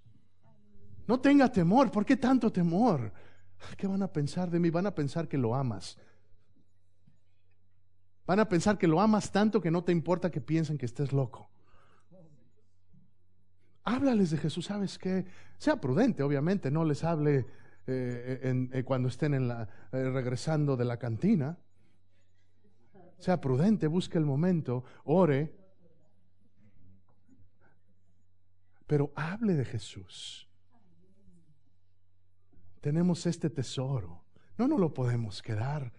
No 1.08 1.20
tenga 1.20 1.52
temor, 1.52 1.92
¿por 1.92 2.06
qué 2.06 2.18
tanto 2.18 2.52
temor? 2.52 3.14
¿Qué 3.78 3.88
van 3.88 4.04
a 4.04 4.12
pensar 4.12 4.50
de 4.50 4.60
mí? 4.60 4.70
Van 4.70 4.88
a 4.88 4.96
pensar 4.96 5.28
que 5.28 5.38
lo 5.38 5.56
amas. 5.56 5.98
Van 8.26 8.40
a 8.40 8.50
pensar 8.50 8.78
que 8.78 8.88
lo 8.88 9.00
amas 9.00 9.32
tanto 9.32 9.62
que 9.62 9.72
no 9.72 9.84
te 9.84 9.92
importa 9.92 10.30
que 10.30 10.42
piensen 10.42 10.78
que 10.78 10.86
estés 10.86 11.14
loco. 11.14 11.50
Háblales 13.88 14.32
de 14.32 14.38
Jesús, 14.38 14.66
¿sabes 14.66 14.98
qué? 14.98 15.26
Sea 15.58 15.80
prudente, 15.80 16.22
obviamente, 16.22 16.70
no 16.70 16.84
les 16.84 17.06
hable 17.06 17.46
eh, 17.88 18.70
eh, 18.74 18.84
cuando 18.84 19.08
estén 19.08 19.34
eh, 19.34 19.66
regresando 19.92 20.76
de 20.76 20.84
la 20.84 20.98
cantina. 20.98 21.58
Sea 23.18 23.40
prudente, 23.40 23.88
busque 23.88 24.18
el 24.18 24.26
momento, 24.26 24.84
ore, 25.06 25.56
pero 28.86 29.14
hable 29.16 29.54
de 29.54 29.64
Jesús. 29.64 30.50
Tenemos 32.82 33.26
este 33.26 33.50
tesoro, 33.50 34.26
no 34.58 34.68
nos 34.68 34.82
lo 34.82 34.94
podemos 34.94 35.42
quedar. 35.42 35.94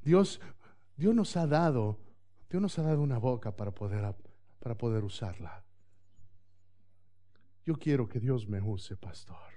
Dios, 0.00 0.40
Dios 0.96 1.12
nos 1.12 1.36
ha 1.36 1.48
dado, 1.48 1.98
Dios 2.48 2.62
nos 2.62 2.78
ha 2.78 2.82
dado 2.82 3.02
una 3.02 3.18
boca 3.18 3.56
para 3.56 3.72
poder, 3.72 4.14
para 4.60 4.78
poder 4.78 5.02
usarla. 5.02 5.64
Yo 7.64 7.74
quiero 7.74 8.08
que 8.08 8.18
Dios 8.18 8.48
me 8.48 8.60
use, 8.60 8.96
pastor. 8.96 9.52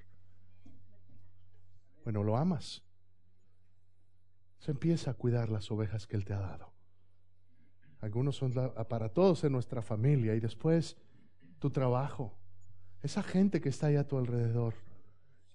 Bueno, 2.04 2.24
lo 2.24 2.38
amas. 2.38 2.84
Se 4.60 4.72
empieza 4.72 5.12
a 5.12 5.14
cuidar 5.16 5.50
las 5.50 5.72
ovejas 5.72 6.06
que 6.06 6.16
Él 6.16 6.26
te 6.26 6.34
ha 6.34 6.40
dado. 6.40 6.72
Algunos 8.02 8.36
son 8.36 8.54
para 8.88 9.10
todos 9.10 9.44
en 9.44 9.52
nuestra 9.52 9.82
familia 9.82 10.36
y 10.36 10.40
después 10.40 10.98
tu 11.60 11.72
trabajo. 11.72 12.38
Esa 13.02 13.24
gente 13.24 13.62
que 13.62 13.70
está 13.70 13.88
ahí 13.88 13.96
a 13.96 14.08
tu 14.08 14.18
alrededor. 14.18 14.76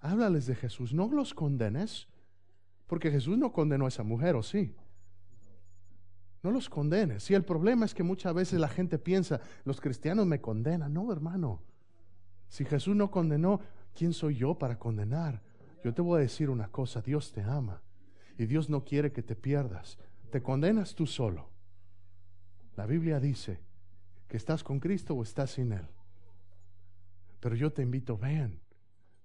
Háblales 0.01 0.47
de 0.47 0.57
Jesús. 0.57 0.93
No 0.93 1.09
los 1.09 1.35
condenes. 1.35 2.09
Porque 2.89 3.13
Jesús 3.13 3.39
no 3.39 3.53
condenó 3.53 3.85
a 3.85 3.89
esa 3.89 4.03
mujer, 4.03 4.35
¿o 4.35 4.43
sí? 4.43 4.75
No 6.43 6.51
los 6.51 6.69
condenes. 6.69 7.31
Y 7.31 7.35
el 7.35 7.45
problema 7.45 7.85
es 7.85 7.95
que 7.95 8.03
muchas 8.03 8.35
veces 8.35 8.59
la 8.59 8.69
gente 8.69 8.99
piensa, 8.99 9.41
los 9.65 9.81
cristianos 9.81 10.27
me 10.27 10.41
condenan. 10.41 10.93
No, 10.93 11.13
hermano. 11.13 11.63
Si 12.51 12.65
Jesús 12.65 12.97
no 12.97 13.11
condenó, 13.11 13.61
¿quién 13.95 14.13
soy 14.13 14.35
yo 14.35 14.59
para 14.59 14.79
condenar? 14.79 15.41
Yo 15.83 15.95
te 15.95 16.03
voy 16.03 16.19
a 16.19 16.23
decir 16.23 16.51
una 16.51 16.69
cosa, 16.69 17.01
Dios 17.01 17.33
te 17.33 17.43
ama 17.43 17.81
y 18.37 18.47
Dios 18.47 18.69
no 18.69 18.85
quiere 18.85 19.13
que 19.13 19.23
te 19.23 19.37
pierdas. 19.37 19.99
Te 20.31 20.43
condenas 20.43 20.95
tú 20.95 21.07
solo. 21.07 21.49
La 22.77 22.87
Biblia 22.87 23.21
dice 23.21 23.61
que 24.29 24.37
estás 24.37 24.65
con 24.65 24.81
Cristo 24.81 25.15
o 25.15 25.23
estás 25.23 25.53
sin 25.53 25.73
Él. 25.73 25.87
Pero 27.39 27.55
yo 27.55 27.73
te 27.73 27.83
invito, 27.83 28.19
ven, 28.19 28.61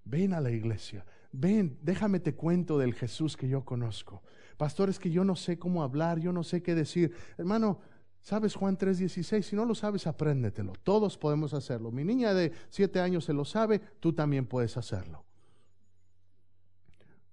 ven 0.04 0.32
a 0.32 0.40
la 0.40 0.52
iglesia, 0.52 1.04
ven, 1.32 1.78
déjame 1.82 2.20
te 2.20 2.34
cuento 2.34 2.78
del 2.78 2.94
Jesús 2.94 3.36
que 3.36 3.48
yo 3.48 3.64
conozco. 3.64 4.22
Pastor, 4.56 4.88
es 4.88 5.00
que 5.00 5.10
yo 5.10 5.24
no 5.24 5.34
sé 5.34 5.58
cómo 5.58 5.82
hablar, 5.82 6.20
yo 6.20 6.32
no 6.32 6.44
sé 6.44 6.62
qué 6.62 6.74
decir. 6.74 7.12
Hermano, 7.36 7.80
¿Sabes 8.26 8.56
Juan 8.56 8.76
3:16? 8.76 9.42
Si 9.42 9.54
no 9.54 9.64
lo 9.64 9.76
sabes, 9.76 10.08
apréndetelo. 10.08 10.72
Todos 10.82 11.16
podemos 11.16 11.54
hacerlo. 11.54 11.92
Mi 11.92 12.02
niña 12.02 12.34
de 12.34 12.50
siete 12.70 12.98
años 12.98 13.24
se 13.24 13.32
lo 13.32 13.44
sabe, 13.44 13.78
tú 14.00 14.14
también 14.14 14.46
puedes 14.46 14.76
hacerlo. 14.76 15.24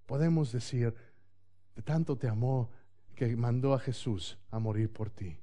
Podemos 0.06 0.52
decir, 0.52 0.94
de 1.76 1.82
tanto 1.82 2.16
te 2.16 2.28
amó 2.28 2.70
que 3.16 3.36
mandó 3.36 3.74
a 3.74 3.80
Jesús 3.80 4.38
a 4.52 4.60
morir 4.60 4.94
por 4.94 5.10
ti. 5.10 5.40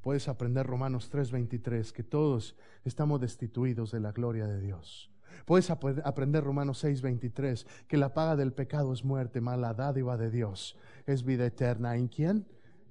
Puedes 0.00 0.28
aprender 0.28 0.64
Romanos 0.64 1.10
3:23, 1.10 1.92
que 1.92 2.04
todos 2.04 2.54
estamos 2.84 3.20
destituidos 3.20 3.90
de 3.90 3.98
la 3.98 4.12
gloria 4.12 4.46
de 4.46 4.60
Dios. 4.60 5.10
Puedes 5.44 5.70
aprender 5.70 6.44
Romanos 6.44 6.78
6:23, 6.84 7.66
que 7.88 7.96
la 7.96 8.14
paga 8.14 8.36
del 8.36 8.52
pecado 8.52 8.92
es 8.92 9.02
muerte, 9.02 9.40
mala 9.40 9.74
dádiva 9.74 10.16
de 10.16 10.30
Dios 10.30 10.76
es 11.04 11.24
vida 11.24 11.46
eterna. 11.46 11.96
¿En 11.96 12.06
quién? 12.06 12.46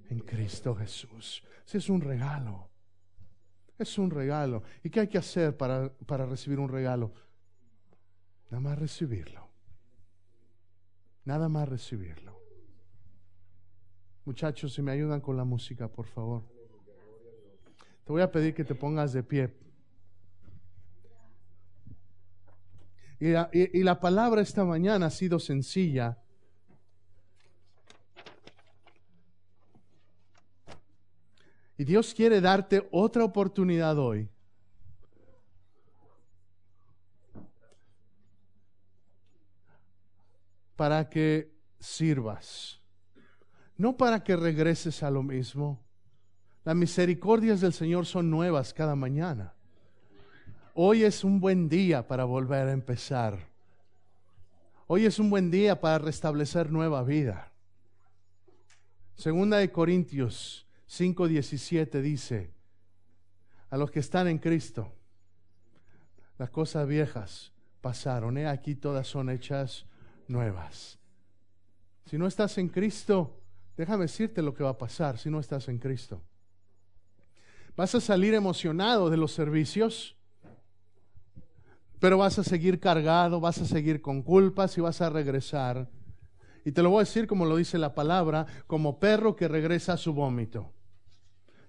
En 0.09 0.19
Cristo 0.19 0.75
Jesús. 0.75 1.43
Ese 1.65 1.77
es 1.77 1.89
un 1.89 2.01
regalo. 2.01 2.69
Es 3.77 3.97
un 3.97 4.11
regalo. 4.11 4.63
¿Y 4.83 4.89
qué 4.89 5.01
hay 5.01 5.07
que 5.07 5.17
hacer 5.17 5.57
para, 5.57 5.91
para 6.05 6.25
recibir 6.25 6.59
un 6.59 6.69
regalo? 6.69 7.13
Nada 8.49 8.61
más 8.61 8.77
recibirlo. 8.77 9.49
Nada 11.25 11.49
más 11.49 11.67
recibirlo. 11.67 12.39
Muchachos, 14.25 14.73
si 14.73 14.81
me 14.81 14.91
ayudan 14.91 15.21
con 15.21 15.35
la 15.35 15.43
música, 15.43 15.87
por 15.87 16.05
favor. 16.05 16.43
Te 18.05 18.11
voy 18.11 18.21
a 18.21 18.31
pedir 18.31 18.53
que 18.53 18.63
te 18.63 18.75
pongas 18.75 19.13
de 19.13 19.23
pie. 19.23 19.53
Y 23.19 23.33
y 23.53 23.83
la 23.83 23.99
palabra 23.99 24.41
esta 24.41 24.65
mañana 24.65 25.05
ha 25.05 25.09
sido 25.09 25.39
sencilla 25.39 26.22
Y 31.77 31.85
Dios 31.85 32.13
quiere 32.13 32.39
darte 32.39 32.87
otra 32.91 33.23
oportunidad 33.23 33.97
hoy. 33.97 34.29
Para 40.75 41.09
que 41.09 41.51
sirvas. 41.79 42.79
No 43.77 43.97
para 43.97 44.23
que 44.23 44.35
regreses 44.35 45.01
a 45.01 45.09
lo 45.09 45.23
mismo. 45.23 45.83
Las 46.63 46.75
misericordias 46.75 47.59
del 47.61 47.73
Señor 47.73 48.05
son 48.05 48.29
nuevas 48.29 48.73
cada 48.73 48.95
mañana. 48.95 49.53
Hoy 50.75 51.03
es 51.03 51.23
un 51.23 51.39
buen 51.39 51.69
día 51.69 52.07
para 52.07 52.23
volver 52.23 52.67
a 52.67 52.71
empezar. 52.71 53.37
Hoy 54.87 55.05
es 55.05 55.19
un 55.19 55.29
buen 55.29 55.49
día 55.49 55.79
para 55.81 55.97
restablecer 55.97 56.71
nueva 56.71 57.03
vida. 57.03 57.51
Segunda 59.15 59.57
de 59.57 59.71
Corintios 59.71 60.62
5.17 60.93 62.01
dice, 62.01 62.51
a 63.71 63.77
los 63.77 63.89
que 63.89 63.99
están 63.99 64.27
en 64.27 64.37
Cristo, 64.37 64.91
las 66.37 66.51
cosas 66.51 66.87
viejas 66.87 67.51
pasaron, 67.81 68.37
aquí 68.37 68.75
todas 68.75 69.07
son 69.07 69.31
hechas 69.31 69.87
nuevas. 70.27 70.99
Si 72.05 72.19
no 72.19 72.27
estás 72.27 72.59
en 72.59 72.69
Cristo, 72.69 73.41
déjame 73.75 74.03
decirte 74.03 74.43
lo 74.43 74.53
que 74.53 74.63
va 74.63 74.69
a 74.69 74.77
pasar 74.77 75.17
si 75.17 75.31
no 75.31 75.39
estás 75.39 75.67
en 75.67 75.79
Cristo. 75.79 76.21
Vas 77.75 77.95
a 77.95 77.99
salir 77.99 78.35
emocionado 78.35 79.09
de 79.09 79.17
los 79.17 79.31
servicios, 79.31 80.15
pero 81.99 82.19
vas 82.19 82.37
a 82.37 82.43
seguir 82.43 82.79
cargado, 82.79 83.39
vas 83.39 83.57
a 83.57 83.65
seguir 83.65 83.99
con 83.99 84.21
culpas 84.21 84.77
y 84.77 84.81
vas 84.81 85.01
a 85.01 85.09
regresar. 85.09 85.89
Y 86.63 86.71
te 86.71 86.83
lo 86.83 86.91
voy 86.91 86.97
a 86.97 87.05
decir 87.05 87.25
como 87.25 87.45
lo 87.45 87.55
dice 87.55 87.79
la 87.79 87.95
palabra, 87.95 88.45
como 88.67 88.99
perro 88.99 89.35
que 89.35 89.47
regresa 89.47 89.93
a 89.93 89.97
su 89.97 90.13
vómito. 90.13 90.71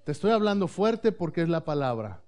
Te 0.05 0.13
estoy 0.13 0.33
hablando 0.33 0.69
fuerte 0.69 1.13
porque 1.13 1.43
es 1.43 1.49
la 1.49 1.65
palabra. 1.65 2.21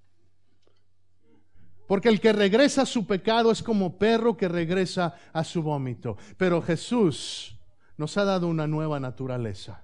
Porque 1.86 2.08
el 2.08 2.20
que 2.20 2.32
regresa 2.32 2.82
a 2.82 2.86
su 2.86 3.06
pecado 3.06 3.50
es 3.50 3.62
como 3.62 3.98
perro 3.98 4.36
que 4.36 4.48
regresa 4.48 5.14
a 5.32 5.44
su 5.44 5.62
vómito. 5.62 6.16
Pero 6.36 6.62
Jesús 6.62 7.56
nos 7.96 8.16
ha 8.16 8.24
dado 8.24 8.48
una 8.48 8.66
nueva 8.66 8.98
naturaleza. 8.98 9.82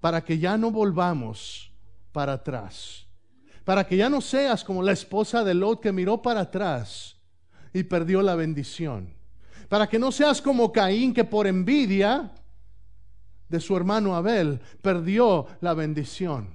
Para 0.00 0.24
que 0.24 0.38
ya 0.38 0.56
no 0.56 0.70
volvamos 0.70 1.70
para 2.12 2.34
atrás. 2.34 3.06
Para 3.64 3.86
que 3.86 3.96
ya 3.96 4.08
no 4.08 4.20
seas 4.20 4.64
como 4.64 4.82
la 4.82 4.92
esposa 4.92 5.44
de 5.44 5.54
Lot 5.54 5.80
que 5.80 5.92
miró 5.92 6.22
para 6.22 6.40
atrás 6.40 7.16
y 7.72 7.84
perdió 7.84 8.22
la 8.22 8.34
bendición. 8.34 9.14
Para 9.68 9.86
que 9.88 9.98
no 9.98 10.12
seas 10.12 10.42
como 10.42 10.72
Caín 10.72 11.14
que 11.14 11.24
por 11.24 11.46
envidia 11.46 12.32
de 13.54 13.60
su 13.60 13.76
hermano 13.76 14.16
Abel 14.16 14.60
perdió 14.82 15.46
la 15.60 15.74
bendición. 15.74 16.48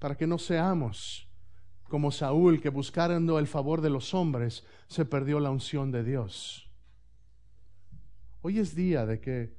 Para 0.00 0.16
que 0.16 0.26
no 0.26 0.38
seamos 0.38 1.28
como 1.84 2.10
Saúl 2.10 2.60
que 2.60 2.68
buscando 2.68 3.38
el 3.38 3.46
favor 3.46 3.80
de 3.80 3.90
los 3.90 4.12
hombres 4.12 4.64
se 4.88 5.04
perdió 5.04 5.38
la 5.38 5.50
unción 5.50 5.92
de 5.92 6.02
Dios. 6.02 6.68
Hoy 8.42 8.58
es 8.58 8.74
día 8.74 9.06
de 9.06 9.20
que 9.20 9.54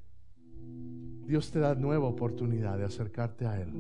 Dios 1.26 1.50
te 1.50 1.60
da 1.60 1.74
nueva 1.74 2.08
oportunidad 2.08 2.78
de 2.78 2.84
acercarte 2.84 3.46
a 3.46 3.62
Él. 3.62 3.72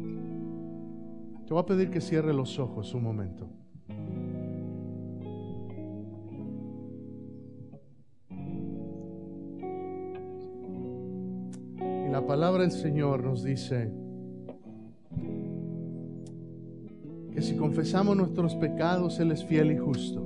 Te 1.46 1.54
voy 1.54 1.62
a 1.62 1.66
pedir 1.66 1.92
que 1.92 2.00
cierre 2.00 2.34
los 2.34 2.58
ojos 2.58 2.94
un 2.94 3.04
momento. 3.04 3.50
La 12.12 12.26
palabra 12.26 12.62
del 12.62 12.72
Señor 12.72 13.24
nos 13.24 13.44
dice 13.44 13.92
que 17.34 17.42
si 17.42 17.56
confesamos 17.58 18.16
nuestros 18.16 18.56
pecados, 18.56 19.20
Él 19.20 19.32
es 19.32 19.44
fiel 19.44 19.72
y 19.74 19.78
justo 19.78 20.26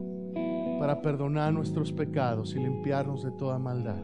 para 0.79 1.01
perdonar 1.01 1.51
nuestros 1.53 1.91
pecados 1.91 2.55
y 2.55 2.59
limpiarnos 2.59 3.23
de 3.23 3.32
toda 3.32 3.57
maldad. 3.57 4.03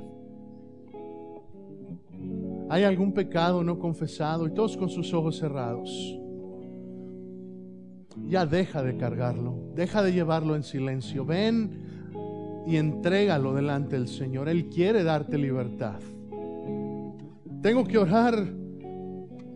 ¿Hay 2.70 2.84
algún 2.84 3.14
pecado 3.14 3.64
no 3.64 3.78
confesado? 3.80 4.48
Y 4.48 4.52
todos 4.52 4.76
con 4.76 4.90
sus 4.90 5.14
ojos 5.14 5.38
cerrados. 5.38 6.20
Ya 8.28 8.46
deja 8.46 8.82
de 8.82 8.98
cargarlo, 8.98 9.56
deja 9.76 10.02
de 10.02 10.14
llevarlo 10.14 10.56
en 10.56 10.64
silencio. 10.64 11.26
Ven 11.26 12.64
y 12.66 12.76
entrégalo 12.76 13.54
delante 13.54 13.96
del 13.96 14.08
Señor. 14.08 14.50
Él 14.50 14.68
quiere 14.68 15.04
darte 15.04 15.38
libertad. 15.38 16.00
Tengo 17.62 17.84
que 17.86 17.98
orar 17.98 18.36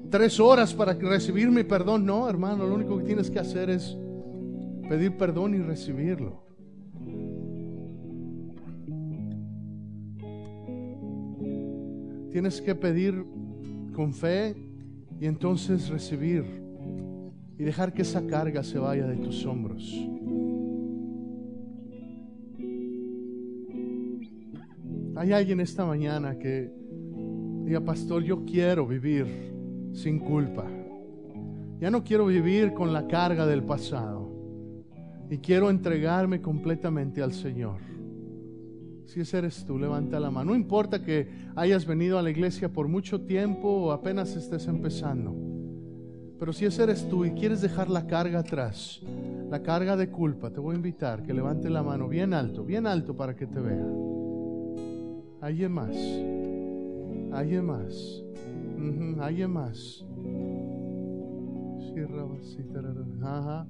tres 0.10 0.40
horas 0.40 0.74
para 0.74 0.94
recibir 0.94 1.50
mi 1.50 1.64
perdón. 1.64 2.06
No, 2.06 2.30
hermano, 2.30 2.68
lo 2.68 2.76
único 2.76 2.98
que 2.98 3.06
tienes 3.06 3.30
que 3.32 3.40
hacer 3.40 3.70
es 3.70 3.98
pedir 4.90 5.16
perdón 5.18 5.56
y 5.56 5.60
recibirlo. 5.60 6.44
Tienes 12.32 12.62
que 12.62 12.76
pedir 12.76 13.26
con 13.94 14.14
fe 14.14 14.56
y 15.20 15.26
entonces 15.26 15.90
recibir 15.90 16.44
y 17.58 17.64
dejar 17.64 17.94
que 17.94 18.02
esa 18.02 18.26
carga 18.26 18.64
se 18.64 18.80
vaya 18.80 19.06
de 19.06 19.18
tus 19.18 19.46
hombros. 19.46 19.94
Hay 25.16 25.34
alguien 25.34 25.60
esta 25.60 25.86
mañana 25.86 26.40
que 26.40 26.81
pastor, 27.80 28.24
yo 28.24 28.44
quiero 28.44 28.86
vivir 28.86 29.54
sin 29.94 30.20
culpa. 30.20 30.66
Ya 31.80 31.90
no 31.90 32.04
quiero 32.04 32.26
vivir 32.26 32.74
con 32.74 32.92
la 32.92 33.08
carga 33.08 33.46
del 33.46 33.64
pasado. 33.64 34.30
Y 35.30 35.38
quiero 35.38 35.70
entregarme 35.70 36.42
completamente 36.42 37.22
al 37.22 37.32
Señor. 37.32 37.78
Si 39.06 39.22
ese 39.22 39.38
eres 39.38 39.64
tú, 39.66 39.78
levanta 39.78 40.20
la 40.20 40.32
mano. 40.32 40.52
No 40.52 40.58
importa 40.58 41.02
que 41.02 41.30
hayas 41.56 41.86
venido 41.86 42.20
a 42.20 42.22
la 42.22 42.30
iglesia 42.30 42.72
por 42.72 42.88
mucho 42.88 43.22
tiempo 43.22 43.70
o 43.70 43.92
apenas 43.92 44.36
estés 44.36 44.68
empezando. 44.68 45.36
Pero 46.40 46.54
si 46.54 46.66
ese 46.66 46.84
eres 46.84 47.08
tú 47.08 47.24
y 47.24 47.32
quieres 47.32 47.62
dejar 47.62 47.90
la 47.90 48.08
carga 48.08 48.40
atrás, 48.40 49.00
la 49.50 49.62
carga 49.62 49.96
de 49.96 50.10
culpa, 50.10 50.50
te 50.50 50.60
voy 50.60 50.74
a 50.74 50.78
invitar 50.78 51.24
que 51.24 51.34
levante 51.34 51.70
la 51.70 51.84
mano 51.84 52.08
bien 52.08 52.34
alto, 52.34 52.64
bien 52.64 52.88
alto 52.88 53.16
para 53.16 53.36
que 53.36 53.48
te 53.48 53.60
vea. 53.60 53.86
Alguien 55.42 55.72
más. 55.72 55.96
Alguien 57.32 57.66
más. 57.66 58.24
Alguien 59.20 59.52
más. 59.52 60.06
Ajá. 63.22 63.68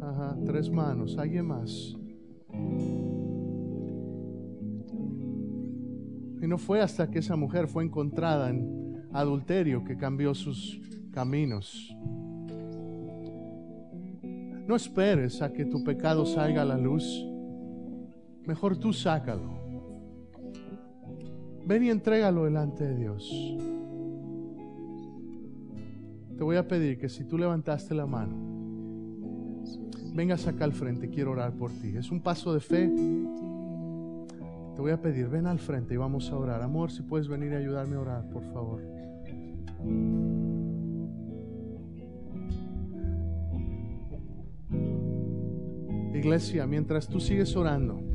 Ajá. 0.00 0.36
Tres 0.44 0.70
manos. 0.70 1.16
Alguien 1.18 1.46
más. 1.46 1.96
Y 6.40 6.46
no 6.46 6.58
fue 6.58 6.80
hasta 6.80 7.10
que 7.10 7.18
esa 7.18 7.36
mujer 7.36 7.68
fue 7.68 7.84
encontrada 7.84 8.50
en 8.50 9.08
adulterio 9.12 9.84
que 9.84 9.96
cambió 9.96 10.34
sus 10.34 10.80
caminos. 11.12 11.94
No 14.66 14.76
esperes 14.76 15.42
a 15.42 15.52
que 15.52 15.64
tu 15.64 15.82
pecado 15.82 16.26
salga 16.26 16.62
a 16.62 16.64
la 16.64 16.76
luz. 16.76 17.24
Mejor 18.44 18.76
tú 18.76 18.92
sácalo. 18.92 19.57
Ven 21.68 21.84
y 21.84 21.90
entrégalo 21.90 22.46
delante 22.46 22.82
de 22.82 22.96
Dios. 22.96 23.30
Te 26.38 26.42
voy 26.42 26.56
a 26.56 26.66
pedir 26.66 26.98
que 26.98 27.10
si 27.10 27.24
tú 27.24 27.36
levantaste 27.36 27.94
la 27.94 28.06
mano, 28.06 28.34
vengas 30.14 30.46
acá 30.46 30.64
al 30.64 30.72
frente, 30.72 31.10
quiero 31.10 31.32
orar 31.32 31.52
por 31.52 31.70
ti. 31.70 31.94
Es 31.94 32.10
un 32.10 32.22
paso 32.22 32.54
de 32.54 32.60
fe. 32.60 32.90
Te 34.74 34.80
voy 34.80 34.92
a 34.92 35.02
pedir, 35.02 35.28
ven 35.28 35.46
al 35.46 35.58
frente 35.58 35.92
y 35.92 35.98
vamos 35.98 36.30
a 36.30 36.38
orar. 36.38 36.62
Amor, 36.62 36.90
si 36.90 37.02
puedes 37.02 37.28
venir 37.28 37.52
y 37.52 37.56
ayudarme 37.56 37.96
a 37.96 38.00
orar, 38.00 38.30
por 38.30 38.44
favor. 38.44 38.80
Iglesia, 46.14 46.66
mientras 46.66 47.06
tú 47.06 47.20
sigues 47.20 47.54
orando, 47.54 48.07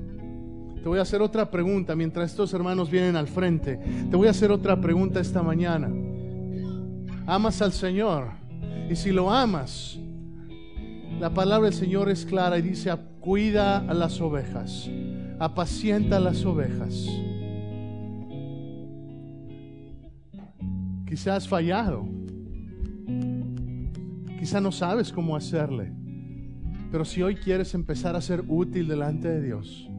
te 0.84 0.90
voy 0.90 1.00
a 1.00 1.04
hacer 1.04 1.22
otra 1.22 1.50
pregunta 1.50 1.96
mientras 1.96 2.32
estos 2.32 2.54
hermanos 2.54 2.92
vienen 2.92 3.16
al 3.16 3.30
frente. 3.30 3.78
Te 4.12 4.18
voy 4.18 4.28
a 4.28 4.32
hacer 4.32 4.52
otra 4.52 4.82
pregunta 4.82 5.22
esta 5.22 5.42
mañana. 5.42 5.90
¿Amas 7.26 7.62
al 7.62 7.72
Señor? 7.72 8.32
Y 8.90 8.98
si 8.98 9.14
lo 9.14 9.32
amas, 9.32 9.98
la 11.22 11.34
palabra 11.34 11.70
del 11.70 11.74
Señor 11.74 12.10
es 12.10 12.26
clara 12.26 12.60
y 12.60 12.64
dice, 12.64 12.94
cuida 13.22 13.78
a 13.78 13.94
las 13.94 14.20
ovejas, 14.20 14.90
apacienta 15.40 16.18
a 16.18 16.20
las 16.20 16.44
ovejas. 16.44 17.08
Quizás 21.08 21.44
has 21.44 21.48
fallado, 21.48 22.06
quizá 24.38 24.60
no 24.60 24.74
sabes 24.74 25.14
cómo 25.14 25.38
hacerle, 25.38 25.94
pero 26.92 27.06
si 27.06 27.22
hoy 27.24 27.36
quieres 27.36 27.74
empezar 27.74 28.18
a 28.18 28.22
ser 28.22 28.44
útil 28.50 28.90
delante 28.90 29.30
de 29.30 29.42
Dios, 29.42 29.90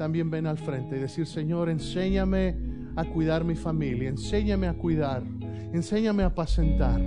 también 0.00 0.30
ven 0.30 0.46
al 0.46 0.56
frente 0.56 0.96
y 0.96 0.98
decir, 0.98 1.26
Señor, 1.26 1.68
enséñame 1.68 2.56
a 2.96 3.04
cuidar 3.04 3.44
mi 3.44 3.54
familia, 3.54 4.08
enséñame 4.08 4.66
a 4.66 4.72
cuidar, 4.72 5.22
enséñame 5.74 6.22
a 6.22 6.26
apacentar. 6.28 6.98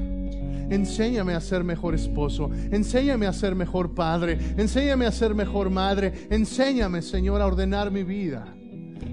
Enséñame 0.69 1.33
a 1.33 1.41
ser 1.41 1.63
mejor 1.63 1.95
esposo, 1.95 2.51
enséñame 2.71 3.25
a 3.25 3.33
ser 3.33 3.55
mejor 3.55 3.95
padre, 3.95 4.37
enséñame 4.57 5.07
a 5.07 5.11
ser 5.11 5.33
mejor 5.33 5.71
madre, 5.71 6.27
enséñame, 6.29 7.01
Señor, 7.01 7.41
a 7.41 7.47
ordenar 7.47 7.89
mi 7.89 8.03
vida. 8.03 8.45